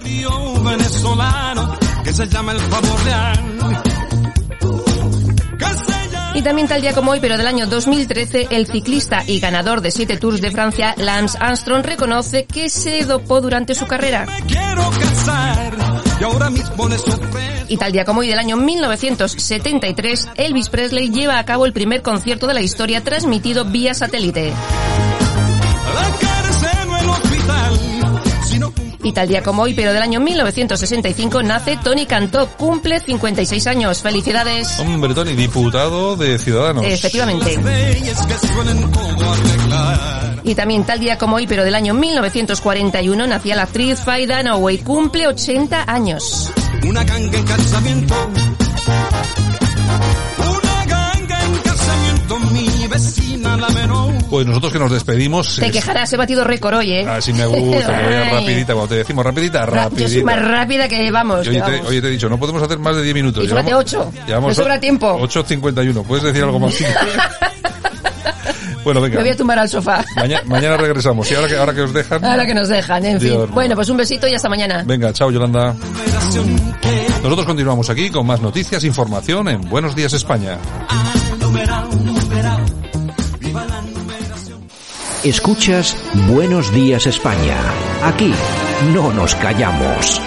Y 6.33 6.43
también 6.43 6.69
tal 6.69 6.81
día 6.81 6.95
como 6.95 7.11
hoy, 7.11 7.21
pero 7.21 7.37
del 7.37 7.47
año 7.47 7.67
2013, 7.67 8.49
el 8.51 8.67
ciclista 8.67 9.25
y 9.27 9.41
ganador 9.41 9.83
de 9.83 9.91
siete 9.91 10.17
Tours 10.17 10.41
de 10.41 10.51
Francia, 10.51 10.95
Lance 10.97 11.37
Armstrong, 11.39 11.85
reconoce 11.85 12.47
que 12.47 12.71
se 12.71 13.05
dopó 13.05 13.43
durante 13.43 13.75
su 13.75 13.87
carrera. 13.87 14.27
Y 17.69 17.77
tal 17.77 17.93
día 17.93 18.05
como 18.05 18.21
hoy 18.21 18.29
del 18.29 18.39
año 18.39 18.57
1973, 18.57 20.29
Elvis 20.35 20.69
Presley 20.69 21.11
lleva 21.11 21.39
a 21.39 21.45
cabo 21.45 21.65
el 21.67 21.73
primer 21.73 22.03
concierto 22.03 22.47
de 22.47 22.55
la 22.55 22.61
historia 22.61 23.03
transmitido 23.03 23.65
vía 23.65 23.95
satélite. 23.95 24.53
Y 29.03 29.13
tal 29.13 29.29
día 29.29 29.43
como 29.43 29.63
hoy, 29.63 29.73
pero 29.73 29.95
del 29.95 30.03
año 30.03 30.21
1965, 30.21 31.43
nace 31.43 31.79
Tony 31.83 32.05
Cantó, 32.05 32.49
cumple 32.49 33.01
56 33.01 33.67
años. 33.67 34.03
¡Felicidades! 34.03 34.79
Hombre, 34.79 35.15
Tony, 35.15 35.33
diputado 35.33 36.17
de 36.17 36.39
Ciudadanos. 36.39 36.85
Efectivamente. 36.85 37.59
Y 40.45 40.55
también 40.55 40.85
tal 40.85 41.01
día 41.01 41.19
como 41.19 41.37
hoy, 41.37 41.47
pero 41.47 41.65
del 41.65 41.75
año 41.75 41.95
1941, 41.95 43.27
nacía 43.27 43.57
la 43.57 43.63
actriz 43.63 44.01
Faye 44.01 44.27
Dunaway, 44.27 44.79
cumple 44.79 45.27
80 45.27 45.85
años. 45.87 46.51
Una 46.87 47.05
ganga 47.05 47.39
en 47.39 47.45
casamiento. 47.45 48.15
Una 50.39 50.87
ganga 50.87 51.45
en 51.45 51.55
casamiento, 51.59 52.39
mi 52.53 52.87
vecina 52.89 53.57
la 53.57 53.69
menor. 53.71 54.15
Pues 54.31 54.47
nosotros 54.47 54.73
que 54.73 54.79
nos 54.79 54.91
despedimos. 54.93 55.57
Te 55.57 55.71
quejarás, 55.71 56.13
he 56.13 56.17
batido 56.17 56.45
récord 56.45 56.77
hoy, 56.79 56.93
¿eh? 56.93 57.07
Así 57.09 57.33
me 57.33 57.45
gusta, 57.47 57.87
que 57.87 58.07
vaya 58.07 58.31
rapidita. 58.33 58.73
Cuando 58.73 58.89
te 58.89 58.95
decimos 58.97 59.25
rapidita, 59.25 59.67
rapidita. 59.67 60.01
Yo 60.03 60.09
soy 60.09 60.25
más 60.25 60.41
rápida 60.41 60.89
que 60.89 61.11
vamos. 61.11 61.47
Oye, 61.47 61.61
te, 61.61 61.81
oye, 61.81 62.01
te, 62.01 62.09
he 62.09 62.11
dicho, 62.11 62.29
no 62.29 62.39
podemos 62.39 62.63
hacer 62.63 62.79
más 62.79 62.97
de 62.97 63.03
10 63.03 63.15
minutos. 63.15 63.45
Y 63.45 63.49
fíjate 63.49 63.75
8. 63.75 64.13
Me 64.47 64.55
sobra 64.55 64.81
tiempo. 64.81 65.19
8.51. 65.21 66.05
¿Puedes 66.05 66.25
decir 66.25 66.43
algo 66.45 66.59
más? 66.59 66.75
Bueno, 68.85 69.01
venga. 69.01 69.17
Me 69.17 69.23
voy 69.23 69.31
a 69.31 69.37
tumbar 69.37 69.59
al 69.59 69.69
sofá. 69.69 70.05
mañana 70.47 70.77
regresamos. 70.77 71.31
¿Y 71.31 71.35
ahora 71.35 71.49
que, 71.49 71.57
ahora 71.57 71.75
que 71.75 71.83
os 71.83 71.93
dejan? 71.93 72.25
Ahora 72.25 72.47
que 72.47 72.55
nos 72.55 72.69
dejan, 72.69 73.05
en 73.05 73.21
fin. 73.21 73.47
Bueno, 73.53 73.75
pues 73.75 73.89
un 73.89 73.97
besito 73.97 74.27
y 74.27 74.35
hasta 74.35 74.49
mañana. 74.49 74.83
Venga, 74.87 75.13
chao, 75.13 75.31
Yolanda. 75.31 75.75
Nosotros 77.23 77.47
continuamos 77.47 77.91
aquí 77.91 78.11
con 78.11 78.27
más 78.27 78.41
noticias, 78.41 78.83
información 78.85 79.49
en 79.49 79.61
Buenos 79.69 79.95
Días 79.95 80.13
España. 80.13 80.59
Escuchas 85.23 85.97
Buenos 86.29 86.73
Días 86.73 87.07
España. 87.07 87.57
Aquí 88.05 88.33
no 88.95 89.13
nos 89.13 89.35
callamos. 89.35 90.19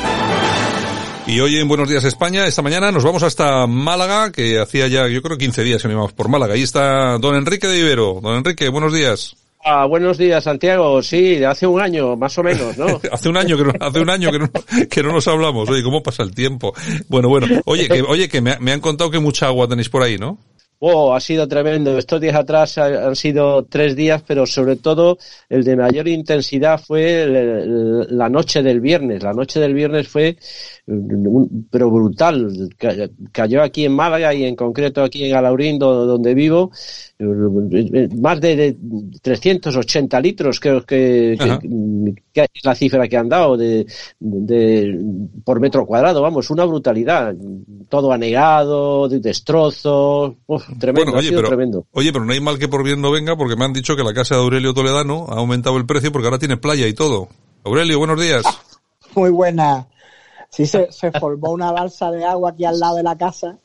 Y 1.26 1.40
hoy 1.40 1.58
en 1.58 1.70
Buenos 1.70 1.88
Días 1.88 2.04
España, 2.04 2.46
esta 2.46 2.62
mañana 2.62 2.92
nos 2.92 3.06
vamos 3.06 3.24
hasta 3.24 3.66
Málaga, 3.66 4.32
que 4.32 4.60
hacía 4.60 4.88
ya, 4.88 5.08
yo 5.08 5.22
creo, 5.22 5.38
15 5.38 5.64
días 5.64 5.82
que 5.82 5.88
nos 5.88 5.96
íbamos 5.96 6.14
por 6.14 6.28
Málaga. 6.28 6.56
Ahí 6.56 6.64
está 6.64 7.18
don 7.18 7.36
Enrique 7.36 7.66
de 7.68 7.80
Ibero. 7.80 8.20
Don 8.22 8.36
Enrique, 8.36 8.68
buenos 8.68 8.94
días. 8.94 9.38
Ah, 9.64 9.86
buenos 9.86 10.18
días, 10.18 10.44
Santiago. 10.44 11.02
Sí, 11.02 11.42
hace 11.42 11.66
un 11.66 11.82
año, 11.82 12.18
más 12.18 12.38
o 12.38 12.44
menos, 12.44 12.78
¿no? 12.78 13.00
hace 13.12 13.30
un 13.30 13.38
año 13.38 13.56
que 13.58 13.64
no, 13.64 13.72
hace 13.80 14.02
un 14.02 14.10
año 14.10 14.32
que 14.32 14.40
no, 14.40 14.50
que 14.90 15.02
no 15.02 15.14
nos 15.14 15.26
hablamos. 15.30 15.70
Oye, 15.70 15.82
¿cómo 15.82 16.04
pasa 16.04 16.24
el 16.24 16.36
tiempo? 16.36 16.74
Bueno, 17.08 17.30
bueno. 17.30 17.48
Oye, 17.66 17.88
que, 17.88 18.02
oye, 18.02 18.28
que 18.28 18.42
me, 18.42 18.58
me 18.60 18.74
han 18.74 18.82
contado 18.82 19.10
que 19.10 19.20
mucha 19.20 19.48
agua 19.48 19.68
tenéis 19.70 19.90
por 19.90 20.04
ahí, 20.04 20.18
¿no? 20.18 20.38
Oh, 20.86 21.14
ha 21.14 21.22
sido 21.22 21.48
tremendo. 21.48 21.98
Estos 21.98 22.20
días 22.20 22.36
atrás 22.36 22.78
han 22.78 23.16
sido 23.16 23.64
tres 23.64 23.96
días, 23.96 24.22
pero 24.28 24.46
sobre 24.46 24.76
todo 24.76 25.18
el 25.48 25.64
de 25.64 25.78
mayor 25.78 26.10
intensidad 26.10 26.78
fue 26.78 27.26
la 28.10 28.28
noche 28.28 28.62
del 28.62 28.82
viernes. 28.82 29.24
La 29.24 29.32
noche 29.32 29.62
del 29.62 29.74
viernes 29.74 30.10
fue 30.10 30.36
pero 30.86 31.90
brutal. 31.90 32.70
Cayó 33.32 33.64
aquí 33.64 33.86
en 33.86 33.94
Málaga 33.94 34.34
y 34.34 34.44
en 34.44 34.56
concreto 34.56 35.02
aquí 35.02 35.24
en 35.26 35.36
Alaurín, 35.36 35.80
donde 35.80 36.34
vivo, 36.34 36.72
más 38.18 38.42
de 38.42 38.78
380 39.22 40.20
litros 40.20 40.60
creo 40.60 40.86
que, 40.86 41.34
es 41.34 42.64
la 42.64 42.76
cifra 42.76 43.08
que 43.08 43.18
han 43.18 43.30
dado 43.30 43.56
de, 43.56 43.86
por 45.46 45.62
metro 45.62 45.86
cuadrado, 45.86 46.22
vamos, 46.22 46.50
una 46.50 46.66
brutalidad. 46.66 47.34
Todo 47.88 48.12
anegado, 48.12 49.08
de 49.08 49.20
destrozos, 49.20 50.34
tremendo, 50.80 51.14
oye, 51.14 51.30
pero, 51.30 51.48
tremendo. 51.48 51.86
Oye, 51.92 52.12
pero 52.12 52.26
no 52.26 52.34
hay 52.34 52.42
mal 52.42 52.60
que 52.60 52.68
por 52.68 52.84
bien 52.84 53.02
no 53.02 53.12
venga 53.12 53.38
porque 53.38 53.56
me 53.56 53.64
han 53.66 53.74
dicho 53.74 53.96
que 53.96 54.04
la 54.04 54.14
casa 54.14 54.36
de 54.36 54.42
Aurelio 54.42 54.74
Toledano 54.74 55.28
ha 55.30 55.36
aumentado 55.36 55.78
el 55.78 55.86
precio 55.86 56.12
porque 56.12 56.28
ahora 56.28 56.40
tiene 56.40 56.58
playa 56.58 56.88
y 56.88 56.94
todo. 56.94 57.30
Aurelio, 57.64 58.00
buenos 58.00 58.20
días. 58.20 58.44
Muy 59.16 59.30
buena. 59.30 59.88
Sí, 60.54 60.68
se, 60.68 60.92
se 60.92 61.12
formó 61.12 61.52
una 61.52 61.72
balsa 61.72 62.12
de 62.12 62.24
agua 62.24 62.52
aquí 62.52 62.64
al 62.64 62.80
lado 62.80 62.98
de 62.98 63.04
la 63.04 63.18
casa 63.18 63.58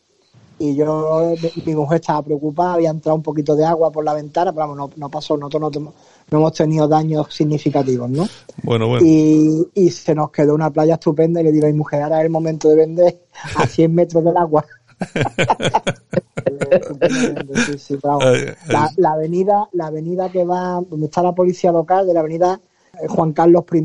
y 0.59 0.74
yo, 0.74 1.35
mi, 1.66 1.74
mujer 1.74 2.01
estaba 2.01 2.22
preocupada, 2.22 2.74
había 2.74 2.90
entrado 2.90 3.14
un 3.14 3.22
poquito 3.22 3.55
de 3.55 3.64
agua 3.64 3.92
por 3.92 4.05
la 4.05 4.14
ventana, 4.14 4.53
pero 4.53 4.66
vamos, 4.66 4.77
no, 4.77 4.90
no 4.96 5.09
pasó, 5.11 5.37
nosotros 5.37 5.77
no, 5.77 5.92
no, 6.31 6.38
hemos 6.38 6.53
tenido 6.53 6.88
daños 6.88 7.27
significativos, 7.33 8.10
¿no? 8.10 8.27
Bueno, 8.63 8.88
bueno. 8.88 9.06
Y, 9.06 9.69
y 9.75 9.90
se 9.90 10.15
nos 10.15 10.31
quedó 10.31 10.54
una 10.54 10.71
playa 10.71 10.94
estupenda 10.94 11.40
y 11.40 11.44
le 11.44 11.52
digo 11.52 11.67
a 11.67 11.71
mi 11.71 11.77
mujer, 11.77 12.02
ahora 12.02 12.19
es 12.21 12.25
el 12.25 12.31
momento 12.31 12.71
de 12.71 12.77
vender 12.77 13.21
a 13.56 13.67
100 13.67 13.94
metros 13.94 14.25
del 14.25 14.37
agua. 14.37 14.65
la, 18.67 18.90
la, 18.96 19.13
avenida, 19.13 19.69
la 19.73 19.87
avenida 19.87 20.29
que 20.29 20.44
va, 20.44 20.83
donde 20.88 21.06
está 21.06 21.23
la 21.23 21.35
policía 21.35 21.71
local, 21.71 22.06
de 22.06 22.15
la 22.15 22.21
avenida 22.21 22.60
eh, 23.00 23.06
Juan 23.06 23.33
Carlos 23.33 23.65
I 23.73 23.81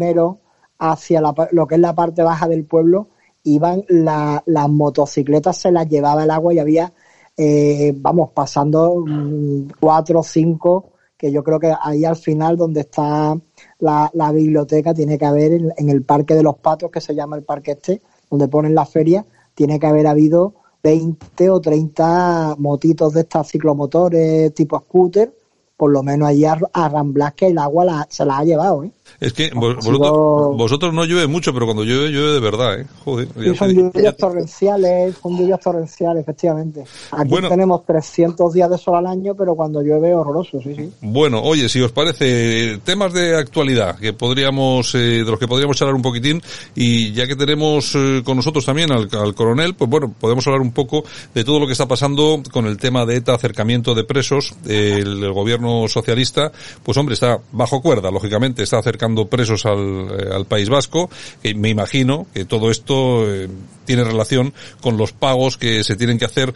hacia 0.91 1.21
la, 1.21 1.33
lo 1.51 1.65
que 1.65 1.75
es 1.75 1.81
la 1.81 1.95
parte 1.95 2.23
baja 2.23 2.47
del 2.47 2.65
pueblo, 2.65 3.07
iban 3.43 3.83
la, 3.87 4.43
las 4.45 4.69
motocicletas, 4.69 5.57
se 5.57 5.71
las 5.71 5.87
llevaba 5.87 6.23
el 6.23 6.31
agua 6.31 6.53
y 6.53 6.59
había, 6.59 6.91
eh, 7.37 7.93
vamos, 7.95 8.31
pasando 8.33 9.03
mm, 9.05 9.67
cuatro 9.79 10.19
o 10.19 10.23
cinco, 10.23 10.91
que 11.17 11.31
yo 11.31 11.41
creo 11.41 11.59
que 11.59 11.73
ahí 11.81 12.03
al 12.03 12.17
final 12.17 12.57
donde 12.57 12.81
está 12.81 13.37
la, 13.79 14.31
biblioteca 14.33 14.93
tiene 14.93 15.17
que 15.17 15.25
haber 15.25 15.53
en, 15.53 15.89
el 15.89 16.03
Parque 16.03 16.35
de 16.35 16.43
los 16.43 16.57
Patos, 16.57 16.91
que 16.91 16.99
se 16.99 17.15
llama 17.15 17.37
el 17.37 17.43
parque 17.43 17.71
este, 17.71 18.01
donde 18.29 18.49
ponen 18.49 18.75
la 18.75 18.85
feria, 18.85 19.25
tiene 19.55 19.79
que 19.79 19.87
haber 19.87 20.07
habido 20.07 20.55
20 20.83 21.49
o 21.49 21.61
30 21.61 22.55
motitos 22.57 23.13
de 23.13 23.21
estas 23.21 23.47
ciclomotores 23.47 24.53
tipo 24.53 24.77
scooter, 24.79 25.33
por 25.77 25.91
lo 25.91 26.03
menos 26.03 26.27
allí 26.27 26.43
a, 26.43 26.59
a 26.73 27.31
que 27.35 27.47
el 27.47 27.57
agua 27.57 27.85
la, 27.85 28.07
se 28.09 28.25
la 28.25 28.39
ha 28.39 28.43
llevado, 28.43 28.83
¿eh? 28.83 28.91
Es 29.19 29.33
que 29.33 29.51
vosotros, 29.53 30.57
vosotros, 30.57 30.93
no 30.93 31.05
llueve 31.05 31.27
mucho, 31.27 31.53
pero 31.53 31.65
cuando 31.65 31.83
llueve, 31.83 32.09
llueve 32.09 32.33
de 32.33 32.39
verdad, 32.39 32.79
¿eh? 32.79 32.85
Joder. 33.03 33.27
Sí, 33.41 33.55
son 33.55 33.73
lluvias 33.73 34.17
torrenciales, 34.17 35.15
son 35.21 35.37
lluvias 35.37 35.59
torrenciales, 35.59 36.23
efectivamente. 36.23 36.83
Aquí 37.11 37.29
bueno, 37.29 37.49
tenemos 37.49 37.85
300 37.85 38.53
días 38.53 38.69
de 38.69 38.77
sol 38.77 38.95
al 38.95 39.07
año, 39.07 39.35
pero 39.35 39.55
cuando 39.55 39.81
llueve, 39.81 40.13
horroroso, 40.13 40.59
sí, 40.61 40.75
sí. 40.75 40.91
Bueno, 41.01 41.41
oye, 41.41 41.69
si 41.69 41.81
os 41.81 41.91
parece, 41.91 42.79
temas 42.83 43.13
de 43.13 43.37
actualidad 43.37 43.97
que 43.97 44.13
podríamos, 44.13 44.93
eh, 44.95 44.97
de 44.97 45.23
los 45.23 45.39
que 45.39 45.47
podríamos 45.47 45.77
charlar 45.77 45.95
un 45.95 46.01
poquitín, 46.01 46.41
y 46.75 47.13
ya 47.13 47.27
que 47.27 47.35
tenemos 47.35 47.95
eh, 47.95 48.23
con 48.25 48.37
nosotros 48.37 48.65
también 48.65 48.91
al, 48.91 49.07
al, 49.11 49.35
coronel, 49.35 49.75
pues 49.75 49.89
bueno, 49.89 50.13
podemos 50.19 50.45
hablar 50.47 50.61
un 50.61 50.71
poco 50.71 51.03
de 51.33 51.43
todo 51.43 51.59
lo 51.59 51.65
que 51.65 51.73
está 51.73 51.87
pasando 51.87 52.41
con 52.51 52.65
el 52.65 52.77
tema 52.77 53.05
de 53.05 53.17
ETA, 53.17 53.35
acercamiento 53.35 53.95
de 53.95 54.03
presos, 54.03 54.53
el, 54.65 55.23
el 55.23 55.33
gobierno 55.33 55.87
socialista, 55.87 56.51
pues 56.83 56.97
hombre, 56.97 57.13
está 57.13 57.39
bajo 57.51 57.81
cuerda, 57.81 58.11
lógicamente, 58.11 58.63
está 58.63 58.79
acercando 58.79 58.92
presos 59.29 59.65
al, 59.65 59.79
eh, 59.79 60.29
al 60.33 60.45
País 60.45 60.69
Vasco. 60.69 61.09
que 61.41 61.53
me 61.55 61.69
imagino 61.69 62.27
que 62.33 62.45
todo 62.45 62.71
esto 62.71 63.31
eh, 63.31 63.49
tiene 63.85 64.03
relación 64.03 64.53
con 64.81 64.97
los 64.97 65.11
pagos 65.11 65.57
que 65.57 65.83
se 65.83 65.95
tienen 65.95 66.17
que 66.17 66.25
hacer 66.25 66.53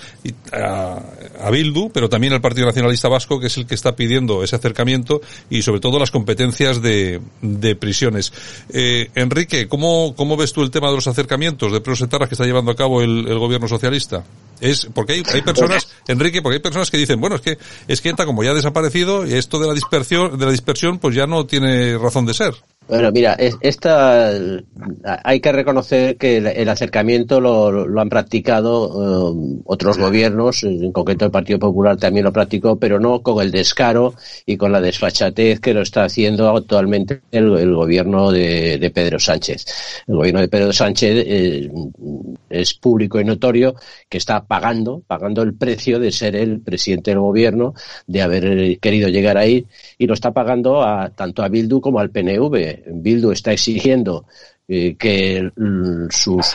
a, 0.51 1.01
a, 1.41 1.49
Bildu, 1.51 1.89
pero 1.91 2.09
también 2.09 2.33
al 2.33 2.41
Partido 2.41 2.67
Nacionalista 2.67 3.09
Vasco, 3.09 3.39
que 3.39 3.47
es 3.47 3.57
el 3.57 3.65
que 3.65 3.75
está 3.75 3.95
pidiendo 3.95 4.43
ese 4.43 4.55
acercamiento 4.55 5.21
y 5.49 5.61
sobre 5.61 5.79
todo 5.79 5.99
las 5.99 6.11
competencias 6.11 6.81
de, 6.81 7.21
de 7.41 7.75
prisiones. 7.75 8.31
Eh, 8.69 9.09
Enrique, 9.15 9.67
¿cómo, 9.67 10.15
¿cómo 10.15 10.37
ves 10.37 10.53
tú 10.53 10.63
el 10.63 10.71
tema 10.71 10.89
de 10.89 10.95
los 10.95 11.07
acercamientos 11.07 11.71
de 11.71 11.81
presos 11.81 12.07
etarras 12.07 12.29
que 12.29 12.35
está 12.35 12.45
llevando 12.45 12.71
a 12.71 12.75
cabo 12.75 13.01
el, 13.01 13.27
el 13.27 13.39
gobierno 13.39 13.67
socialista? 13.67 14.23
Es 14.59 14.87
porque 14.93 15.13
hay, 15.13 15.23
hay 15.33 15.41
personas, 15.41 15.87
Enrique, 16.07 16.41
porque 16.41 16.55
hay 16.55 16.61
personas 16.61 16.89
que 16.89 16.97
dicen, 16.97 17.19
bueno, 17.21 17.35
es 17.35 17.41
que 17.41 17.57
es 17.87 18.01
que 18.01 18.09
ETA 18.09 18.25
como 18.25 18.43
ya 18.43 18.51
ha 18.51 18.55
desaparecido 18.55 19.25
y 19.25 19.33
esto 19.33 19.59
de 19.59 19.67
la 19.67 19.73
dispersión, 19.73 20.37
de 20.37 20.45
la 20.45 20.51
dispersión, 20.51 20.97
pues 20.97 21.15
ya 21.15 21.27
no 21.27 21.45
tiene 21.45 21.97
razón 21.97 22.25
de 22.27 22.33
ser. 22.33 22.53
Bueno, 22.87 23.11
mira, 23.11 23.35
esta 23.59 24.31
hay 25.23 25.41
que 25.41 25.51
reconocer 25.51 26.15
que 26.15 26.37
el, 26.37 26.69
acercamiento 26.69 27.41
lo, 27.41 27.85
lo 27.85 27.99
han 27.99 28.07
practicado 28.07 29.33
uh, 29.33 29.61
otros 29.65 29.97
gobiernos, 29.97 30.63
en 30.63 30.93
concreto 30.93 31.25
el 31.25 31.31
Partido 31.31 31.59
Popular 31.59 31.97
también 31.97 32.23
lo 32.23 32.31
practicó, 32.31 32.77
pero 32.79 32.97
no 32.97 33.21
con 33.21 33.43
el 33.43 33.51
descaro 33.51 34.13
y 34.45 34.55
con 34.55 34.71
la 34.71 34.79
desfachatez 34.79 35.59
que 35.59 35.73
lo 35.73 35.81
está 35.81 36.05
haciendo 36.05 36.49
actualmente 36.55 37.21
el, 37.31 37.57
el 37.57 37.75
gobierno 37.75 38.31
de, 38.31 38.77
de, 38.77 38.89
Pedro 38.89 39.19
Sánchez. 39.19 39.65
El 40.07 40.15
gobierno 40.15 40.39
de 40.39 40.47
Pedro 40.47 40.71
Sánchez 40.71 41.25
eh, 41.27 41.69
es 42.49 42.73
público 42.73 43.19
y 43.19 43.25
notorio 43.25 43.75
que 44.07 44.17
está 44.17 44.45
pagando, 44.45 45.01
pagando 45.05 45.41
el 45.41 45.55
precio 45.55 45.99
de 45.99 46.11
ser 46.11 46.37
el 46.37 46.61
presidente 46.61 47.11
del 47.11 47.19
gobierno, 47.19 47.73
de 48.05 48.21
haber 48.21 48.79
querido 48.79 49.09
llegar 49.09 49.37
ahí, 49.37 49.65
y 49.97 50.07
lo 50.07 50.13
está 50.13 50.31
pagando 50.31 50.81
a, 50.81 51.09
tanto 51.09 51.43
a 51.43 51.49
Bildu 51.49 51.81
como 51.81 51.99
al 51.99 52.11
PNV 52.11 52.76
Bildu 52.85 53.31
está 53.31 53.53
exigiendo 53.53 54.25
eh, 54.69 54.95
que 54.97 55.49
sus, 56.09 56.45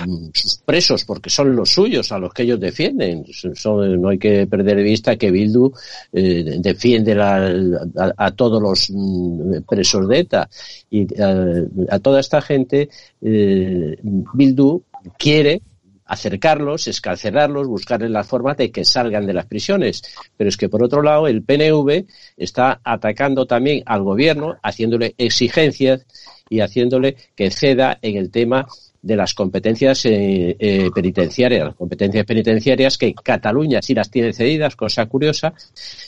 presos, 0.66 1.04
porque 1.04 1.30
son 1.30 1.56
los 1.56 1.70
suyos 1.70 2.12
a 2.12 2.18
los 2.18 2.34
que 2.34 2.42
ellos 2.42 2.60
defienden, 2.60 3.24
no 3.64 4.08
hay 4.10 4.18
que 4.18 4.46
perder 4.46 4.76
de 4.76 4.82
vista 4.82 5.16
que 5.16 5.30
Bildu 5.30 5.72
eh, 6.12 6.58
defiende 6.58 7.16
a, 7.18 8.30
todos 8.32 8.60
los 8.60 8.90
mm, 8.90 9.62
presos 9.66 10.06
de 10.08 10.18
ETA. 10.18 10.50
Y 10.90 11.22
a, 11.22 11.34
a 11.88 11.98
toda 12.00 12.20
esta 12.20 12.42
gente, 12.42 12.90
eh, 13.22 13.96
Bildu 14.02 14.82
quiere 15.18 15.62
acercarlos, 16.04 16.88
escarcelarlos, 16.88 17.68
buscarles 17.68 18.10
la 18.10 18.24
forma 18.24 18.54
de 18.54 18.70
que 18.70 18.84
salgan 18.84 19.26
de 19.26 19.34
las 19.34 19.46
prisiones. 19.46 20.02
Pero 20.36 20.48
es 20.48 20.56
que 20.56 20.68
por 20.68 20.82
otro 20.82 21.02
lado 21.02 21.26
el 21.26 21.42
PNV 21.42 22.06
está 22.36 22.80
atacando 22.84 23.46
también 23.46 23.82
al 23.86 24.02
gobierno, 24.02 24.56
haciéndole 24.62 25.14
exigencias 25.18 26.06
y 26.48 26.60
haciéndole 26.60 27.16
que 27.34 27.50
ceda 27.50 27.98
en 28.02 28.16
el 28.16 28.30
tema 28.30 28.66
de 29.02 29.16
las 29.16 29.34
competencias 29.34 30.06
eh, 30.06 30.56
eh, 30.58 30.90
penitenciarias, 30.94 31.66
las 31.66 31.74
competencias 31.74 32.24
penitenciarias 32.24 32.96
que 32.96 33.12
Cataluña 33.12 33.82
sí 33.82 33.94
las 33.94 34.10
tiene 34.10 34.32
cedidas, 34.32 34.76
cosa 34.76 35.06
curiosa, 35.06 35.52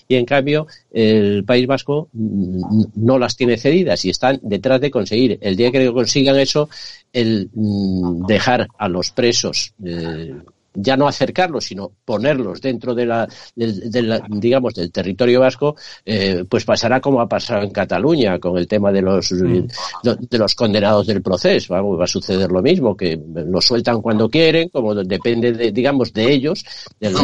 y 0.06 0.14
en 0.14 0.24
cambio 0.24 0.68
el 0.92 1.44
País 1.44 1.66
Vasco 1.66 2.08
mm, 2.12 2.84
no 2.94 3.18
las 3.18 3.36
tiene 3.36 3.58
cedidas 3.58 4.04
y 4.04 4.10
están 4.10 4.38
detrás 4.42 4.80
de 4.80 4.92
conseguir. 4.92 5.38
El 5.40 5.56
día 5.56 5.72
que 5.72 5.92
consigan 5.92 6.38
eso, 6.38 6.68
el 7.12 7.50
mm, 7.52 8.26
dejar 8.26 8.68
a 8.78 8.88
los 8.88 9.10
presos 9.10 9.74
eh, 9.84 10.32
ya 10.74 10.96
no 10.96 11.06
acercarlos, 11.06 11.64
sino 11.64 11.90
ponerlos 12.04 12.60
dentro 12.60 12.94
de 12.94 13.06
la, 13.06 13.28
del, 13.54 14.22
digamos, 14.28 14.74
del 14.74 14.90
territorio 14.90 15.40
vasco, 15.40 15.76
eh, 16.04 16.44
pues 16.48 16.64
pasará 16.64 17.00
como 17.00 17.20
ha 17.20 17.28
pasado 17.28 17.62
en 17.62 17.70
Cataluña 17.70 18.38
con 18.38 18.58
el 18.58 18.66
tema 18.66 18.92
de 18.92 19.02
los, 19.02 19.32
mm. 19.32 19.66
de 20.02 20.38
los 20.38 20.54
condenados 20.54 21.06
del 21.06 21.22
proceso. 21.22 21.74
Vamos, 21.74 21.98
va 21.98 22.04
a 22.04 22.08
suceder 22.08 22.50
lo 22.50 22.62
mismo, 22.62 22.96
que 22.96 23.18
los 23.46 23.64
sueltan 23.64 24.02
cuando 24.02 24.28
quieren, 24.28 24.68
como 24.68 24.94
depende, 24.94 25.52
de, 25.52 25.72
digamos, 25.72 26.12
de 26.12 26.32
ellos, 26.32 26.64
del, 26.98 27.14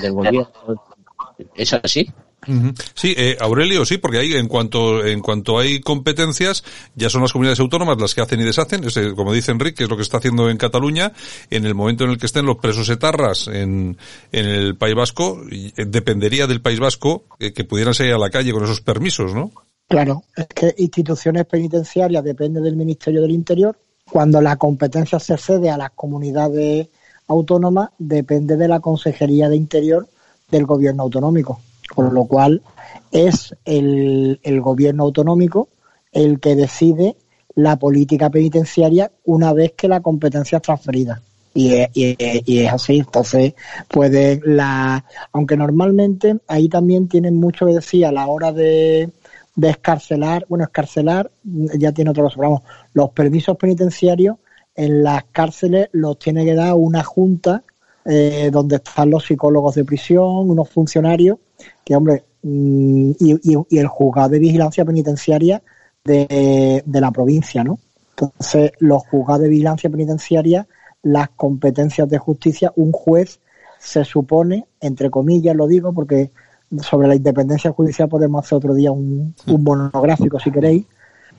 del 0.00 0.12
gobierno. 0.12 0.48
Es 1.54 1.72
así. 1.72 2.08
Sí, 2.94 3.14
eh, 3.16 3.36
Aurelio, 3.38 3.84
sí, 3.84 3.98
porque 3.98 4.18
ahí 4.18 4.32
en 4.32 4.48
cuanto 4.48 5.04
en 5.04 5.20
cuanto 5.20 5.58
hay 5.58 5.80
competencias, 5.80 6.64
ya 6.94 7.10
son 7.10 7.20
las 7.20 7.32
comunidades 7.32 7.60
autónomas 7.60 8.00
las 8.00 8.14
que 8.14 8.22
hacen 8.22 8.40
y 8.40 8.44
deshacen, 8.44 8.82
es, 8.84 8.98
como 9.14 9.32
dice 9.32 9.52
Enrique, 9.52 9.84
es 9.84 9.90
lo 9.90 9.96
que 9.96 10.02
está 10.02 10.18
haciendo 10.18 10.48
en 10.48 10.56
Cataluña, 10.56 11.12
en 11.50 11.66
el 11.66 11.74
momento 11.74 12.04
en 12.04 12.10
el 12.10 12.18
que 12.18 12.26
estén 12.26 12.46
los 12.46 12.56
presos 12.56 12.88
etarras 12.88 13.46
en, 13.48 13.98
en 14.32 14.46
el 14.46 14.76
País 14.76 14.94
Vasco, 14.94 15.42
eh, 15.50 15.72
dependería 15.86 16.46
del 16.46 16.62
País 16.62 16.80
Vasco 16.80 17.24
eh, 17.38 17.52
que 17.52 17.64
pudieran 17.64 17.94
salir 17.94 18.14
a 18.14 18.18
la 18.18 18.30
calle 18.30 18.52
con 18.52 18.64
esos 18.64 18.80
permisos, 18.80 19.34
¿no? 19.34 19.52
Claro, 19.86 20.22
es 20.34 20.46
que 20.46 20.74
instituciones 20.78 21.44
penitenciarias 21.46 22.24
depende 22.24 22.60
del 22.60 22.76
Ministerio 22.76 23.20
del 23.20 23.32
Interior, 23.32 23.76
cuando 24.10 24.40
la 24.40 24.56
competencia 24.56 25.18
se 25.20 25.36
cede 25.36 25.68
a 25.68 25.76
las 25.76 25.90
comunidades 25.90 26.88
autónomas, 27.26 27.90
depende 27.98 28.56
de 28.56 28.68
la 28.68 28.80
Consejería 28.80 29.48
de 29.48 29.56
Interior 29.56 30.08
del 30.50 30.64
Gobierno 30.64 31.02
Autonómico 31.02 31.60
con 31.94 32.14
lo 32.14 32.24
cual 32.24 32.62
es 33.10 33.54
el, 33.64 34.40
el 34.42 34.60
gobierno 34.60 35.04
autonómico 35.04 35.68
el 36.12 36.40
que 36.40 36.56
decide 36.56 37.16
la 37.54 37.78
política 37.78 38.30
penitenciaria 38.30 39.10
una 39.24 39.52
vez 39.52 39.72
que 39.72 39.88
la 39.88 40.00
competencia 40.00 40.56
es 40.56 40.62
transferida. 40.62 41.22
Y 41.52 41.74
es, 41.74 41.88
y, 41.94 42.60
es, 42.60 42.72
así, 42.72 42.98
entonces 42.98 43.54
puede 43.88 44.40
la, 44.44 45.04
aunque 45.32 45.56
normalmente 45.56 46.38
ahí 46.46 46.68
también 46.68 47.08
tienen 47.08 47.36
mucho 47.36 47.66
que 47.66 47.72
decir 47.72 48.06
a 48.06 48.12
la 48.12 48.28
hora 48.28 48.52
de, 48.52 49.10
de 49.56 49.70
escarcelar, 49.70 50.46
bueno, 50.48 50.64
escarcelar 50.64 51.30
ya 51.42 51.90
tiene 51.90 52.10
otro 52.10 52.30
vamos, 52.36 52.62
los 52.92 53.10
permisos 53.10 53.56
penitenciarios 53.56 54.36
en 54.76 55.02
las 55.02 55.24
cárceles 55.32 55.88
los 55.90 56.20
tiene 56.20 56.44
que 56.44 56.54
dar 56.54 56.74
una 56.74 57.02
junta 57.02 57.64
eh, 58.04 58.50
donde 58.52 58.76
están 58.76 59.10
los 59.10 59.24
psicólogos 59.24 59.74
de 59.74 59.84
prisión, 59.84 60.48
unos 60.48 60.70
funcionarios 60.70 61.38
que, 61.90 61.96
hombre, 61.96 62.22
mm, 62.44 63.10
y, 63.18 63.32
y, 63.42 63.56
y, 63.68 63.78
el 63.78 63.88
juzgado 63.88 64.28
de 64.28 64.38
vigilancia 64.38 64.84
penitenciaria 64.84 65.60
de, 66.04 66.84
de, 66.86 67.00
la 67.00 67.10
provincia, 67.10 67.64
¿no? 67.64 67.80
Entonces, 68.10 68.70
los 68.78 69.04
juzgados 69.08 69.42
de 69.42 69.48
vigilancia 69.48 69.90
penitenciaria, 69.90 70.68
las 71.02 71.30
competencias 71.30 72.08
de 72.08 72.18
justicia, 72.18 72.72
un 72.76 72.92
juez 72.92 73.40
se 73.80 74.04
supone, 74.04 74.68
entre 74.80 75.10
comillas 75.10 75.56
lo 75.56 75.66
digo, 75.66 75.92
porque 75.92 76.30
sobre 76.80 77.08
la 77.08 77.16
independencia 77.16 77.72
judicial 77.72 78.08
podemos 78.08 78.44
hacer 78.44 78.58
otro 78.58 78.74
día 78.74 78.92
un, 78.92 79.34
un 79.48 79.64
monográfico 79.64 80.38
si 80.38 80.52
queréis, 80.52 80.86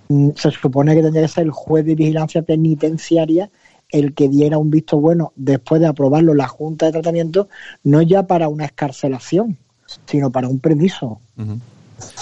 mm, 0.09 0.31
se 0.35 0.51
supone 0.51 0.93
que 0.95 1.01
tendría 1.01 1.21
que 1.21 1.27
ser 1.29 1.45
el 1.45 1.51
juez 1.51 1.85
de 1.85 1.95
vigilancia 1.95 2.41
penitenciaria 2.41 3.49
el 3.87 4.13
que 4.13 4.27
diera 4.27 4.57
un 4.57 4.69
visto 4.69 4.99
bueno 4.99 5.31
después 5.37 5.79
de 5.79 5.87
aprobarlo 5.87 6.33
la 6.33 6.49
Junta 6.49 6.87
de 6.87 6.91
Tratamiento, 6.91 7.47
no 7.85 8.01
ya 8.01 8.27
para 8.27 8.49
una 8.49 8.65
escarcelación, 8.65 9.57
sino 10.05 10.31
para 10.31 10.47
un 10.47 10.59
permiso. 10.59 11.19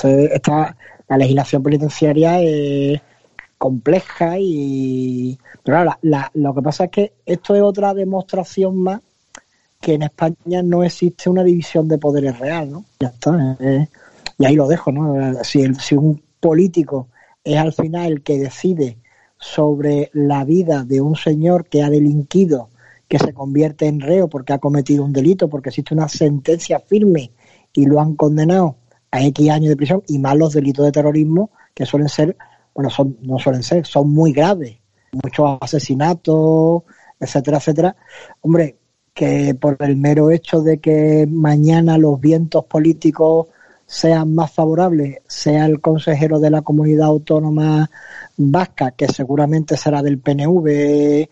esta, 0.04 0.76
la 1.08 1.18
legislación 1.18 1.64
penitenciaria 1.64 2.42
es 2.42 3.02
compleja 3.58 4.38
y... 4.40 5.38
Pero 5.64 5.86
lo 6.34 6.56
que 6.56 6.62
pasa 6.62 6.86
es 6.86 6.92
que 6.92 7.14
esto 7.26 7.56
es 7.56 7.62
otra 7.62 7.94
demostración 7.94 8.82
más 8.82 9.02
que 9.82 9.94
en 9.94 10.04
España 10.04 10.62
no 10.64 10.84
existe 10.84 11.30
una 11.30 11.44
división 11.44 11.88
de 11.88 11.98
poderes 11.98 12.38
real, 12.40 12.72
¿no? 12.72 12.86
Ya 13.00 13.10
está. 13.10 13.58
Eh, 13.60 13.88
y 14.38 14.46
ahí 14.46 14.56
lo 14.56 14.68
dejo, 14.68 14.92
¿no? 14.92 15.44
Si, 15.44 15.74
si 15.76 15.96
un 15.96 16.22
político 16.40 17.08
es 17.44 17.58
al 17.58 17.74
final 17.74 18.12
el 18.12 18.22
que 18.22 18.38
decide 18.38 18.98
sobre 19.38 20.10
la 20.14 20.44
vida 20.44 20.84
de 20.84 21.02
un 21.02 21.16
señor 21.16 21.66
que 21.66 21.82
ha 21.82 21.90
delinquido, 21.90 22.70
que 23.08 23.20
se 23.20 23.34
convierte 23.34 23.88
en 23.88 24.02
reo 24.02 24.28
porque 24.28 24.54
ha 24.54 24.60
cometido 24.60 25.04
un 25.04 25.14
delito, 25.14 25.50
porque 25.50 25.70
existe 25.70 25.94
una 25.94 26.10
sentencia 26.10 26.80
firme 26.80 27.32
y 27.74 27.86
lo 27.86 28.00
han 28.00 28.16
condenado 28.16 28.76
a 29.12 29.24
X 29.24 29.50
años 29.50 29.70
de 29.70 29.78
prisión, 29.78 30.04
y 30.08 30.20
más 30.20 30.36
los 30.36 30.54
delitos 30.54 30.86
de 30.86 30.92
terrorismo, 30.92 31.52
que 31.74 31.86
suelen 31.86 32.10
ser, 32.10 32.36
bueno, 32.74 32.90
son, 32.90 33.18
no 33.22 33.40
suelen 33.40 33.64
ser, 33.64 33.86
son 33.86 34.10
muy 34.12 34.34
graves, 34.34 34.78
muchos 35.12 35.58
asesinatos, 35.62 36.84
etcétera, 37.20 37.58
etcétera. 37.58 37.96
Hombre, 38.42 38.78
que 39.14 39.56
por 39.56 39.76
el 39.80 39.98
mero 39.98 40.32
hecho 40.32 40.62
de 40.62 40.80
que 40.80 41.28
mañana 41.30 41.98
los 41.98 42.20
vientos 42.20 42.66
políticos 42.66 43.48
sean 43.86 44.36
más 44.36 44.52
favorables, 44.52 45.18
sea 45.28 45.66
el 45.66 45.82
consejero 45.82 46.40
de 46.40 46.52
la 46.52 46.62
comunidad 46.62 47.08
autónoma 47.08 47.90
vasca, 48.38 48.92
que 48.92 49.08
seguramente 49.08 49.76
será 49.78 50.04
del 50.04 50.20
PNV 50.20 51.28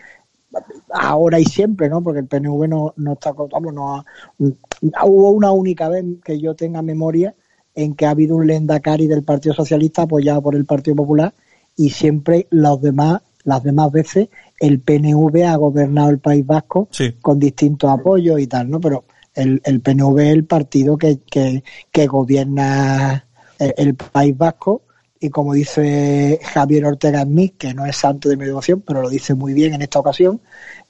ahora 0.91 1.39
y 1.39 1.45
siempre, 1.45 1.89
¿no? 1.89 2.02
Porque 2.02 2.20
el 2.20 2.28
PNV 2.28 2.68
no, 2.68 2.93
no 2.98 3.14
está, 3.14 3.32
vamos, 3.32 3.74
no 3.74 4.06
hubo 4.38 5.32
una 5.32 5.52
única 5.52 5.89
vez 5.89 6.06
que 6.24 6.39
yo 6.39 6.56
tenga 6.56 6.82
memoria 6.82 7.36
en 7.76 7.95
que 7.95 8.06
ha 8.06 8.12
habido 8.12 8.36
un 8.36 8.48
Lendakari 8.48 9.08
del 9.08 9.24
Partido 9.24 9.54
Socialista 9.54 10.04
apoyado 10.04 10.41
por 10.41 10.56
el 10.56 10.66
Partido 10.66 10.95
Popular 10.95 11.34
y 11.76 11.91
siempre 11.91 12.48
los 12.50 12.82
demás 12.82 13.22
las 13.43 13.64
demás 13.64 13.91
veces 13.93 14.28
el 14.60 14.82
PNV 14.82 15.45
ha 15.45 15.56
gobernado 15.56 16.10
el 16.10 16.20
País 16.20 16.45
Vasco 16.45 16.89
con 17.22 17.39
distintos 17.39 17.89
apoyos 17.89 18.41
y 18.41 18.48
tal, 18.48 18.70
¿no? 18.70 18.82
Pero 18.82 19.06
el, 19.34 19.62
el 19.64 19.80
PNV 19.80 20.20
es 20.20 20.34
el 20.34 20.45
partido 20.45 20.98
que, 20.98 21.20
que, 21.20 21.64
que 21.89 22.08
gobierna 22.08 23.26
el, 23.60 23.95
País 23.95 24.38
Vasco 24.38 24.82
y 25.20 25.30
como 25.30 25.53
dice 25.53 26.39
Javier 26.43 26.86
Ortega 26.86 27.24
Smith, 27.24 27.55
que 27.57 27.74
no 27.74 27.86
es 27.86 27.97
santo 27.97 28.30
de 28.30 28.38
mi 28.38 28.45
devoción, 28.45 28.82
pero 28.82 29.01
lo 29.01 29.09
dice 29.09 29.34
muy 29.34 29.53
bien 29.53 29.74
en 29.74 29.82
esta 29.82 29.99
ocasión, 29.99 30.41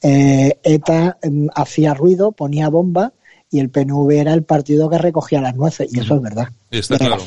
eh, 0.02 0.60
ETA 0.64 1.18
mm, 1.24 1.48
hacía 1.56 1.94
ruido, 1.94 2.32
ponía 2.32 2.70
bombas 2.70 3.12
y 3.50 3.60
el 3.60 3.70
PNV 3.70 4.12
era 4.12 4.34
el 4.34 4.44
partido 4.44 4.90
que 4.90 4.98
recogía 4.98 5.42
las 5.42 5.56
nueces, 5.56 5.94
y 5.94 6.00
eso 6.00 6.16
es 6.16 6.22
verdad. 6.22 6.50
Está 6.70 6.98
claro. 6.98 7.24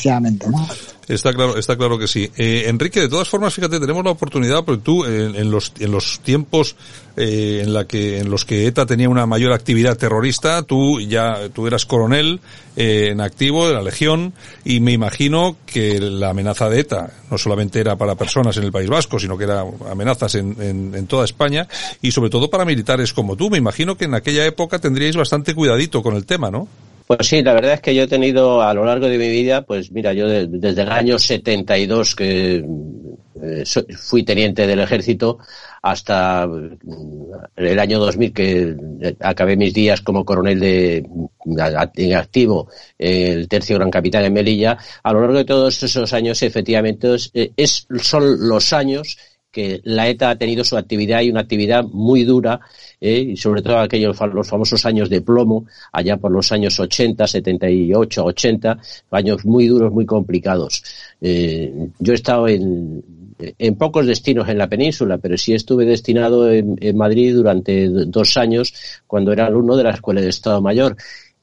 ¿no? 0.51 0.69
Está 1.09 1.33
claro, 1.33 1.57
está 1.57 1.75
claro 1.75 1.99
que 1.99 2.07
sí. 2.07 2.31
Eh, 2.37 2.65
Enrique, 2.67 3.01
de 3.01 3.09
todas 3.09 3.27
formas, 3.27 3.55
fíjate, 3.55 3.81
tenemos 3.81 4.05
la 4.05 4.11
oportunidad, 4.11 4.65
porque 4.65 4.83
tú 4.83 5.05
en, 5.07 5.51
los 5.51 5.73
en 5.81 5.91
los 5.91 6.21
tiempos 6.21 6.77
eh, 7.17 7.63
en 7.65 7.73
la 7.73 7.87
que 7.87 8.19
en 8.19 8.31
los 8.31 8.45
que 8.45 8.67
ETA 8.67 8.85
tenía 8.85 9.09
una 9.09 9.25
mayor 9.25 9.53
actividad 9.53 9.97
terrorista, 9.97 10.63
tú 10.63 11.01
ya 11.01 11.49
tú 11.55 11.67
eras 11.67 11.87
coronel 11.87 12.41
eh, 12.77 13.09
en 13.13 13.23
activo 13.23 13.67
de 13.67 13.73
la 13.73 13.83
Legión 13.83 14.35
y 14.63 14.81
me 14.81 14.93
imagino 14.93 15.57
que 15.65 15.99
la 15.99 16.31
amenaza 16.31 16.69
de 16.69 16.81
ETA 16.81 17.11
no 17.31 17.39
solamente 17.39 17.81
era 17.81 17.97
para 17.97 18.17
personas 18.17 18.59
en 18.59 18.65
el 18.65 18.73
País 18.73 18.91
Vasco, 18.91 19.19
sino 19.19 19.39
que 19.39 19.45
era 19.45 19.65
amenazas 19.91 20.35
en, 20.35 20.55
en, 20.61 20.95
en 20.95 21.07
toda 21.07 21.25
España 21.25 21.67
y 22.03 22.13
sobre 22.13 22.29
todo 22.29 22.51
para 22.51 22.67
militares 22.67 23.15
como 23.15 23.37
tú. 23.37 23.49
Me 23.49 23.57
imagino 23.57 23.97
que 23.97 24.05
en 24.05 24.15
aquella 24.15 24.45
época 24.45 24.79
tendríais 24.79 25.17
bastante 25.17 25.55
cuidadito 25.55 26.03
con 26.03 26.15
el 26.15 26.27
tema, 26.27 26.51
¿no? 26.51 26.69
Pues 27.11 27.27
sí, 27.27 27.43
la 27.43 27.55
verdad 27.55 27.73
es 27.73 27.81
que 27.81 27.93
yo 27.93 28.05
he 28.05 28.07
tenido 28.07 28.63
a 28.63 28.73
lo 28.73 28.85
largo 28.85 29.09
de 29.09 29.19
mi 29.19 29.29
vida, 29.29 29.63
pues 29.63 29.91
mira, 29.91 30.13
yo 30.13 30.29
desde 30.29 30.83
el 30.83 30.93
año 30.93 31.19
72 31.19 32.15
que 32.15 32.65
eh, 33.43 33.65
fui 33.99 34.23
teniente 34.23 34.65
del 34.65 34.79
ejército 34.79 35.39
hasta 35.83 36.47
mm, 36.47 37.33
el 37.57 37.81
año 37.81 37.99
2000 37.99 38.33
que 38.33 38.77
eh, 39.01 39.17
acabé 39.19 39.57
mis 39.57 39.75
días 39.75 40.03
como 40.03 40.25
coronel 40.25 40.61
de 40.61 41.05
en 41.97 42.15
activo 42.15 42.69
el 42.97 43.49
tercio 43.49 43.75
gran 43.75 43.91
capitán 43.91 44.27
en 44.27 44.33
Melilla, 44.33 44.79
a 45.03 45.13
lo 45.13 45.21
largo 45.21 45.39
de 45.39 45.45
todos 45.45 45.83
esos 45.83 46.13
años 46.13 46.41
efectivamente 46.45 47.13
es, 47.17 47.33
eh, 47.35 47.51
son 48.01 48.49
los 48.49 48.73
años 48.73 49.19
que 49.51 49.81
la 49.85 50.09
ETA 50.09 50.31
ha 50.31 50.37
tenido 50.37 50.65
su 50.65 50.77
actividad 50.77 51.23
y 51.23 51.31
una 51.31 51.41
actividad 51.41 51.85
muy 51.85 52.25
dura, 52.25 52.61
eh, 53.01 53.21
y 53.33 53.37
sobre 53.37 53.63
todo 53.63 53.79
aquellos 53.79 54.19
los 54.33 54.49
famosos 54.49 54.85
años 54.87 55.11
de 55.11 55.21
plomo, 55.21 55.67
allá 55.93 56.17
por 56.17 56.31
los 56.31 56.53
años 56.53 56.79
80, 56.79 57.27
78, 57.27 58.25
80, 58.25 58.79
años 59.11 59.45
muy 59.45 59.67
duros, 59.67 59.93
muy 59.93 60.07
complicados. 60.07 60.83
Eh, 61.21 61.89
yo 61.99 62.13
he 62.13 62.17
estado 62.17 62.49
en, 62.49 63.03
en 63.59 63.75
pocos 63.77 64.07
destinos 64.07 64.49
en 64.49 64.59
la 64.59 64.69
península, 64.69 65.19
pero 65.19 65.37
sí 65.37 65.55
estuve 65.55 65.85
destinado 65.85 66.51
en, 66.51 66.77
en 66.81 66.97
Madrid 66.97 67.35
durante 67.35 67.89
dos 67.89 68.37
años 68.37 68.73
cuando 69.07 69.33
era 69.33 69.47
alumno 69.47 69.77
de 69.77 69.85
la 69.85 69.91
Escuela 69.91 70.21
de 70.21 70.29
Estado 70.29 70.61
Mayor 70.61 70.97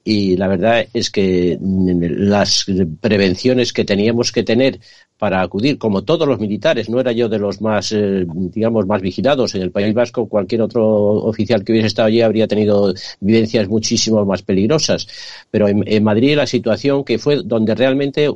y 0.10 0.38
la 0.38 0.48
verdad 0.48 0.88
es 0.94 1.12
que 1.12 1.58
las 1.60 2.66
prevenciones 3.02 3.74
que 3.74 3.84
teníamos 3.84 4.32
que 4.32 4.44
tener 4.44 4.80
para 5.18 5.42
acudir, 5.42 5.78
como 5.78 6.04
todos 6.04 6.28
los 6.28 6.40
militares, 6.40 6.90
no 6.90 7.00
era 7.00 7.12
yo 7.12 7.28
de 7.28 7.40
los 7.40 7.60
más, 7.60 7.92
eh, 7.92 8.26
digamos, 8.28 8.86
más 8.86 9.02
vigilados 9.02 9.56
en 9.56 9.64
el 9.64 9.72
País 9.72 9.94
Vasco, 9.94 10.28
cualquier 10.28 10.62
otro 10.62 10.86
oficial 10.86 11.64
que 11.64 11.72
hubiese 11.72 11.88
estado 11.88 12.08
allí 12.08 12.22
habría 12.22 12.48
tenido 12.48 12.94
vivencias 13.20 13.68
muchísimo 13.68 14.24
más 14.26 14.44
peligrosas. 14.44 15.08
Pero 15.50 15.68
en, 15.68 16.04
Madrid 16.04 16.36
la 16.36 16.46
situación 16.46 17.04
que 17.04 17.18
fue 17.18 17.42
donde 17.44 17.74
realmente 17.74 18.30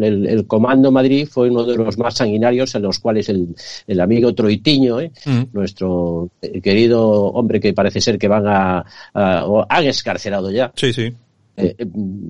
el, 0.00 0.46
Comando 0.46 0.92
Madrid 0.92 1.26
fue 1.28 1.50
uno 1.50 1.64
de 1.64 1.76
los 1.76 1.96
más 1.98 2.14
sanguinarios 2.14 2.74
en 2.74 2.82
los 2.82 2.98
cuales 2.98 3.28
el, 3.28 4.00
amigo 4.00 4.34
Troitiño, 4.34 5.00
¿eh? 5.00 5.10
mm. 5.24 5.42
nuestro 5.52 6.30
querido 6.62 7.08
hombre 7.08 7.58
que 7.58 7.72
parece 7.72 8.00
ser 8.00 8.18
que 8.18 8.28
van 8.28 8.46
a, 8.46 8.84
o 9.46 9.64
han 9.68 9.86
escarcelado 9.86 10.50
ya. 10.50 10.70
Sí, 10.76 10.92
sí. 10.92 11.12
Eh, 11.56 11.86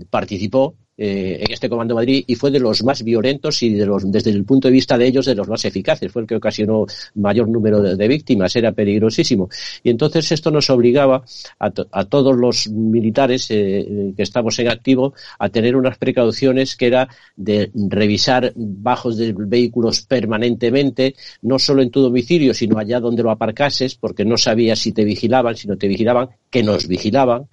participó 0.08 0.76
eh, 0.98 1.44
en 1.44 1.52
este 1.52 1.68
Comando 1.68 1.94
Madrid 1.94 2.24
y 2.26 2.36
fue 2.36 2.50
de 2.50 2.58
los 2.58 2.82
más 2.82 3.02
violentos 3.02 3.62
y 3.62 3.74
de 3.74 3.84
los, 3.84 4.10
desde 4.10 4.30
el 4.30 4.44
punto 4.46 4.68
de 4.68 4.72
vista 4.72 4.96
de 4.96 5.06
ellos 5.06 5.26
de 5.26 5.34
los 5.34 5.46
más 5.46 5.64
eficaces. 5.66 6.10
Fue 6.10 6.22
el 6.22 6.28
que 6.28 6.36
ocasionó 6.36 6.86
mayor 7.16 7.48
número 7.48 7.82
de, 7.82 8.08
víctimas, 8.08 8.56
era 8.56 8.72
peligrosísimo. 8.72 9.50
Y 9.82 9.90
entonces 9.90 10.32
esto 10.32 10.50
nos 10.50 10.70
obligaba 10.70 11.22
a, 11.58 12.04
todos 12.04 12.36
los 12.36 12.68
militares 12.68 13.46
eh, 13.50 14.14
que 14.16 14.22
estamos 14.22 14.58
en 14.58 14.68
activo 14.68 15.12
a 15.38 15.50
tener 15.50 15.76
unas 15.76 15.98
precauciones 15.98 16.76
que 16.76 16.86
era 16.86 17.08
de 17.36 17.70
revisar 17.74 18.52
bajos 18.56 19.18
de 19.18 19.34
vehículos 19.36 20.02
permanentemente, 20.02 21.14
no 21.42 21.58
solo 21.58 21.82
en 21.82 21.90
tu 21.90 22.00
domicilio, 22.00 22.54
sino 22.54 22.78
allá 22.78 23.00
donde 23.00 23.22
lo 23.22 23.30
aparcases, 23.30 23.96
porque 23.96 24.24
no 24.24 24.38
sabías 24.38 24.78
si 24.78 24.92
te 24.92 25.04
vigilaban, 25.04 25.56
si 25.56 25.68
no 25.68 25.76
te 25.76 25.88
vigilaban, 25.88 26.30
que 26.48 26.62
nos 26.62 26.88
vigilaban 26.88 27.48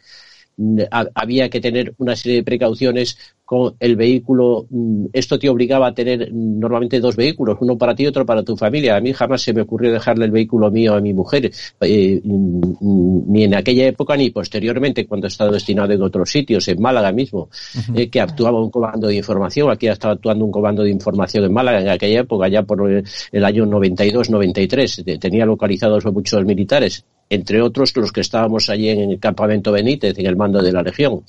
había 0.90 1.50
que 1.50 1.60
tener 1.60 1.94
una 1.98 2.16
serie 2.16 2.38
de 2.38 2.44
precauciones 2.44 3.18
con 3.46 3.76
el 3.80 3.96
vehículo. 3.96 4.68
Mm, 4.70 5.08
esto 5.14 5.38
te 5.38 5.50
obligaba 5.50 5.88
a 5.88 5.94
tener 5.94 6.32
normalmente 6.34 7.00
dos 7.00 7.16
vehículos, 7.16 7.58
uno 7.62 7.78
para 7.78 7.96
ti 7.96 8.04
y 8.04 8.08
otro 8.08 8.26
para 8.26 8.44
tu 8.44 8.56
familia. 8.56 8.96
A 8.96 9.02
mí 9.02 9.14
jamás 9.14 9.42
se 9.42 9.54
me 9.54 9.62
ocurrió 9.62 9.92
dejarle 9.92 10.26
el 10.26 10.32
vehículo 10.32 10.72
mío 10.72 10.96
a 10.96 11.02
mi 11.02 11.14
mujer, 11.14 11.52
eh, 11.82 12.22
mm, 12.24 13.32
ni 13.32 13.44
en 13.44 13.56
aquella 13.56 13.88
época 13.88 14.16
ni 14.16 14.30
posteriormente 14.30 15.06
cuando 15.06 15.28
he 15.28 15.30
estado 15.30 15.52
destinado 15.52 15.94
en 15.94 16.02
otros 16.02 16.30
sitios, 16.30 16.68
en 16.68 16.82
Málaga 16.82 17.12
mismo, 17.12 17.50
eh, 17.96 18.10
que 18.10 18.22
actuaba 18.22 18.60
un 18.62 18.72
comando 18.72 19.08
de 19.08 19.16
información. 19.16 19.70
Aquí 19.72 19.88
ha 19.88 19.94
estado 19.94 20.14
actuando 20.14 20.46
un 20.46 20.52
comando 20.52 20.84
de 20.84 20.90
información 20.90 21.44
en 21.44 21.54
Málaga 21.54 21.82
en 21.82 21.90
aquella 21.90 22.22
época, 22.22 22.48
ya 22.48 22.64
por 22.64 22.90
el 22.90 23.46
año 23.46 23.66
92-93. 23.66 25.20
Tenía 25.20 25.46
localizados 25.46 26.06
muchos 26.06 26.46
militares 26.46 27.06
entre 27.30 27.62
otros 27.62 27.96
los 27.96 28.12
que 28.12 28.22
estábamos 28.22 28.70
allí 28.70 28.90
en 28.90 29.12
el 29.12 29.20
campamento 29.20 29.72
Benítez, 29.72 30.18
en 30.18 30.26
el 30.26 30.36
mando 30.36 30.62
de 30.62 30.72
la 30.72 30.82
Legión. 30.82 31.24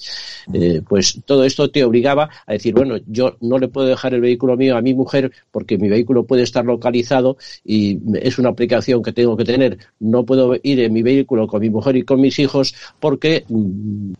Eh, 0.52 0.82
pues 0.86 1.20
todo 1.24 1.44
esto 1.44 1.70
te 1.70 1.84
obligaba 1.84 2.28
a 2.46 2.52
decir, 2.52 2.74
bueno, 2.74 2.96
yo 3.06 3.36
no 3.40 3.58
le 3.58 3.68
puedo 3.68 3.86
dejar 3.86 4.14
el 4.14 4.20
vehículo 4.20 4.56
mío 4.56 4.76
a 4.76 4.82
mi 4.82 4.94
mujer 4.94 5.32
porque 5.50 5.78
mi 5.78 5.88
vehículo 5.88 6.24
puede 6.24 6.42
estar 6.42 6.64
localizado 6.64 7.36
y 7.64 7.98
es 8.18 8.38
una 8.38 8.50
aplicación 8.50 9.02
que 9.02 9.12
tengo 9.12 9.36
que 9.36 9.44
tener. 9.44 9.78
No 10.00 10.24
puedo 10.24 10.54
ir 10.62 10.80
en 10.80 10.92
mi 10.92 11.02
vehículo 11.02 11.46
con 11.46 11.60
mi 11.60 11.70
mujer 11.70 11.96
y 11.96 12.02
con 12.02 12.20
mis 12.20 12.38
hijos 12.38 12.74
porque 13.00 13.44
mm, 13.48 14.12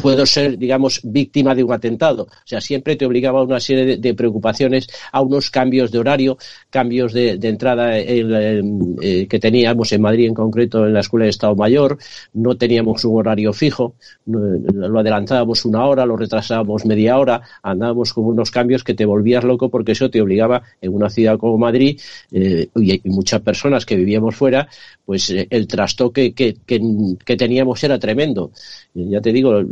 puedo 0.00 0.26
ser, 0.26 0.58
digamos, 0.58 1.00
víctima 1.02 1.54
de 1.54 1.64
un 1.64 1.72
atentado. 1.72 2.24
O 2.24 2.46
sea, 2.46 2.60
siempre 2.60 2.96
te 2.96 3.06
obligaba 3.06 3.40
a 3.40 3.44
una 3.44 3.60
serie 3.60 3.96
de, 3.96 4.14
preocupaciones, 4.14 4.88
a 5.12 5.20
unos 5.20 5.50
cambios 5.50 5.90
de 5.90 5.98
horario, 5.98 6.38
cambios 6.70 7.12
de, 7.12 7.38
entrada 7.42 7.98
eh, 7.98 9.26
que 9.28 9.38
teníamos 9.38 9.92
en 9.92 10.02
Madrid 10.02 10.26
en 10.26 10.34
concreto 10.34 10.86
en 10.86 10.94
la 10.94 11.00
Escuela 11.00 11.24
de 11.24 11.30
Estado 11.30 11.54
Mayor, 11.54 11.98
no 12.32 12.56
teníamos 12.56 13.04
un 13.04 13.18
horario 13.18 13.52
fijo, 13.52 13.94
lo 14.26 14.98
adelantábamos 14.98 15.64
una 15.64 15.84
hora, 15.86 16.06
lo 16.06 16.16
retrasábamos 16.16 16.84
media 16.86 17.18
hora, 17.18 17.42
andábamos 17.62 18.12
con 18.12 18.24
unos 18.24 18.50
cambios 18.50 18.84
que 18.84 18.94
te 18.94 19.04
volvías 19.04 19.44
loco 19.44 19.68
porque 19.68 19.92
eso 19.92 20.10
te 20.10 20.20
obligaba 20.20 20.62
en 20.80 20.94
una 20.94 21.10
ciudad 21.10 21.38
como 21.38 21.58
Madrid 21.58 22.00
eh, 22.32 22.68
y, 22.76 23.00
muchas 23.10 23.40
personas 23.40 23.84
que 23.84 23.96
vivíamos 23.96 24.36
fuera, 24.36 24.68
pues 25.04 25.30
eh, 25.30 25.46
el 25.50 25.66
trastoque 25.66 26.32
que, 26.32 26.56
que 26.64 27.36
teníamos 27.36 27.82
era 27.82 27.98
tremendo. 27.98 28.52
Ya 28.94 29.20
te 29.20 29.32
digo, 29.32 29.62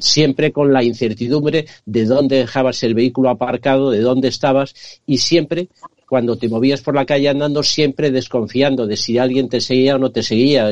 siempre 0.00 0.52
con 0.52 0.72
la 0.72 0.82
incertidumbre 0.82 1.66
de 1.86 2.04
dónde 2.04 2.36
dejabas 2.36 2.82
el 2.82 2.94
vehículo 2.94 3.30
aparcado, 3.30 3.90
de 3.90 4.00
dónde 4.00 4.28
estabas 4.28 4.74
y 5.06 5.18
siempre 5.18 5.68
cuando 6.08 6.36
te 6.36 6.48
movías 6.48 6.80
por 6.80 6.94
la 6.94 7.04
calle 7.04 7.28
andando 7.28 7.62
siempre 7.62 8.10
desconfiando 8.10 8.86
de 8.86 8.96
si 8.96 9.18
alguien 9.18 9.48
te 9.48 9.60
seguía 9.60 9.96
o 9.96 9.98
no 9.98 10.10
te 10.10 10.22
seguía. 10.22 10.70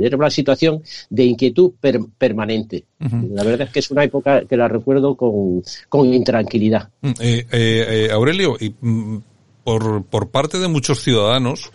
era 0.00 0.16
una 0.16 0.30
situación 0.30 0.82
de 1.08 1.24
inquietud 1.24 1.72
permanente. 2.18 2.84
La 3.30 3.42
verdad 3.44 3.66
es 3.68 3.72
que 3.72 3.78
es 3.80 3.90
una 3.90 4.04
época 4.04 4.44
que 4.44 4.56
la 4.56 4.68
recuerdo 4.68 5.14
con, 5.14 5.62
con 5.88 6.12
intranquilidad. 6.12 6.90
Mm, 7.00 7.08
eh, 7.20 7.46
eh, 7.50 7.86
eh, 7.88 8.08
Aurelio, 8.12 8.56
y, 8.60 8.74
mm, 8.78 9.18
por, 9.64 10.04
por 10.04 10.30
parte 10.30 10.58
de 10.58 10.68
muchos 10.68 11.02
ciudadanos, 11.02 11.72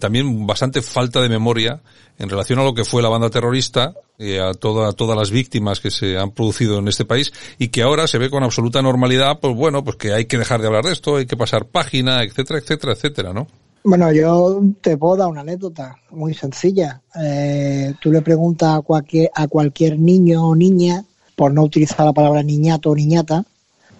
también 0.00 0.46
bastante 0.46 0.80
falta 0.80 1.20
de 1.20 1.28
memoria 1.28 1.82
en 2.18 2.28
relación 2.28 2.60
a 2.60 2.64
lo 2.64 2.74
que 2.74 2.84
fue 2.84 3.02
la 3.02 3.08
banda 3.08 3.28
terrorista, 3.28 3.92
y 4.18 4.36
a 4.36 4.52
toda, 4.52 4.92
todas 4.92 5.16
las 5.16 5.30
víctimas 5.30 5.80
que 5.80 5.90
se 5.90 6.16
han 6.16 6.30
producido 6.30 6.78
en 6.78 6.88
este 6.88 7.04
país 7.04 7.32
y 7.58 7.68
que 7.68 7.82
ahora 7.82 8.06
se 8.06 8.18
ve 8.18 8.30
con 8.30 8.44
absoluta 8.44 8.80
normalidad, 8.80 9.40
pues 9.40 9.54
bueno, 9.56 9.82
pues 9.82 9.96
que 9.96 10.12
hay 10.12 10.26
que 10.26 10.38
dejar 10.38 10.60
de 10.60 10.68
hablar 10.68 10.84
de 10.84 10.92
esto, 10.92 11.16
hay 11.16 11.26
que 11.26 11.36
pasar 11.36 11.66
página, 11.66 12.22
etcétera, 12.22 12.60
etcétera, 12.60 12.92
etcétera, 12.92 13.32
¿no? 13.32 13.48
Bueno, 13.82 14.12
yo 14.12 14.62
te 14.80 14.96
puedo 14.96 15.16
dar 15.16 15.28
una 15.28 15.42
anécdota 15.42 15.96
muy 16.10 16.32
sencilla. 16.32 17.02
Eh, 17.20 17.92
tú 18.00 18.10
le 18.10 18.22
preguntas 18.22 18.78
a 18.78 18.80
cualquier, 18.80 19.30
a 19.34 19.46
cualquier 19.46 19.98
niño 19.98 20.48
o 20.48 20.54
niña, 20.54 21.04
por 21.36 21.52
no 21.52 21.64
utilizar 21.64 22.06
la 22.06 22.12
palabra 22.12 22.42
niñato 22.42 22.90
o 22.90 22.94
niñata, 22.94 23.44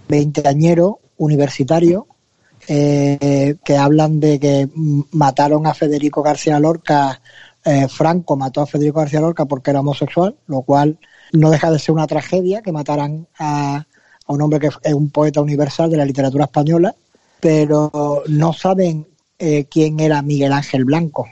veinteañero, 0.08 1.00
universitario, 1.18 2.06
eh, 2.68 3.56
que 3.64 3.76
hablan 3.76 4.20
de 4.20 4.38
que 4.40 4.68
mataron 5.12 5.66
a 5.66 5.74
Federico 5.74 6.22
García 6.22 6.58
Lorca 6.58 7.20
eh, 7.64 7.88
Franco 7.88 8.36
mató 8.36 8.60
a 8.60 8.66
Federico 8.66 9.00
García 9.00 9.20
Lorca 9.20 9.46
porque 9.46 9.70
era 9.70 9.80
homosexual, 9.80 10.36
lo 10.46 10.62
cual 10.62 10.98
no 11.32 11.50
deja 11.50 11.70
de 11.70 11.78
ser 11.78 11.94
una 11.94 12.06
tragedia 12.06 12.60
que 12.60 12.72
mataran 12.72 13.26
a, 13.38 13.86
un 14.26 14.42
hombre 14.42 14.60
que 14.60 14.68
es 14.82 14.94
un 14.94 15.10
poeta 15.10 15.40
universal 15.40 15.90
de 15.90 15.96
la 15.96 16.04
literatura 16.04 16.44
española, 16.44 16.94
pero 17.40 18.22
no 18.28 18.52
saben 18.52 19.06
eh, 19.38 19.64
quién 19.64 20.00
era 20.00 20.22
Miguel 20.22 20.52
Ángel 20.52 20.84
Blanco. 20.84 21.26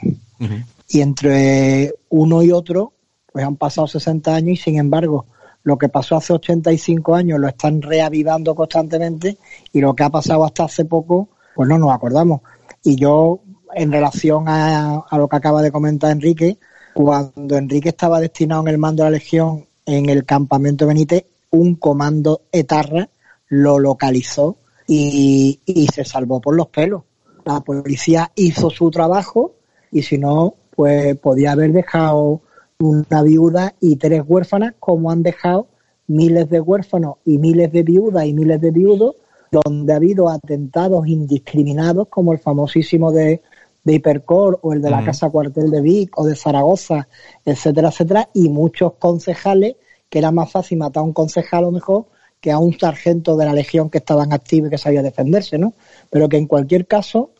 Y 0.89 1.01
entre 1.01 1.93
uno 2.09 2.43
y 2.43 2.51
otro, 2.51 2.93
pues 3.31 3.45
han 3.45 3.55
pasado 3.55 3.87
60 3.87 4.35
años 4.35 4.59
y 4.59 4.61
sin 4.61 4.77
embargo, 4.77 5.25
lo 5.63 5.77
que 5.77 5.89
pasó 5.89 6.17
hace 6.17 6.33
85 6.33 7.15
años 7.15 7.39
lo 7.39 7.47
están 7.47 7.81
reavivando 7.81 8.53
constantemente 8.53 9.37
y 9.71 9.79
lo 9.79 9.95
que 9.95 10.03
ha 10.03 10.09
pasado 10.09 10.43
hasta 10.43 10.65
hace 10.65 10.85
poco, 10.85 11.29
pues 11.55 11.69
no 11.69 11.77
nos 11.77 11.93
acordamos. 11.93 12.41
Y 12.83 12.95
yo 12.97 13.39
en 13.73 13.91
relación 13.91 14.45
a, 14.47 15.05
lo 15.11 15.27
que 15.27 15.35
acaba 15.35 15.61
de 15.61 15.71
comentar 15.71 16.11
Enrique, 16.11 16.57
cuando 16.93 17.57
Enrique 17.57 17.89
estaba 17.89 18.19
destinado 18.19 18.61
en 18.61 18.67
el 18.67 18.77
mando 18.77 19.03
de 19.03 19.09
la 19.09 19.17
Legión 19.17 19.65
en 19.85 20.09
el 20.09 20.25
campamento 20.25 20.85
Benítez, 20.85 21.25
un 21.49 21.75
comando 21.75 22.41
etarra 22.51 23.09
lo 23.47 23.79
localizó 23.79 24.57
y, 24.87 25.59
se 25.93 26.03
salvó 26.03 26.41
por 26.41 26.55
los 26.55 26.67
pelos. 26.67 27.03
La 27.45 27.61
policía 27.61 28.31
hizo 28.35 28.69
su 28.69 28.89
trabajo 28.89 29.55
y 29.91 30.01
si 30.01 30.17
no, 30.17 30.55
pues 30.75 31.15
podía 31.17 31.51
haber 31.51 31.71
dejado 31.71 32.41
una 32.89 33.23
viuda 33.23 33.75
y 33.79 33.95
tres 33.95 34.23
huérfanas 34.25 34.73
como 34.79 35.11
han 35.11 35.23
dejado 35.23 35.67
miles 36.07 36.49
de 36.49 36.59
huérfanos 36.59 37.17
y 37.25 37.37
miles 37.37 37.71
de 37.71 37.83
viudas 37.83 38.25
y 38.25 38.33
miles 38.33 38.59
de 38.61 38.71
viudos 38.71 39.15
donde 39.51 39.93
ha 39.93 39.97
habido 39.97 40.29
atentados 40.29 41.07
indiscriminados 41.07 42.07
como 42.09 42.33
el 42.33 42.39
famosísimo 42.39 43.11
de 43.11 43.41
de 43.83 43.95
Hipercor 43.95 44.59
o 44.61 44.73
el 44.73 44.81
de 44.81 44.89
la 44.89 45.03
Casa 45.03 45.29
Cuartel 45.29 45.69
de 45.69 45.81
Vic 45.81 46.17
o 46.17 46.25
de 46.25 46.35
Zaragoza, 46.35 47.07
etcétera, 47.45 47.89
etcétera, 47.89 48.29
y 48.33 48.49
muchos 48.49 48.93
concejales 48.93 49.75
que 50.09 50.19
era 50.19 50.31
más 50.31 50.51
fácil 50.51 50.77
matar 50.77 51.01
a 51.01 51.05
un 51.05 51.13
concejal 51.13 51.65
o 51.65 51.71
mejor 51.71 52.05
que 52.39 52.51
a 52.51 52.59
un 52.59 52.77
sargento 52.77 53.35
de 53.35 53.45
la 53.45 53.53
legión 53.53 53.89
que 53.89 53.97
estaba 53.99 54.23
en 54.23 54.33
activo 54.33 54.67
y 54.67 54.69
que 54.69 54.77
sabía 54.77 55.01
defenderse, 55.01 55.57
¿no? 55.57 55.73
Pero 56.09 56.27
que 56.29 56.37
en 56.37 56.45
cualquier 56.45 56.85
caso, 56.87 57.31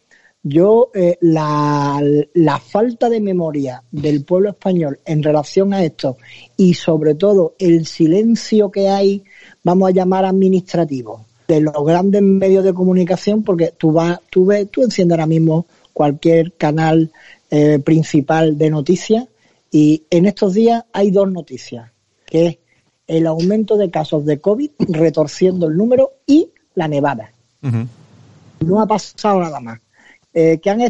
yo 0.44 0.92
eh, 0.94 1.18
la, 1.22 2.02
la, 2.34 2.60
falta 2.60 3.10
de 3.10 3.22
memoria 3.22 3.82
del 3.92 4.26
pueblo 4.26 4.50
español 4.50 5.00
en 5.06 5.24
relación 5.24 5.74
a 5.74 5.84
esto 5.84 6.18
y 6.58 6.74
sobre 6.74 7.16
todo 7.16 7.56
el 7.58 7.86
silencio 7.86 8.70
que 8.70 8.90
hay, 8.90 9.24
vamos 9.64 9.90
a 9.90 9.94
llamar 9.94 10.26
administrativo, 10.26 11.26
de 11.48 11.62
los 11.62 11.86
grandes 11.86 12.22
medios 12.22 12.66
de 12.66 12.74
comunicación, 12.74 13.44
porque 13.44 13.74
tú 13.78 13.94
vas, 13.94 14.20
tú 14.30 14.46
ves, 14.46 14.70
tú 14.70 14.84
enciendes 14.84 15.16
ahora 15.16 15.28
mismo 15.28 15.66
cualquier 15.94 16.52
canal 16.54 17.12
eh, 17.50 17.80
principal 17.80 18.58
de 18.58 18.70
noticias 18.70 19.26
y 19.72 20.04
en 20.10 20.26
estos 20.26 20.54
días 20.54 20.84
hay 20.92 21.12
dos 21.12 21.32
noticias, 21.32 21.90
que 22.26 22.46
es 22.48 22.58
el 23.08 23.28
aumento 23.28 23.78
de 23.78 23.90
casos 23.90 24.26
de 24.26 24.42
COVID 24.42 24.72
retorciendo 24.90 25.68
el 25.68 25.78
número 25.78 26.12
y 26.28 26.50
la 26.76 26.88
nevada. 26.88 27.32
No 28.60 28.82
ha 28.82 28.88
pasado 28.88 29.40
nada 29.40 29.60
más. 29.60 29.83
Eh, 30.34 30.60
que, 30.60 30.70
han 30.70 30.82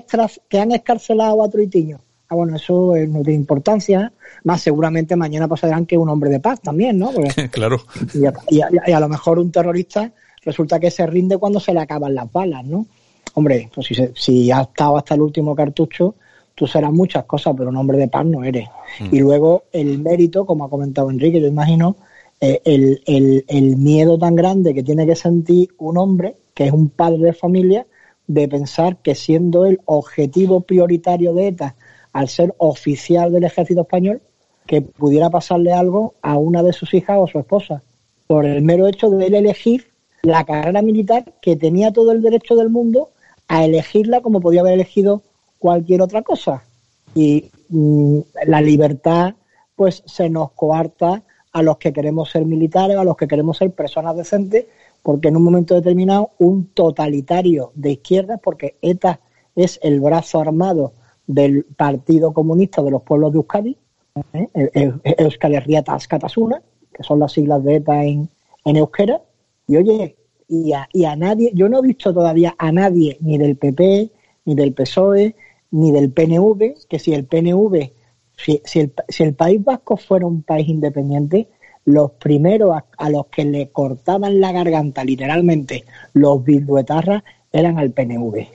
que 0.48 0.60
han 0.60 0.72
escarcelado 0.72 1.44
a 1.44 1.50
Troitiño. 1.50 2.00
Ah, 2.30 2.36
bueno, 2.36 2.56
eso 2.56 2.94
no 3.08 3.22
tiene 3.22 3.34
importancia. 3.34 4.12
Más 4.44 4.62
seguramente 4.62 5.16
mañana 5.16 5.48
pasarán 5.48 5.86
que 5.86 5.98
un 5.98 6.10
hombre 6.10 6.30
de 6.30 6.39
paz 6.39 6.62
también, 6.62 6.98
¿no? 6.98 7.12
claro. 7.52 7.82
Y 8.50 8.62
a, 8.62 9.00
lo 9.00 9.10
mejor 9.10 9.39
un 9.39 9.52
terrorista 9.52 10.12
resulta 10.44 10.80
que 10.80 10.89
se 10.89 11.06
rinde 11.06 11.38
cuando 11.38 11.60
se 11.60 11.74
le 11.74 11.82
acaban 11.82 12.16
las 12.16 12.32
balas, 12.32 12.66
¿no? 12.66 12.86
hombre, 13.36 13.70
pues 13.74 13.88
si, 13.88 13.96
si 14.16 14.52
has 14.52 14.68
estado 14.68 14.98
hasta 14.98 15.16
el 15.16 15.22
último 15.22 15.56
cartucho, 15.56 16.16
tú 16.56 16.68
serás 16.68 16.91
muchas 16.91 17.26
cosas, 17.26 17.54
pero 17.58 17.70
un 17.70 17.78
hombre 17.78 17.98
de 17.98 18.08
paz 18.08 18.26
no 18.26 18.44
eres. 18.44 18.68
Mm. 19.00 19.16
Y 19.16 19.20
luego 19.20 19.64
el 19.72 20.00
mérito, 20.00 20.46
como 20.46 20.66
ha 20.66 20.70
comentado 20.70 21.10
Enrique, 21.10 21.41
yo 21.41 21.48
imagino, 21.48 21.96
eh, 22.39 22.62
el, 22.66 23.02
el, 23.06 23.46
el, 23.48 23.78
miedo 23.78 24.18
tan 24.18 24.36
grande 24.36 24.74
que 24.74 24.84
tiene 24.84 25.06
que 25.06 25.16
sentir 25.16 25.70
un 25.78 25.98
hombre, 25.98 26.36
que 26.54 26.66
es 26.66 26.72
un 26.72 26.89
padre 26.89 27.20
de 27.20 27.34
familia, 27.34 27.86
de 28.28 28.48
pensar 28.48 28.98
que 28.98 29.16
siendo 29.16 29.66
el 29.66 29.82
objetivo 29.86 30.62
prioritario 30.62 31.34
de 31.34 31.48
ETA, 31.48 31.76
al 32.14 32.30
ser 32.30 32.54
oficial 32.58 33.32
del 33.32 33.44
ejército 33.44 33.82
español, 33.82 34.22
que 34.66 34.82
pudiera 34.82 35.30
pasarle 35.30 35.74
algo 35.74 36.16
a 36.22 36.38
una 36.38 36.64
de 36.64 36.74
sus 36.74 36.94
hijas 36.94 37.18
o 37.20 37.28
su 37.28 37.40
esposa, 37.40 37.84
por 38.28 38.46
el 38.46 38.62
mero 38.62 38.88
hecho 38.88 39.10
de 39.10 39.28
él 39.28 39.36
elegir 39.36 39.88
la 40.22 40.46
carrera 40.46 40.82
militar 40.82 41.34
que 41.42 41.56
tenía 41.56 41.92
todo 41.92 42.12
el 42.12 42.22
derecho 42.22 42.56
del 42.56 42.70
mundo 42.70 43.10
a 43.48 43.66
elegirla 43.66 44.22
como 44.22 44.40
podía 44.40 44.62
haber 44.62 44.74
elegido 44.74 45.22
cualquier 45.60 46.02
otra 46.02 46.22
cosa. 46.22 46.64
Y 47.14 47.52
mm, 47.70 48.20
la 48.48 48.62
libertad, 48.62 49.36
pues, 49.76 50.02
se 50.06 50.30
nos 50.30 50.52
coarta 50.52 51.24
a 51.52 51.62
los 51.62 51.78
que 51.78 51.94
queremos 51.94 52.32
ser 52.32 52.46
militares, 52.46 52.98
a 52.98 53.04
los 53.04 53.18
que 53.18 53.28
queremos 53.28 53.58
ser 53.58 53.72
personas 53.72 54.16
decentes, 54.16 54.66
porque 55.04 55.28
en 55.28 55.36
un 55.36 55.43
momento 55.43 55.76
determinado 55.76 56.32
un 56.39 56.68
totalitario 56.68 57.72
de 57.76 57.91
izquierda, 57.91 58.38
porque 58.38 58.78
ETA 58.82 59.20
es 59.56 59.80
el 59.84 59.99
brazo 59.99 60.39
armado 60.39 60.93
del 61.28 61.66
Partido 61.66 62.34
Comunista 62.34 62.82
de 62.82 62.91
los 62.91 63.04
Pueblos 63.04 63.34
de 63.34 63.38
Euskadi, 63.38 63.78
¿eh? 64.34 64.91
Euskal 65.18 65.54
Herria 65.54 65.84
que 65.84 67.04
son 67.04 67.20
las 67.20 67.34
siglas 67.34 67.64
de 67.64 67.76
ETA 67.76 68.04
en, 68.06 68.30
en 68.66 68.78
euskera, 68.78 69.22
y 69.68 69.78
oye, 69.78 70.16
y 70.47 70.74
a, 70.74 70.88
y 70.93 71.06
a 71.06 71.16
nadie, 71.16 71.51
yo 71.54 71.68
no 71.70 71.80
he 71.80 71.88
visto 71.88 72.14
todavía 72.14 72.56
a 72.58 72.72
nadie, 72.72 73.18
ni 73.22 73.38
del 73.38 73.58
PP, 73.58 74.12
ni 74.45 74.56
del 74.56 74.74
PSOE, 74.74 75.36
ni 75.72 75.91
del 75.91 76.12
PNV, 76.12 76.88
que 76.88 76.99
si 76.99 77.14
el 77.14 77.26
PNV, 77.26 77.91
si, 78.38 78.62
si, 78.64 78.80
el, 78.80 78.93
si 79.10 79.24
el 79.24 79.34
País 79.34 79.64
Vasco 79.64 79.97
fuera 79.97 80.26
un 80.28 80.43
país 80.43 80.68
independiente, 80.68 81.49
los 81.86 82.12
primeros 82.12 82.78
a, 82.98 83.10
los 83.10 83.28
que 83.28 83.46
le 83.46 83.70
cortaban 83.70 84.40
la 84.40 84.52
garganta 84.52 85.04
literalmente 85.04 85.86
los 86.14 86.44
bilduetarras 86.44 87.24
eran 87.52 87.78
al 87.78 87.92
PNV. 87.92 88.48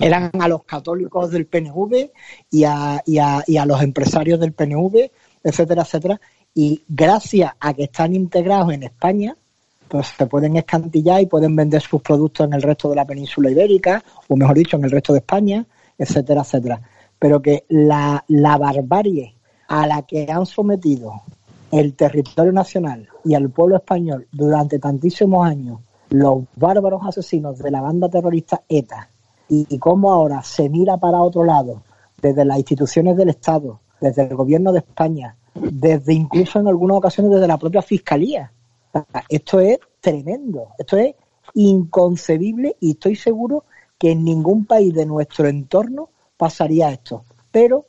Eran 0.00 0.30
a 0.40 0.48
los 0.48 0.64
católicos 0.64 1.30
del 1.30 1.46
PNV 1.46 2.10
y 2.50 2.64
a, 2.64 3.02
y 3.04 3.18
a, 3.18 3.42
y 3.46 3.56
a 3.56 3.66
los 3.66 3.82
empresarios 3.82 4.40
del 4.40 4.52
PNV, 4.52 5.10
etcétera, 5.42 5.82
etcétera. 5.82 6.20
Y 6.54 6.82
gracias 6.88 7.52
a 7.60 7.74
que 7.74 7.84
están 7.84 8.14
integrados 8.14 8.72
en 8.72 8.82
España, 8.82 9.36
pues 9.88 10.08
se 10.08 10.26
pueden 10.26 10.56
escantillar 10.56 11.20
y 11.20 11.26
pueden 11.26 11.54
vender 11.54 11.82
sus 11.82 12.02
productos 12.02 12.46
en 12.46 12.54
el 12.54 12.62
resto 12.62 12.88
de 12.88 12.96
la 12.96 13.04
península 13.04 13.50
ibérica, 13.50 14.02
o 14.28 14.36
mejor 14.36 14.56
dicho, 14.56 14.76
en 14.76 14.84
el 14.84 14.90
resto 14.90 15.12
de 15.12 15.20
España, 15.20 15.64
etcétera, 15.98 16.42
etcétera. 16.42 16.80
Pero 17.18 17.40
que 17.40 17.64
la, 17.68 18.24
la 18.28 18.58
barbarie 18.58 19.34
a 19.68 19.86
la 19.86 20.02
que 20.02 20.26
han 20.30 20.46
sometido 20.46 21.22
el 21.78 21.94
territorio 21.94 22.52
nacional 22.52 23.08
y 23.24 23.34
al 23.34 23.50
pueblo 23.50 23.76
español 23.76 24.26
durante 24.32 24.78
tantísimos 24.78 25.46
años 25.46 25.80
los 26.08 26.44
bárbaros 26.54 27.02
asesinos 27.04 27.58
de 27.58 27.70
la 27.70 27.80
banda 27.80 28.08
terrorista 28.08 28.62
ETA 28.68 29.10
y, 29.48 29.78
cómo 29.78 30.10
ahora 30.10 30.42
se 30.42 30.68
mira 30.68 30.96
para 30.96 31.22
otro 31.22 31.44
lado 31.44 31.82
desde 32.20 32.44
las 32.44 32.58
instituciones 32.58 33.16
del 33.16 33.28
Estado, 33.28 33.80
desde 34.00 34.22
el 34.22 34.34
gobierno 34.34 34.72
de 34.72 34.80
España, 34.80 35.36
desde 35.54 36.14
incluso 36.14 36.58
en 36.58 36.68
algunas 36.68 36.96
ocasiones 36.96 37.32
desde 37.32 37.46
la 37.46 37.58
propia 37.58 37.82
Fiscalía. 37.82 38.50
esto 39.28 39.60
es 39.60 39.78
tremendo, 40.00 40.68
esto 40.78 40.96
es 40.96 41.14
inconcebible 41.54 42.76
y 42.80 42.92
estoy 42.92 43.14
seguro 43.14 43.64
que 43.98 44.12
en 44.12 44.24
ningún 44.24 44.64
país 44.64 44.94
de 44.94 45.06
nuestro 45.06 45.46
entorno 45.46 46.08
pasaría 46.36 46.90
esto. 46.90 47.24
Pero, 47.52 47.86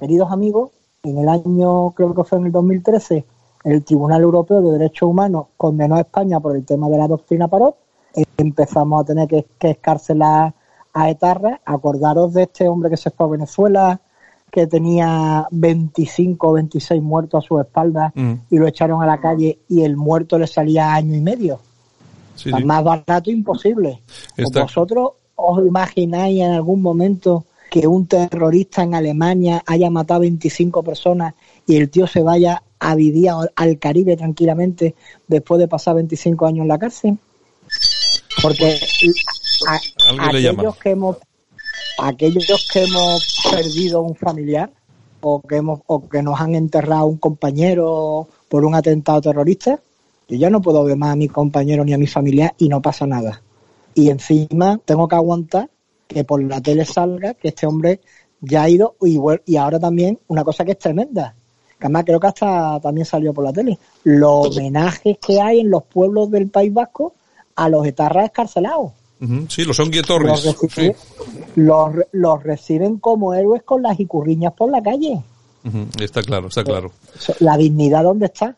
queridos 0.00 0.32
amigos, 0.32 0.70
en 1.10 1.18
el 1.18 1.28
año, 1.28 1.90
creo 1.90 2.14
que 2.14 2.24
fue 2.24 2.38
en 2.38 2.46
el 2.46 2.52
2013, 2.52 3.24
el 3.64 3.84
Tribunal 3.84 4.22
Europeo 4.22 4.60
de 4.60 4.78
Derechos 4.78 5.08
Humanos 5.08 5.46
condenó 5.56 5.96
a 5.96 6.00
España 6.00 6.40
por 6.40 6.56
el 6.56 6.64
tema 6.64 6.88
de 6.88 6.98
la 6.98 7.08
doctrina 7.08 7.48
Parot. 7.48 7.76
Empezamos 8.36 9.02
a 9.02 9.04
tener 9.04 9.28
que, 9.28 9.46
que 9.58 9.70
escarcelar 9.70 10.54
a 10.92 11.10
Etarra. 11.10 11.60
Acordaros 11.64 12.32
de 12.32 12.44
este 12.44 12.68
hombre 12.68 12.90
que 12.90 12.96
se 12.96 13.10
fue 13.10 13.26
a 13.26 13.30
Venezuela, 13.30 14.00
que 14.50 14.66
tenía 14.66 15.46
25 15.50 16.48
o 16.48 16.52
26 16.52 17.02
muertos 17.02 17.44
a 17.44 17.46
su 17.46 17.60
espalda 17.60 18.12
mm. 18.14 18.32
y 18.50 18.58
lo 18.58 18.66
echaron 18.66 19.02
a 19.02 19.06
la 19.06 19.20
calle 19.20 19.58
y 19.68 19.82
el 19.82 19.96
muerto 19.96 20.38
le 20.38 20.46
salía 20.46 20.94
año 20.94 21.14
y 21.14 21.20
medio. 21.20 21.60
Más 22.64 22.84
barato 22.84 23.30
imposible. 23.30 24.02
¿Vosotros 24.54 25.10
os 25.34 25.66
imagináis 25.66 26.40
en 26.40 26.52
algún 26.52 26.80
momento 26.80 27.44
que 27.70 27.86
un 27.86 28.06
terrorista 28.06 28.82
en 28.82 28.94
Alemania 28.94 29.62
haya 29.66 29.90
matado 29.90 30.20
25 30.20 30.82
personas 30.82 31.34
y 31.66 31.76
el 31.76 31.90
tío 31.90 32.06
se 32.06 32.22
vaya 32.22 32.62
a 32.78 32.94
vivir 32.94 33.30
al 33.54 33.78
Caribe 33.78 34.16
tranquilamente 34.16 34.94
después 35.26 35.58
de 35.58 35.68
pasar 35.68 35.96
25 35.96 36.46
años 36.46 36.62
en 36.62 36.68
la 36.68 36.78
cárcel? 36.78 37.18
Porque 38.42 38.78
aquellos 40.18 40.76
que 40.76 40.90
hemos 40.90 41.16
aquellos 41.98 42.68
que 42.72 42.84
hemos 42.84 43.40
perdido 43.50 44.02
un 44.02 44.14
familiar 44.14 44.70
o 45.20 45.42
que 45.42 45.56
hemos 45.56 45.80
o 45.86 46.08
que 46.08 46.22
nos 46.22 46.40
han 46.40 46.54
enterrado 46.54 47.06
un 47.06 47.18
compañero 47.18 48.28
por 48.48 48.64
un 48.64 48.74
atentado 48.74 49.20
terrorista, 49.20 49.80
yo 50.28 50.36
ya 50.36 50.48
no 50.48 50.62
puedo 50.62 50.84
ver 50.84 50.96
más 50.96 51.12
a 51.12 51.16
mi 51.16 51.28
compañero 51.28 51.84
ni 51.84 51.92
a 51.92 51.98
mi 51.98 52.06
familia 52.06 52.54
y 52.58 52.68
no 52.68 52.80
pasa 52.80 53.06
nada. 53.06 53.42
Y 53.94 54.10
encima 54.10 54.78
tengo 54.84 55.08
que 55.08 55.16
aguantar 55.16 55.68
que 56.08 56.24
por 56.24 56.42
la 56.42 56.60
tele 56.60 56.84
salga 56.84 57.34
que 57.34 57.48
este 57.48 57.66
hombre 57.66 58.00
ya 58.40 58.62
ha 58.62 58.68
ido 58.68 58.96
y, 59.02 59.20
y 59.46 59.56
ahora 59.56 59.78
también 59.78 60.18
una 60.28 60.42
cosa 60.42 60.64
que 60.64 60.72
es 60.72 60.78
tremenda, 60.78 61.34
que 61.78 61.86
además 61.86 62.04
creo 62.06 62.18
que 62.18 62.26
hasta 62.26 62.80
también 62.80 63.04
salió 63.04 63.32
por 63.32 63.44
la 63.44 63.52
tele, 63.52 63.78
los 64.04 64.56
homenajes 64.56 65.18
que 65.18 65.40
hay 65.40 65.60
en 65.60 65.70
los 65.70 65.84
pueblos 65.84 66.30
del 66.30 66.48
País 66.48 66.72
Vasco 66.72 67.14
a 67.54 67.68
los 67.68 67.86
etarras 67.86 68.24
escarcelados. 68.24 68.92
Sí, 69.48 69.64
los 69.64 69.76
son 69.76 69.90
Torres. 69.90 70.56
Los, 71.56 71.90
los, 72.12 72.42
reciben 72.44 72.98
como 72.98 73.34
héroes 73.34 73.64
con 73.64 73.82
las 73.82 73.98
icurriñas 73.98 74.52
por 74.52 74.70
la 74.70 74.80
calle. 74.80 75.22
Está 76.00 76.22
claro, 76.22 76.48
está 76.48 76.62
claro. 76.62 76.92
La 77.40 77.56
dignidad, 77.56 78.04
¿dónde 78.04 78.26
está? 78.26 78.56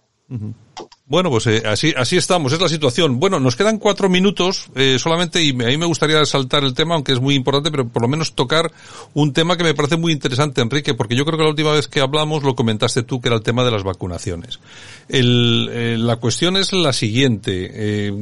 Bueno, 1.11 1.29
pues 1.29 1.45
eh, 1.49 1.65
así, 1.67 1.93
así 1.97 2.17
estamos, 2.17 2.53
es 2.53 2.61
la 2.61 2.69
situación. 2.69 3.19
Bueno, 3.19 3.41
nos 3.41 3.57
quedan 3.57 3.79
cuatro 3.79 4.09
minutos 4.09 4.71
eh, 4.77 4.97
solamente 4.97 5.43
y 5.43 5.51
a 5.51 5.67
mí 5.67 5.77
me 5.77 5.87
gustaría 5.87 6.25
saltar 6.25 6.63
el 6.63 6.73
tema, 6.73 6.95
aunque 6.95 7.11
es 7.11 7.21
muy 7.21 7.35
importante, 7.35 7.73
pero 7.73 7.89
por 7.89 8.03
lo 8.03 8.07
menos 8.07 8.33
tocar 8.37 8.71
un 9.13 9.33
tema 9.33 9.57
que 9.57 9.65
me 9.65 9.75
parece 9.75 9.97
muy 9.97 10.13
interesante, 10.13 10.61
Enrique, 10.61 10.95
porque 10.95 11.17
yo 11.17 11.25
creo 11.25 11.37
que 11.37 11.43
la 11.43 11.51
última 11.51 11.73
vez 11.73 11.89
que 11.89 11.99
hablamos 11.99 12.45
lo 12.45 12.55
comentaste 12.55 13.03
tú, 13.03 13.21
que 13.21 13.27
era 13.27 13.37
el 13.37 13.43
tema 13.43 13.65
de 13.65 13.73
las 13.73 13.83
vacunaciones. 13.83 14.61
El, 15.09 15.69
eh, 15.73 15.97
la 15.99 16.15
cuestión 16.19 16.57
es 16.57 16.73
la 16.73 16.93
siguiente. 16.93 18.13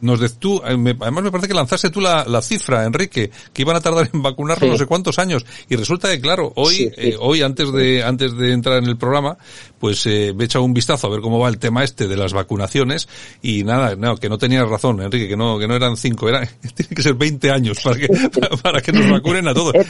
Nos 0.00 0.20
de, 0.20 0.30
tú, 0.30 0.58
eh, 0.58 0.96
además 1.00 1.24
me 1.24 1.30
parece 1.30 1.48
que 1.48 1.54
lanzaste 1.54 1.90
tú 1.90 2.00
la, 2.00 2.24
la, 2.24 2.40
cifra, 2.40 2.84
Enrique, 2.84 3.30
que 3.52 3.62
iban 3.62 3.76
a 3.76 3.80
tardar 3.80 4.08
en 4.12 4.22
vacunarnos 4.22 4.70
no 4.70 4.78
sé 4.78 4.86
cuántos 4.86 5.18
años. 5.18 5.44
Y 5.68 5.76
resulta 5.76 6.08
que, 6.08 6.20
claro, 6.20 6.52
hoy, 6.56 6.90
eh, 6.96 7.16
hoy 7.18 7.42
antes 7.42 7.72
de, 7.72 8.02
antes 8.02 8.36
de 8.36 8.52
entrar 8.52 8.78
en 8.78 8.86
el 8.86 8.96
programa, 8.96 9.36
pues 9.78 10.06
eh, 10.06 10.32
me 10.34 10.44
he 10.44 10.46
echado 10.46 10.64
un 10.64 10.74
vistazo 10.74 11.06
a 11.06 11.10
ver 11.10 11.20
cómo 11.20 11.38
va 11.38 11.48
el 11.48 11.58
tema 11.58 11.84
este 11.84 12.08
de 12.08 12.16
las 12.16 12.32
vacunaciones 12.32 13.08
y 13.42 13.64
nada, 13.64 13.94
no, 13.96 14.16
que 14.16 14.28
no 14.28 14.38
tenías 14.38 14.68
razón, 14.68 15.00
Enrique, 15.02 15.28
que 15.28 15.36
no, 15.36 15.58
que 15.58 15.68
no 15.68 15.74
eran 15.74 15.96
cinco, 15.96 16.28
era, 16.28 16.46
tiene 16.74 16.94
que 16.94 17.02
ser 17.02 17.14
20 17.14 17.50
años 17.50 17.80
para 17.82 17.98
que, 17.98 18.08
para, 18.62 18.80
que 18.80 18.92
nos 18.92 19.10
vacunen 19.10 19.48
a 19.48 19.54
todos. 19.54 19.74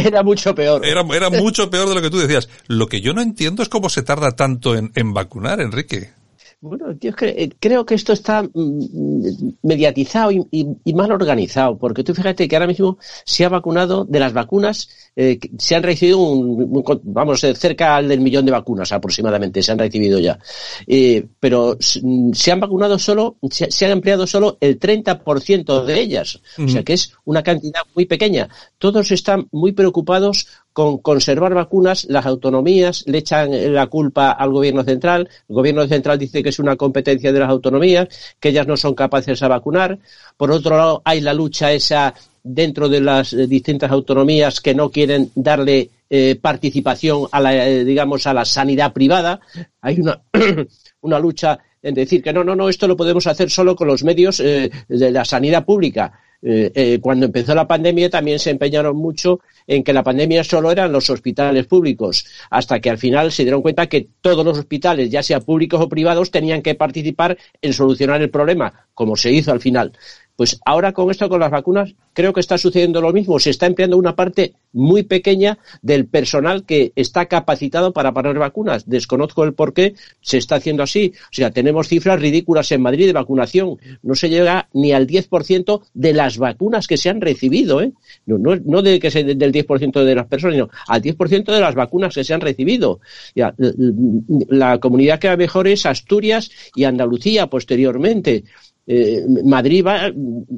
Era, 0.00 0.22
mucho 0.22 0.54
peor. 0.54 0.86
Era, 0.86 1.04
era 1.12 1.28
mucho 1.28 1.70
peor 1.70 1.88
de 1.88 1.96
lo 1.96 2.00
que 2.00 2.08
tú 2.08 2.18
decías. 2.18 2.48
Lo 2.68 2.86
que 2.86 3.00
yo 3.00 3.14
no 3.14 3.20
entiendo 3.20 3.64
es 3.64 3.68
cómo 3.68 3.88
se 3.88 4.04
tarda 4.04 4.30
tanto 4.30 4.76
en, 4.76 4.92
en 4.94 5.12
vacunar, 5.12 5.60
Enrique. 5.60 6.12
Bueno, 6.60 6.90
yo 6.98 7.12
eh, 7.20 7.50
creo 7.60 7.86
que 7.86 7.94
esto 7.94 8.12
está 8.12 8.42
mm, 8.42 9.58
mediatizado 9.62 10.32
y, 10.32 10.92
mal 10.92 11.12
organizado, 11.12 11.78
porque 11.78 12.02
tú 12.02 12.14
fíjate 12.14 12.48
que 12.48 12.56
ahora 12.56 12.66
mismo 12.66 12.98
se 13.24 13.44
ha 13.44 13.48
vacunado 13.48 14.04
de 14.04 14.18
las 14.18 14.32
vacunas, 14.32 14.88
eh, 15.14 15.38
se 15.56 15.76
han 15.76 15.84
recibido 15.84 16.18
un, 16.18 16.82
vamos, 17.04 17.42
cerca 17.54 18.02
del 18.02 18.20
millón 18.20 18.44
de 18.44 18.50
vacunas 18.50 18.90
aproximadamente, 18.90 19.62
se 19.62 19.70
han 19.70 19.78
recibido 19.78 20.18
ya. 20.18 20.36
Eh, 20.84 21.24
pero 21.38 21.78
mm, 22.02 22.32
se 22.32 22.50
han 22.50 22.58
vacunado 22.58 22.98
solo, 22.98 23.36
se, 23.48 23.86
han 23.86 23.92
empleado 23.92 24.26
solo 24.26 24.58
el 24.60 24.80
30% 24.80 25.84
de 25.84 26.00
ellas, 26.00 26.40
o 26.58 26.66
sea 26.66 26.82
que 26.82 26.94
es 26.94 27.12
una 27.24 27.44
cantidad 27.44 27.82
muy 27.94 28.06
pequeña. 28.06 28.48
Todos 28.78 29.12
están 29.12 29.46
muy 29.52 29.70
preocupados 29.70 30.48
con 30.78 30.98
conservar 30.98 31.54
vacunas, 31.54 32.06
las 32.08 32.24
autonomías 32.24 33.02
le 33.08 33.18
echan 33.18 33.50
la 33.74 33.88
culpa 33.88 34.30
al 34.30 34.52
gobierno 34.52 34.84
central, 34.84 35.28
el 35.48 35.56
gobierno 35.56 35.84
central 35.88 36.20
dice 36.20 36.40
que 36.40 36.50
es 36.50 36.60
una 36.60 36.76
competencia 36.76 37.32
de 37.32 37.40
las 37.40 37.50
autonomías, 37.50 38.06
que 38.38 38.50
ellas 38.50 38.68
no 38.68 38.76
son 38.76 38.94
capaces 38.94 39.40
de 39.40 39.48
vacunar, 39.48 39.98
por 40.36 40.52
otro 40.52 40.76
lado 40.76 41.02
hay 41.04 41.20
la 41.20 41.34
lucha 41.34 41.72
esa 41.72 42.14
dentro 42.44 42.88
de 42.88 43.00
las 43.00 43.32
eh, 43.32 43.48
distintas 43.48 43.90
autonomías 43.90 44.60
que 44.60 44.72
no 44.72 44.88
quieren 44.88 45.32
darle 45.34 45.90
eh, 46.08 46.38
participación 46.40 47.26
a 47.32 47.40
la, 47.40 47.66
eh, 47.66 47.84
digamos, 47.84 48.28
a 48.28 48.32
la 48.32 48.44
sanidad 48.44 48.92
privada, 48.92 49.40
hay 49.80 49.98
una, 49.98 50.22
una 51.00 51.18
lucha 51.18 51.58
en 51.82 51.92
decir 51.92 52.22
que 52.22 52.32
no, 52.32 52.44
no, 52.44 52.54
no, 52.54 52.68
esto 52.68 52.86
lo 52.86 52.96
podemos 52.96 53.26
hacer 53.26 53.50
solo 53.50 53.74
con 53.74 53.88
los 53.88 54.04
medios 54.04 54.38
de 54.38 54.70
la 54.88 55.24
sanidad 55.24 55.64
pública. 55.64 56.12
Eh, 56.40 56.70
eh, 56.74 56.98
cuando 57.00 57.26
empezó 57.26 57.52
la 57.52 57.66
pandemia 57.66 58.08
también 58.08 58.38
se 58.38 58.50
empeñaron 58.50 58.96
mucho 58.96 59.40
en 59.66 59.82
que 59.82 59.92
la 59.92 60.04
pandemia 60.04 60.44
solo 60.44 60.70
eran 60.70 60.92
los 60.92 61.10
hospitales 61.10 61.66
públicos, 61.66 62.24
hasta 62.50 62.78
que 62.80 62.90
al 62.90 62.98
final 62.98 63.32
se 63.32 63.42
dieron 63.42 63.60
cuenta 63.60 63.88
que 63.88 64.08
todos 64.20 64.44
los 64.44 64.56
hospitales, 64.56 65.10
ya 65.10 65.22
sea 65.22 65.40
públicos 65.40 65.80
o 65.80 65.88
privados, 65.88 66.30
tenían 66.30 66.62
que 66.62 66.76
participar 66.76 67.36
en 67.60 67.72
solucionar 67.72 68.22
el 68.22 68.30
problema, 68.30 68.86
como 68.94 69.16
se 69.16 69.32
hizo 69.32 69.50
al 69.50 69.60
final. 69.60 69.92
Pues 70.38 70.60
ahora 70.64 70.92
con 70.92 71.10
esto, 71.10 71.28
con 71.28 71.40
las 71.40 71.50
vacunas, 71.50 71.96
creo 72.12 72.32
que 72.32 72.38
está 72.38 72.58
sucediendo 72.58 73.00
lo 73.00 73.12
mismo. 73.12 73.40
Se 73.40 73.50
está 73.50 73.66
empleando 73.66 73.96
una 73.96 74.14
parte 74.14 74.54
muy 74.72 75.02
pequeña 75.02 75.58
del 75.82 76.06
personal 76.06 76.64
que 76.64 76.92
está 76.94 77.26
capacitado 77.26 77.92
para 77.92 78.14
poner 78.14 78.38
vacunas. 78.38 78.88
Desconozco 78.88 79.42
el 79.42 79.54
por 79.54 79.74
qué 79.74 79.94
se 80.20 80.38
está 80.38 80.54
haciendo 80.54 80.84
así. 80.84 81.12
O 81.24 81.32
sea, 81.32 81.50
tenemos 81.50 81.88
cifras 81.88 82.20
ridículas 82.20 82.70
en 82.70 82.82
Madrid 82.82 83.06
de 83.06 83.14
vacunación. 83.14 83.78
No 84.04 84.14
se 84.14 84.30
llega 84.30 84.68
ni 84.72 84.92
al 84.92 85.08
10% 85.08 85.82
de 85.92 86.12
las 86.12 86.38
vacunas 86.38 86.86
que 86.86 86.98
se 86.98 87.08
han 87.08 87.20
recibido. 87.20 87.82
¿eh? 87.82 87.90
No, 88.24 88.38
no, 88.38 88.54
no 88.64 88.80
que 88.84 89.10
sea 89.10 89.24
del 89.24 89.52
10% 89.52 90.04
de 90.04 90.14
las 90.14 90.26
personas, 90.28 90.54
sino 90.54 90.70
al 90.86 91.02
10% 91.02 91.52
de 91.52 91.60
las 91.60 91.74
vacunas 91.74 92.14
que 92.14 92.22
se 92.22 92.32
han 92.32 92.42
recibido. 92.42 93.00
La 93.34 94.78
comunidad 94.78 95.18
que 95.18 95.26
va 95.26 95.36
mejor 95.36 95.66
es 95.66 95.84
Asturias 95.84 96.48
y 96.76 96.84
Andalucía 96.84 97.48
posteriormente. 97.48 98.44
Eh, 98.90 99.22
Madrid 99.44 99.84
va 99.86 100.10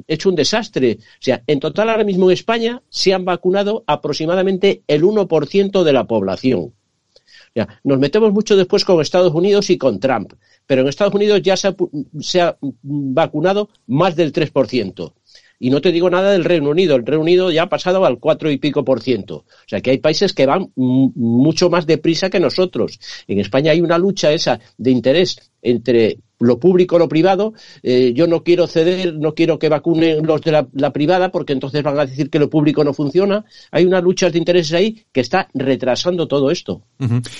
hecho 0.07 0.29
un 0.29 0.35
desastre. 0.35 0.97
O 1.01 1.19
sea, 1.19 1.43
en 1.45 1.59
total 1.59 1.89
ahora 1.89 2.05
mismo 2.05 2.29
en 2.29 2.33
España 2.33 2.81
se 2.89 3.13
han 3.13 3.25
vacunado 3.25 3.83
aproximadamente 3.85 4.83
el 4.87 5.03
1% 5.03 5.83
de 5.83 5.93
la 5.93 6.07
población. 6.07 6.73
nos 7.83 7.99
metemos 7.99 8.31
mucho 8.31 8.55
después 8.55 8.85
con 8.85 9.01
Estados 9.01 9.33
Unidos 9.33 9.69
y 9.69 9.77
con 9.77 9.99
Trump, 9.99 10.33
pero 10.65 10.81
en 10.81 10.87
Estados 10.87 11.13
Unidos 11.13 11.41
ya 11.41 11.57
se 11.57 11.67
ha, 11.67 11.75
se 12.21 12.39
ha 12.39 12.57
vacunado 12.61 13.67
más 13.87 14.15
del 14.15 14.31
3%. 14.31 15.13
Y 15.59 15.69
no 15.69 15.81
te 15.81 15.91
digo 15.91 16.09
nada 16.09 16.31
del 16.31 16.45
Reino 16.45 16.69
Unido. 16.71 16.95
El 16.95 17.05
Reino 17.05 17.21
Unido 17.21 17.51
ya 17.51 17.63
ha 17.63 17.69
pasado 17.69 18.03
al 18.03 18.17
cuatro 18.17 18.49
y 18.49 18.57
pico 18.57 18.83
por 18.83 19.01
ciento. 19.01 19.35
O 19.35 19.67
sea 19.67 19.79
que 19.81 19.91
hay 19.91 19.99
países 19.99 20.33
que 20.33 20.47
van 20.47 20.71
mucho 20.75 21.69
más 21.69 21.85
deprisa 21.85 22.31
que 22.31 22.39
nosotros. 22.39 22.99
En 23.27 23.39
España 23.39 23.71
hay 23.71 23.81
una 23.81 23.99
lucha 23.99 24.31
esa 24.31 24.59
de 24.77 24.89
interés 24.89 25.51
entre 25.61 26.17
lo 26.41 26.59
público, 26.59 26.99
lo 26.99 27.07
privado. 27.07 27.53
Eh, 27.83 28.13
yo 28.13 28.27
no 28.27 28.43
quiero 28.43 28.67
ceder, 28.67 29.15
no 29.15 29.33
quiero 29.33 29.59
que 29.59 29.69
vacunen 29.69 30.25
los 30.25 30.41
de 30.41 30.51
la, 30.51 30.91
privada 30.91 31.31
porque 31.31 31.53
entonces 31.53 31.83
van 31.83 31.99
a 31.99 32.05
decir 32.05 32.29
que 32.29 32.39
lo 32.39 32.49
público 32.49 32.83
no 32.83 32.93
funciona. 32.93 33.45
Hay 33.71 33.85
unas 33.85 34.03
luchas 34.03 34.33
de 34.33 34.39
intereses 34.39 34.73
ahí 34.73 35.05
que 35.11 35.21
está 35.21 35.47
retrasando 35.53 36.27
todo 36.27 36.51
esto. 36.51 36.83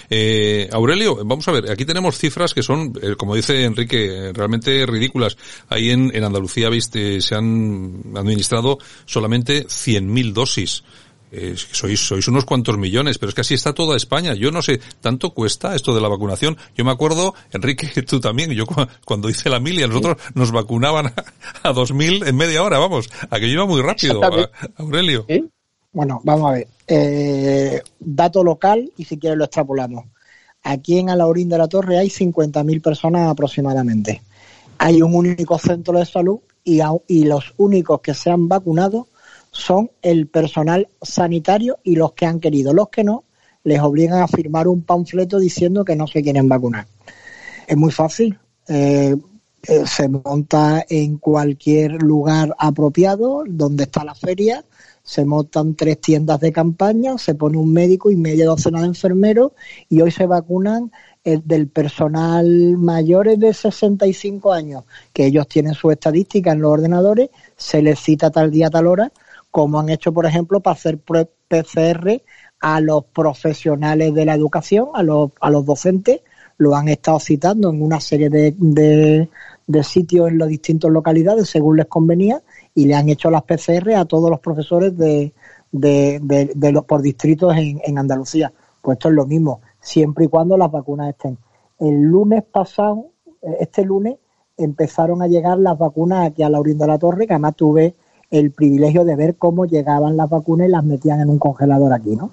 eh, 0.09 0.69
Aurelio, 0.71 1.17
vamos 1.25 1.47
a 1.47 1.51
ver, 1.51 1.69
aquí 1.69 1.85
tenemos 1.85 2.17
cifras 2.17 2.53
que 2.53 2.63
son, 2.63 2.93
eh, 3.01 3.15
como 3.17 3.35
dice 3.35 3.63
Enrique, 3.63 4.31
realmente 4.33 4.85
ridículas. 4.85 5.37
Ahí 5.67 5.89
en, 5.89 6.15
en 6.15 6.23
Andalucía, 6.23 6.69
viste, 6.69 7.21
se 7.21 7.35
han 7.35 8.13
administrado 8.15 8.77
solamente 9.05 9.65
100.000 9.65 10.33
dosis 10.33 10.83
que 11.31 11.55
sois, 11.55 11.99
sois 11.99 12.27
unos 12.27 12.43
cuantos 12.43 12.77
millones, 12.77 13.17
pero 13.17 13.29
es 13.29 13.35
que 13.35 13.41
así 13.41 13.53
está 13.53 13.73
toda 13.73 13.95
España. 13.95 14.33
Yo 14.33 14.51
no 14.51 14.61
sé, 14.61 14.81
¿tanto 14.99 15.33
cuesta 15.33 15.75
esto 15.75 15.95
de 15.95 16.01
la 16.01 16.09
vacunación? 16.09 16.57
Yo 16.75 16.83
me 16.83 16.91
acuerdo, 16.91 17.33
Enrique, 17.51 18.01
tú 18.07 18.19
también, 18.19 18.51
yo 18.51 18.65
cuando 19.05 19.29
hice 19.29 19.49
la 19.49 19.59
milia, 19.59 19.87
nosotros 19.87 20.17
nos 20.35 20.51
vacunaban 20.51 21.13
a, 21.63 21.71
dos 21.71 21.93
2.000 21.93 22.27
en 22.27 22.35
media 22.35 22.61
hora, 22.63 22.79
vamos, 22.79 23.09
a 23.29 23.39
que 23.39 23.47
iba 23.47 23.65
muy 23.65 23.81
rápido, 23.81 24.21
Aurelio. 24.77 25.25
Bueno, 25.93 26.21
vamos 26.23 26.49
a 26.49 26.53
ver. 26.53 26.67
Eh, 26.87 27.81
dato 27.99 28.43
local 28.43 28.91
y 28.97 29.05
si 29.05 29.17
quieres 29.17 29.37
lo 29.37 29.45
extrapolamos. 29.45 30.05
Aquí 30.63 30.99
en 30.99 31.09
Alaurín 31.09 31.49
de 31.49 31.57
la 31.57 31.67
Torre 31.67 31.97
hay 31.97 32.09
50.000 32.09 32.81
personas 32.81 33.29
aproximadamente. 33.29 34.21
Hay 34.77 35.01
un 35.01 35.15
único 35.15 35.57
centro 35.57 35.97
de 35.97 36.05
salud 36.05 36.39
y, 36.63 36.81
y 37.07 37.23
los 37.23 37.53
únicos 37.57 38.01
que 38.01 38.13
se 38.13 38.29
han 38.29 38.47
vacunado 38.47 39.07
son 39.51 39.91
el 40.01 40.27
personal 40.27 40.87
sanitario 41.01 41.77
y 41.83 41.95
los 41.95 42.13
que 42.13 42.25
han 42.25 42.39
querido. 42.39 42.73
Los 42.73 42.89
que 42.89 43.03
no, 43.03 43.25
les 43.63 43.79
obligan 43.81 44.21
a 44.21 44.27
firmar 44.27 44.67
un 44.67 44.81
panfleto 44.81 45.39
diciendo 45.39 45.85
que 45.85 45.95
no 45.95 46.07
se 46.07 46.23
quieren 46.23 46.47
vacunar. 46.49 46.87
Es 47.67 47.77
muy 47.77 47.91
fácil. 47.91 48.39
Eh, 48.67 49.15
eh, 49.63 49.83
se 49.85 50.09
monta 50.09 50.83
en 50.89 51.17
cualquier 51.17 52.01
lugar 52.01 52.55
apropiado 52.57 53.43
donde 53.47 53.83
está 53.83 54.03
la 54.03 54.15
feria, 54.15 54.65
se 55.03 55.23
montan 55.23 55.75
tres 55.75 56.01
tiendas 56.01 56.39
de 56.39 56.51
campaña, 56.51 57.19
se 57.19 57.35
pone 57.35 57.57
un 57.57 57.71
médico 57.71 58.09
y 58.09 58.15
media 58.15 58.47
docena 58.47 58.81
de 58.81 58.87
enfermeros 58.87 59.51
y 59.87 60.01
hoy 60.01 60.09
se 60.09 60.25
vacunan 60.25 60.91
el 61.23 61.39
eh, 61.39 61.41
del 61.45 61.67
personal 61.67 62.75
mayores 62.77 63.39
de 63.39 63.53
65 63.53 64.51
años, 64.51 64.85
que 65.13 65.27
ellos 65.27 65.47
tienen 65.47 65.75
su 65.75 65.91
estadística 65.91 66.53
en 66.53 66.61
los 66.61 66.71
ordenadores, 66.71 67.29
se 67.55 67.83
les 67.83 67.99
cita 67.99 68.31
tal 68.31 68.49
día, 68.49 68.71
tal 68.71 68.87
hora, 68.87 69.11
como 69.51 69.79
han 69.79 69.89
hecho, 69.89 70.13
por 70.13 70.25
ejemplo, 70.25 70.61
para 70.61 70.73
hacer 70.73 70.97
PCR 70.97 72.21
a 72.61 72.79
los 72.79 73.05
profesionales 73.05 74.13
de 74.13 74.25
la 74.25 74.33
educación, 74.33 74.89
a 74.93 75.03
los, 75.03 75.31
a 75.39 75.49
los 75.49 75.65
docentes, 75.65 76.21
lo 76.57 76.75
han 76.75 76.87
estado 76.87 77.19
citando 77.19 77.69
en 77.69 77.81
una 77.81 77.99
serie 77.99 78.29
de, 78.29 78.55
de, 78.57 79.83
sitios 79.83 80.29
en 80.29 80.37
las 80.37 80.47
distintas 80.47 80.91
localidades 80.91 81.49
según 81.49 81.77
les 81.77 81.87
convenía 81.87 82.41
y 82.75 82.85
le 82.85 82.93
han 82.93 83.09
hecho 83.09 83.31
las 83.31 83.43
PCR 83.43 83.95
a 83.95 84.05
todos 84.05 84.29
los 84.29 84.39
profesores 84.39 84.95
de, 84.95 85.33
de, 85.71 86.51
de, 86.53 86.71
los 86.71 86.85
por 86.85 87.01
distritos 87.01 87.55
en, 87.57 87.81
en, 87.83 87.97
Andalucía. 87.97 88.53
Pues 88.81 88.97
esto 88.97 89.09
es 89.09 89.15
lo 89.15 89.25
mismo, 89.25 89.61
siempre 89.79 90.25
y 90.25 90.27
cuando 90.27 90.55
las 90.55 90.71
vacunas 90.71 91.09
estén. 91.09 91.37
El 91.79 92.01
lunes 92.01 92.43
pasado, 92.43 93.07
este 93.59 93.83
lunes, 93.83 94.17
empezaron 94.55 95.23
a 95.23 95.27
llegar 95.27 95.57
las 95.57 95.77
vacunas 95.77 96.27
aquí 96.27 96.43
a 96.43 96.49
Laurín 96.49 96.77
de 96.77 96.87
la 96.87 96.99
Torre, 96.99 97.25
que 97.25 97.33
además 97.33 97.55
tuve 97.55 97.95
el 98.31 98.51
privilegio 98.51 99.03
de 99.03 99.15
ver 99.15 99.35
cómo 99.35 99.65
llegaban 99.65 100.17
las 100.17 100.29
vacunas 100.29 100.67
y 100.67 100.71
las 100.71 100.83
metían 100.83 101.19
en 101.19 101.29
un 101.29 101.37
congelador 101.37 101.93
aquí, 101.93 102.15
¿no? 102.15 102.31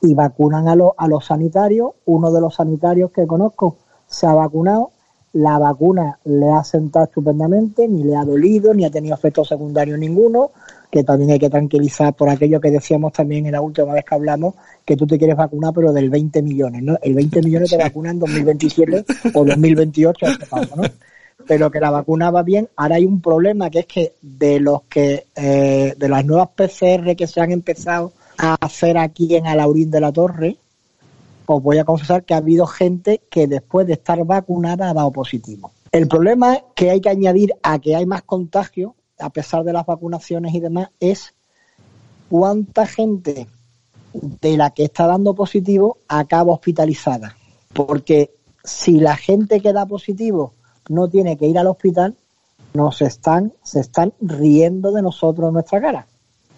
Y 0.00 0.14
vacunan 0.14 0.68
a, 0.68 0.76
los 0.76 0.92
a 0.96 1.08
los 1.08 1.26
sanitarios, 1.26 1.90
uno 2.06 2.32
de 2.32 2.40
los 2.40 2.54
sanitarios 2.54 3.10
que 3.10 3.26
conozco 3.26 3.76
se 4.06 4.26
ha 4.26 4.32
vacunado, 4.32 4.92
la 5.32 5.58
vacuna 5.58 6.18
le 6.24 6.50
ha 6.50 6.64
sentado 6.64 7.04
estupendamente, 7.04 7.86
ni 7.86 8.02
le 8.02 8.16
ha 8.16 8.24
dolido, 8.24 8.74
ni 8.74 8.84
ha 8.84 8.90
tenido 8.90 9.14
efectos 9.14 9.48
secundarios 9.48 9.98
ninguno, 9.98 10.50
que 10.90 11.04
también 11.04 11.30
hay 11.30 11.38
que 11.38 11.50
tranquilizar 11.50 12.14
por 12.14 12.28
aquello 12.28 12.60
que 12.60 12.70
decíamos 12.70 13.12
también 13.12 13.46
en 13.46 13.52
la 13.52 13.60
última 13.60 13.92
vez 13.92 14.04
que 14.04 14.14
hablamos, 14.14 14.54
que 14.84 14.96
tú 14.96 15.06
te 15.06 15.18
quieres 15.18 15.36
vacunar, 15.36 15.72
pero 15.74 15.92
del 15.92 16.10
20 16.10 16.42
millones, 16.42 16.82
¿no? 16.82 16.98
El 17.02 17.14
20 17.14 17.42
millones 17.42 17.70
te 17.70 17.76
vacuna 17.76 18.10
en 18.10 18.18
2027 18.18 19.04
o 19.34 19.44
2028, 19.44 20.26
¿no? 20.76 20.82
Pero 21.50 21.68
que 21.68 21.80
la 21.80 21.90
vacuna 21.90 22.30
va 22.30 22.44
bien. 22.44 22.68
Ahora 22.76 22.94
hay 22.94 23.04
un 23.04 23.20
problema 23.20 23.70
que 23.70 23.80
es 23.80 23.86
que 23.86 24.14
de 24.22 24.60
los 24.60 24.82
que 24.82 25.26
eh, 25.34 25.96
de 25.98 26.08
las 26.08 26.24
nuevas 26.24 26.50
PCR 26.50 27.16
que 27.16 27.26
se 27.26 27.40
han 27.40 27.50
empezado 27.50 28.12
a 28.38 28.54
hacer 28.60 28.96
aquí 28.96 29.34
en 29.34 29.48
Alaurín 29.48 29.90
de 29.90 30.00
la 30.00 30.12
Torre, 30.12 30.58
os 31.46 31.60
voy 31.60 31.78
a 31.78 31.84
confesar 31.84 32.22
que 32.22 32.34
ha 32.34 32.36
habido 32.36 32.68
gente 32.68 33.20
que 33.28 33.48
después 33.48 33.84
de 33.88 33.94
estar 33.94 34.24
vacunada 34.24 34.90
ha 34.90 34.94
dado 34.94 35.10
positivo. 35.10 35.72
El 35.90 36.06
problema 36.06 36.56
que 36.76 36.90
hay 36.90 37.00
que 37.00 37.08
añadir 37.08 37.52
a 37.64 37.80
que 37.80 37.96
hay 37.96 38.06
más 38.06 38.22
contagio, 38.22 38.94
a 39.18 39.30
pesar 39.30 39.64
de 39.64 39.72
las 39.72 39.84
vacunaciones 39.84 40.54
y 40.54 40.60
demás, 40.60 40.90
es 41.00 41.34
cuánta 42.28 42.86
gente 42.86 43.48
de 44.12 44.56
la 44.56 44.70
que 44.70 44.84
está 44.84 45.08
dando 45.08 45.34
positivo 45.34 45.98
acaba 46.06 46.52
hospitalizada. 46.52 47.36
Porque 47.72 48.36
si 48.62 49.00
la 49.00 49.16
gente 49.16 49.60
que 49.60 49.72
da 49.72 49.84
positivo 49.84 50.54
no 50.90 51.08
tiene 51.08 51.36
que 51.36 51.46
ir 51.46 51.58
al 51.58 51.68
hospital, 51.68 52.14
nos 52.74 53.00
están, 53.00 53.52
se 53.62 53.80
están 53.80 54.12
riendo 54.20 54.92
de 54.92 55.02
nosotros 55.02 55.48
en 55.48 55.54
nuestra 55.54 55.80
cara. 55.80 56.06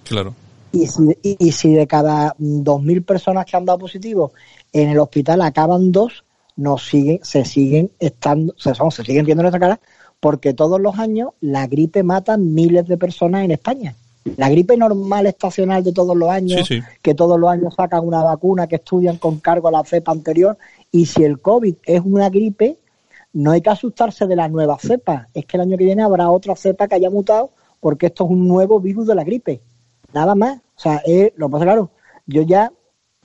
Claro. 0.05 0.35
Y 0.73 0.87
si, 0.87 1.19
y, 1.23 1.53
si 1.53 1.75
de 1.75 1.87
cada 1.87 2.35
2.000 2.39 3.05
personas 3.05 3.45
que 3.45 3.57
han 3.57 3.67
dado 3.67 3.79
positivo 3.79 4.33
en 4.73 4.89
el 4.89 4.99
hospital 4.99 5.43
acaban 5.43 5.93
dos, 5.93 6.25
nos 6.57 6.87
siguen, 6.87 7.21
se 7.23 7.45
siguen 7.45 7.91
estando, 7.99 8.55
se, 8.57 8.75
son, 8.75 8.91
se 8.91 9.05
siguen 9.05 9.27
viendo 9.27 9.43
en 9.43 9.51
nuestra 9.51 9.61
cara, 9.61 9.81
porque 10.19 10.55
todos 10.55 10.81
los 10.81 10.99
años 10.99 11.31
la 11.41 11.67
gripe 11.67 12.03
mata 12.03 12.39
miles 12.39 12.89
de 12.89 12.97
personas 12.97 13.45
en 13.45 13.51
España. 13.51 13.95
La 14.37 14.49
gripe 14.49 14.77
normal 14.79 15.27
estacional 15.27 15.85
de 15.85 15.93
todos 15.93 16.17
los 16.17 16.31
años, 16.31 16.69
que 17.03 17.15
todos 17.15 17.39
los 17.39 17.51
años 17.51 17.75
sacan 17.75 18.07
una 18.07 18.23
vacuna, 18.23 18.67
que 18.67 18.77
estudian 18.77 19.19
con 19.19 19.41
cargo 19.41 19.69
a 19.69 19.73
la 19.73 19.85
cepa 19.85 20.13
anterior, 20.13 20.57
y 20.91 21.07
si 21.07 21.23
el 21.25 21.41
COVID 21.41 21.75
es 21.85 22.01
una 22.05 22.31
gripe, 22.31 22.79
no 23.33 23.51
hay 23.51 23.61
que 23.61 23.71
asustarse 23.71 24.27
de 24.27 24.37
la 24.37 24.49
nueva 24.49 24.79
cepa, 24.79 25.29
es 25.35 25.47
que 25.47 25.57
el 25.57 25.63
año 25.63 25.79
que 25.79 25.85
viene 25.85 26.03
habrá 26.03 26.31
otra 26.31 26.57
cepa 26.57 26.89
que 26.89 26.97
haya 26.97 27.11
mutado 27.11 27.51
porque 27.83 28.07
esto 28.07 28.25
es 28.25 28.31
un 28.31 28.47
nuevo 28.47 28.79
virus 28.79 29.09
de 29.09 29.15
la 29.17 29.25
gripe. 29.25 29.61
Nada 30.13 30.37
más. 30.37 30.59
O 30.77 30.81
sea, 30.81 31.03
lo 31.37 31.49
que 31.49 31.53
pasa, 31.53 31.65
claro, 31.65 31.91
yo 32.27 32.43
ya, 32.43 32.73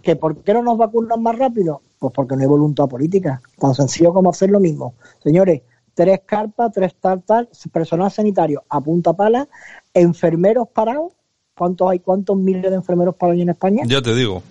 que 0.01 0.15
¿por 0.15 0.37
qué 0.43 0.51
no 0.53 0.63
nos 0.63 0.79
vacunan 0.79 1.21
más 1.21 1.37
rápido? 1.37 1.81
Pues 1.99 2.11
porque 2.11 2.35
no 2.35 2.41
hay 2.41 2.47
voluntad 2.47 2.87
política. 2.87 3.39
Tan 3.59 3.75
sencillo 3.75 4.13
como 4.13 4.31
hacer 4.31 4.49
lo 4.49 4.59
mismo. 4.59 4.95
Señores, 5.23 5.61
tres 5.93 6.21
carpas, 6.25 6.71
tres 6.73 6.95
tal, 6.99 7.21
tal, 7.21 7.49
personal 7.71 8.09
sanitario 8.09 8.63
a 8.67 8.81
punta 8.81 9.13
pala, 9.13 9.47
enfermeros 9.93 10.69
parados. 10.69 11.13
¿Cuántos 11.55 11.91
hay? 11.91 11.99
¿Cuántos 11.99 12.35
miles 12.35 12.69
de 12.69 12.77
enfermeros 12.77 13.15
parados 13.15 13.41
en 13.41 13.49
España? 13.49 13.83
Ya 13.85 14.01
te 14.01 14.15
digo. 14.15 14.41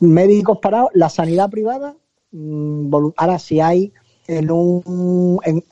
Médicos 0.00 0.58
parados, 0.60 0.90
la 0.94 1.10
sanidad 1.10 1.50
privada. 1.50 1.94
Mm, 2.32 2.94
ahora, 3.16 3.38
si 3.38 3.60
hay 3.60 3.92
en 4.30 4.50
un 4.50 5.40
en, 5.44 5.64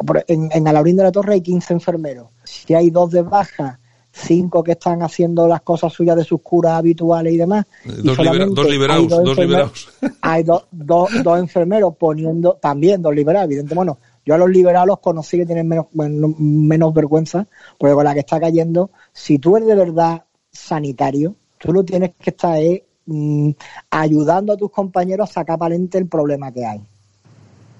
en, 0.52 0.68
Alaurín 0.68 0.96
de 0.96 1.04
la 1.04 1.12
Torre 1.12 1.34
hay 1.34 1.40
15 1.40 1.74
enfermeros. 1.74 2.28
Si 2.42 2.74
hay 2.74 2.90
dos 2.90 3.12
de 3.12 3.22
baja, 3.22 3.78
cinco 4.11 4.64
que 4.64 4.72
están 4.72 5.00
haciendo 5.02 5.46
las 5.46 5.61
cosas 5.62 5.92
suyas 5.92 6.16
de 6.16 6.24
sus 6.24 6.40
curas 6.42 6.72
habituales 6.72 7.32
y 7.32 7.36
demás. 7.36 7.66
Dos, 7.84 8.18
liberados, 8.18 9.09
dos, 9.09 9.38
liberados. 9.38 9.88
Hay 10.22 10.42
dos, 10.44 10.64
dos 10.72 11.38
enfermeros 11.38 11.94
poniendo, 11.96 12.59
también 12.61 13.00
dos 13.00 13.14
liberados, 13.14 13.46
evidentemente. 13.46 13.74
Bueno, 13.76 13.98
yo 14.26 14.34
a 14.34 14.38
los 14.38 14.50
liberados 14.50 14.88
los 14.88 14.98
conocí 14.98 15.38
que 15.38 15.46
tienen 15.46 15.68
menos, 15.68 15.86
menos 15.92 16.92
vergüenza, 16.92 17.46
porque 17.78 17.94
con 17.94 18.04
la 18.04 18.14
que 18.14 18.20
está 18.20 18.40
cayendo, 18.40 18.90
si 19.12 19.38
tú 19.38 19.56
eres 19.56 19.68
de 19.68 19.76
verdad 19.76 20.24
sanitario, 20.50 21.36
tú 21.59 21.72
no 21.72 21.84
tienes 21.84 22.12
que 22.18 22.30
estar 22.30 22.59
mm, 23.06 23.50
ayudando 23.90 24.52
a 24.52 24.56
tus 24.56 24.70
compañeros 24.72 25.30
a 25.30 25.32
sacar 25.32 25.59
palente 25.59 25.96
el 25.96 26.09
problema 26.09 26.50
que 26.50 26.66
hay. 26.66 26.82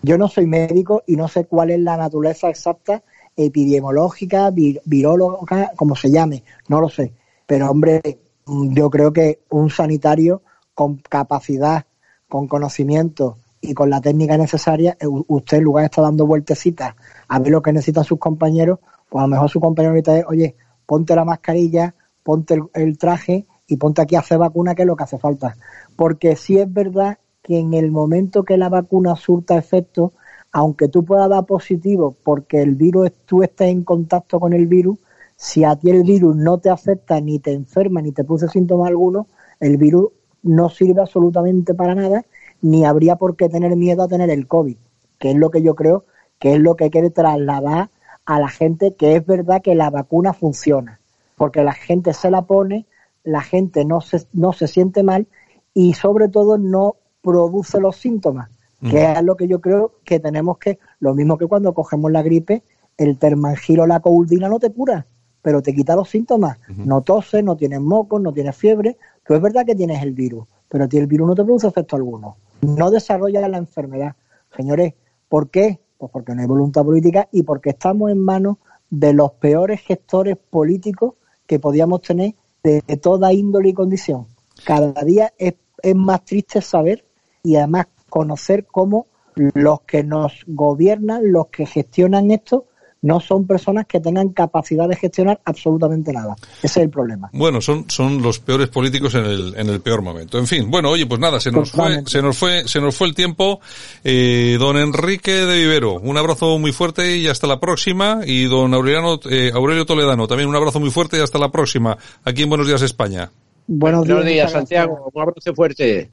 Yo 0.03 0.17
no 0.17 0.29
soy 0.29 0.47
médico 0.47 1.03
y 1.07 1.17
no 1.17 1.29
sé 1.29 1.45
cuál 1.45 1.71
es 1.71 1.81
la 1.81 1.97
naturaleza 1.97 2.49
exacta 2.49 3.03
epidemiológica, 3.37 4.51
viróloga, 4.51 5.73
como 5.77 5.95
se 5.95 6.11
llame, 6.11 6.43
no 6.69 6.81
lo 6.81 6.89
sé. 6.89 7.15
Pero 7.47 7.71
hombre, 7.71 8.03
yo 8.47 8.91
creo 8.91 9.13
que 9.13 9.41
un 9.51 9.71
sanitario 9.71 10.43
con 10.75 10.97
capacidad, 10.97 11.87
con 12.29 12.49
conocimiento 12.49 13.39
y 13.61 13.75
con 13.75 13.91
la 13.91 14.01
técnica 14.01 14.37
necesaria, 14.37 14.97
eh, 15.01 15.07
usted 15.07 15.59
en 15.59 15.65
lugar 15.65 15.83
de 15.83 15.87
estar 15.87 16.05
dando 16.05 16.27
vueltecitas 16.27 16.95
a 17.29 17.39
ver 17.39 17.51
lo 17.51 17.63
que 17.63 17.73
necesitan 17.73 18.05
sus 18.05 18.19
compañeros, 18.19 18.81
pues 19.09 19.23
a 19.23 19.27
lo 19.27 19.33
mejor 19.33 19.51
su 19.51 19.61
compañero 19.61 19.95
necesita, 19.95 20.29
oye, 20.29 20.57
ponte 20.85 21.15
la 21.15 21.25
mascarilla, 21.25 21.95
ponte 22.23 22.55
el, 22.55 22.63
el 22.75 22.99
traje 22.99 23.47
y 23.67 23.77
ponte 23.77 24.03
aquí 24.03 24.17
a 24.17 24.21
hacer 24.21 24.39
vacuna, 24.39 24.75
que 24.75 24.83
es 24.83 24.87
lo 24.87 24.97
que 24.97 25.05
hace 25.05 25.19
falta. 25.19 25.57
Porque 25.97 26.37
si 26.37 26.59
es 26.59 26.73
verdad 26.73 27.19
que 27.49 27.59
en 27.59 27.73
el 27.73 27.91
momento 27.91 28.43
que 28.43 28.59
la 28.59 28.69
vacuna 28.69 29.17
surta 29.17 29.57
efecto, 29.57 30.13
aunque 30.53 30.89
tú 30.89 31.03
puedas 31.03 31.31
dar 31.31 31.47
positivo 31.47 32.15
porque 32.23 32.61
el 32.61 32.75
virus, 32.75 33.11
tú 33.25 33.43
estés 33.43 33.71
en 33.71 33.85
contacto 33.85 34.39
con 34.39 34.53
el 34.53 34.67
virus, 34.67 34.99
si 35.35 35.65
a 35.65 35.75
ti 35.75 35.89
el 35.89 36.03
virus 36.03 36.37
no 36.37 36.59
te 36.59 36.69
afecta, 36.69 37.19
ni 37.23 37.39
te 37.39 37.55
enferma, 37.55 38.03
ni 38.03 38.13
te 38.13 38.23
puse 38.23 38.49
síntomas 38.49 38.89
alguno, 38.89 39.29
el 39.61 39.79
virus 39.79 40.11
no 40.43 40.69
sirve 40.69 41.01
absolutamente 41.01 41.73
para 41.73 41.95
nada, 41.95 42.27
ni 42.61 42.85
habría 42.85 43.17
por 43.17 43.35
qué 43.35 43.49
tener 43.49 43.75
miedo 43.77 44.03
a 44.03 44.09
tener 44.09 44.29
el 44.29 44.47
COVID, 44.47 44.77
que 45.19 45.31
es 45.31 45.37
lo 45.39 45.51
que 45.51 45.63
yo 45.63 45.75
creo 45.75 46.05
que 46.39 46.53
es 46.53 46.61
lo 46.61 46.77
que 46.77 46.91
quiere 46.91 47.09
trasladar 47.09 47.89
a 48.27 48.41
la 48.41 48.49
gente, 48.49 48.95
que 48.95 49.17
es 49.17 49.25
verdad 49.25 49.63
que 49.63 49.75
la 49.75 49.89
vacuna 49.89 50.35
funciona, 50.35 51.01
porque 51.39 51.63
la 51.65 51.73
gente 51.73 52.13
se 52.13 52.31
la 52.31 52.43
pone, 52.43 52.85
la 53.25 53.41
gente 53.41 53.87
no 53.87 54.03
se, 54.03 54.27
no 54.35 54.53
se 54.53 54.69
siente 54.69 55.03
mal 55.03 55.29
y 55.73 55.95
sobre 55.95 56.29
todo 56.29 56.59
no 56.59 56.97
produce 57.29 57.79
los 57.79 57.97
síntomas, 57.97 58.49
que 58.81 59.13
es 59.13 59.23
lo 59.23 59.37
que 59.37 59.47
yo 59.47 59.61
creo 59.61 59.93
que 60.03 60.19
tenemos 60.19 60.57
que, 60.57 60.79
lo 61.01 61.15
mismo 61.15 61.37
que 61.37 61.47
cuando 61.47 61.75
cogemos 61.75 62.11
la 62.11 62.23
gripe, 62.23 62.63
el 62.97 63.19
termangiro 63.19 63.83
o 63.83 63.87
la 63.87 64.01
coudina 64.01 64.49
no 64.49 64.59
te 64.59 64.71
cura, 64.73 65.07
pero 65.43 65.61
te 65.61 65.75
quita 65.75 65.95
los 65.95 66.09
síntomas. 66.09 66.59
No 66.69 67.03
toses, 67.03 67.45
no 67.45 67.55
tienes 67.55 67.81
mocos, 67.81 68.23
no 68.23 68.33
tienes 68.33 68.57
fiebre. 68.57 68.97
Tú 69.25 69.35
es 69.35 69.43
verdad 69.43 69.67
que 69.67 69.75
tienes 69.75 70.03
el 70.03 70.13
virus, 70.13 70.47
pero 70.71 70.85
a 70.85 70.89
ti 70.89 70.97
el 70.97 71.07
virus 71.07 71.29
no 71.29 71.35
te 71.35 71.45
produce 71.45 71.67
efecto 71.67 71.97
alguno. 71.97 72.37
No 72.63 72.91
desarrolla 72.91 73.47
la 73.47 73.59
enfermedad. 73.59 74.17
Señores, 74.57 74.95
¿por 75.29 75.51
qué? 75.51 75.81
Pues 75.99 76.11
porque 76.11 76.35
no 76.35 76.41
hay 76.41 76.47
voluntad 76.47 76.83
política 76.83 77.29
y 77.31 77.43
porque 77.43 77.71
estamos 77.71 78.11
en 78.11 78.21
manos 78.21 78.57
de 78.89 79.13
los 79.13 79.33
peores 79.33 79.81
gestores 79.83 80.39
políticos 80.39 81.15
que 81.47 81.59
podíamos 81.59 82.01
tener 82.01 82.35
de, 82.63 82.81
toda 82.97 83.35
índole 83.35 83.69
y 83.69 83.75
condición. 83.75 84.27
Cada 84.65 85.05
día 85.05 85.33
es, 85.37 85.55
es 85.83 85.95
más 85.95 86.25
triste 86.25 86.63
saber 86.63 87.05
y 87.49 87.57
además 87.57 87.87
conocer 88.11 88.67
cómo 88.71 89.07
los 89.35 89.81
que 89.83 90.05
nos 90.05 90.45
gobiernan, 90.47 91.33
los 91.33 91.47
que 91.47 91.65
gestionan 91.65 92.31
esto, 92.31 92.67
no 93.01 93.21
son 93.21 93.47
personas 93.47 93.87
que 93.87 94.01
tengan 94.01 94.31
capacidad 94.31 94.87
de 94.87 94.97
gestionar 94.97 95.41
absolutamente 95.47 96.13
nada. 96.13 96.37
Ese 96.59 96.67
es 96.67 96.77
el 96.77 96.91
problema. 96.91 97.31
Bueno, 97.33 97.63
son, 97.63 97.89
son 97.89 98.21
los 98.21 98.39
peores 98.39 98.69
políticos 98.69 99.15
en 99.15 99.25
el, 99.25 99.55
en 99.57 99.71
el 99.71 99.81
peor 99.81 100.03
momento. 100.03 100.39
En 100.39 100.47
fin, 100.47 100.71
bueno, 100.71 100.91
oye, 100.91 101.07
pues 101.07 101.21
nada, 101.21 101.41
se 101.41 101.51
nos 101.51 101.71
fue, 101.71 102.03
se 102.05 102.21
nos 102.21 102.37
fue, 102.37 102.69
se 102.69 102.81
nos 102.81 102.95
fue 102.95 103.07
el 103.07 103.15
tiempo. 103.15 103.61
Eh, 104.05 104.57
don 104.59 104.77
Enrique 104.77 105.33
de 105.33 105.59
Vivero, 105.59 105.95
un 105.95 106.19
abrazo 106.19 106.59
muy 106.59 106.73
fuerte 106.73 107.17
y 107.17 107.29
hasta 107.29 107.47
la 107.47 107.61
próxima. 107.61 108.21
Y 108.27 108.45
don 108.45 108.75
Aureliano, 108.75 109.21
eh, 109.31 109.53
Aurelio 109.55 109.87
Toledano, 109.87 110.27
también 110.27 110.51
un 110.51 110.57
abrazo 110.57 110.81
muy 110.81 110.91
fuerte 110.91 111.17
y 111.17 111.21
hasta 111.21 111.39
la 111.39 111.51
próxima. 111.51 111.97
Aquí 112.25 112.43
en 112.43 112.51
Buenos 112.51 112.67
Días 112.67 112.83
España. 112.83 113.31
Buenos 113.67 114.05
días, 114.05 114.17
Buenos 114.17 114.33
días 114.33 114.53
Santiago. 114.53 115.11
Un 115.15 115.23
abrazo 115.23 115.55
fuerte. 115.55 116.11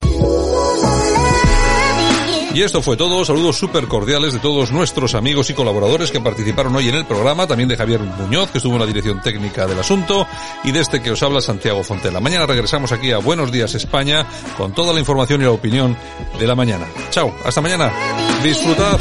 Y 2.55 2.61
esto 2.61 2.81
fue 2.81 2.95
todo. 2.95 3.25
Saludos 3.25 3.57
súper 3.57 3.85
cordiales 3.85 4.31
de 4.31 4.39
todos 4.39 4.71
nuestros 4.71 5.13
amigos 5.13 5.49
y 5.49 5.53
colaboradores 5.53 6.09
que 6.09 6.21
participaron 6.21 6.73
hoy 6.73 6.87
en 6.87 6.95
el 6.95 7.05
programa. 7.05 7.45
También 7.45 7.67
de 7.67 7.75
Javier 7.75 7.99
Muñoz, 7.99 8.49
que 8.49 8.59
estuvo 8.59 8.75
en 8.75 8.79
la 8.79 8.85
dirección 8.85 9.21
técnica 9.21 9.67
del 9.67 9.77
asunto. 9.77 10.25
Y 10.63 10.71
de 10.71 10.79
este 10.79 11.01
que 11.01 11.11
os 11.11 11.21
habla 11.21 11.41
Santiago 11.41 11.83
Fontela. 11.83 12.21
Mañana 12.21 12.45
regresamos 12.45 12.93
aquí 12.93 13.11
a 13.11 13.17
Buenos 13.17 13.51
Días 13.51 13.75
España 13.75 14.25
con 14.55 14.71
toda 14.71 14.93
la 14.93 15.01
información 15.01 15.41
y 15.41 15.43
la 15.43 15.51
opinión 15.51 15.97
de 16.39 16.47
la 16.47 16.55
mañana. 16.55 16.87
Chao. 17.09 17.35
Hasta 17.43 17.59
mañana. 17.59 17.91
Disfrutad. 18.41 18.99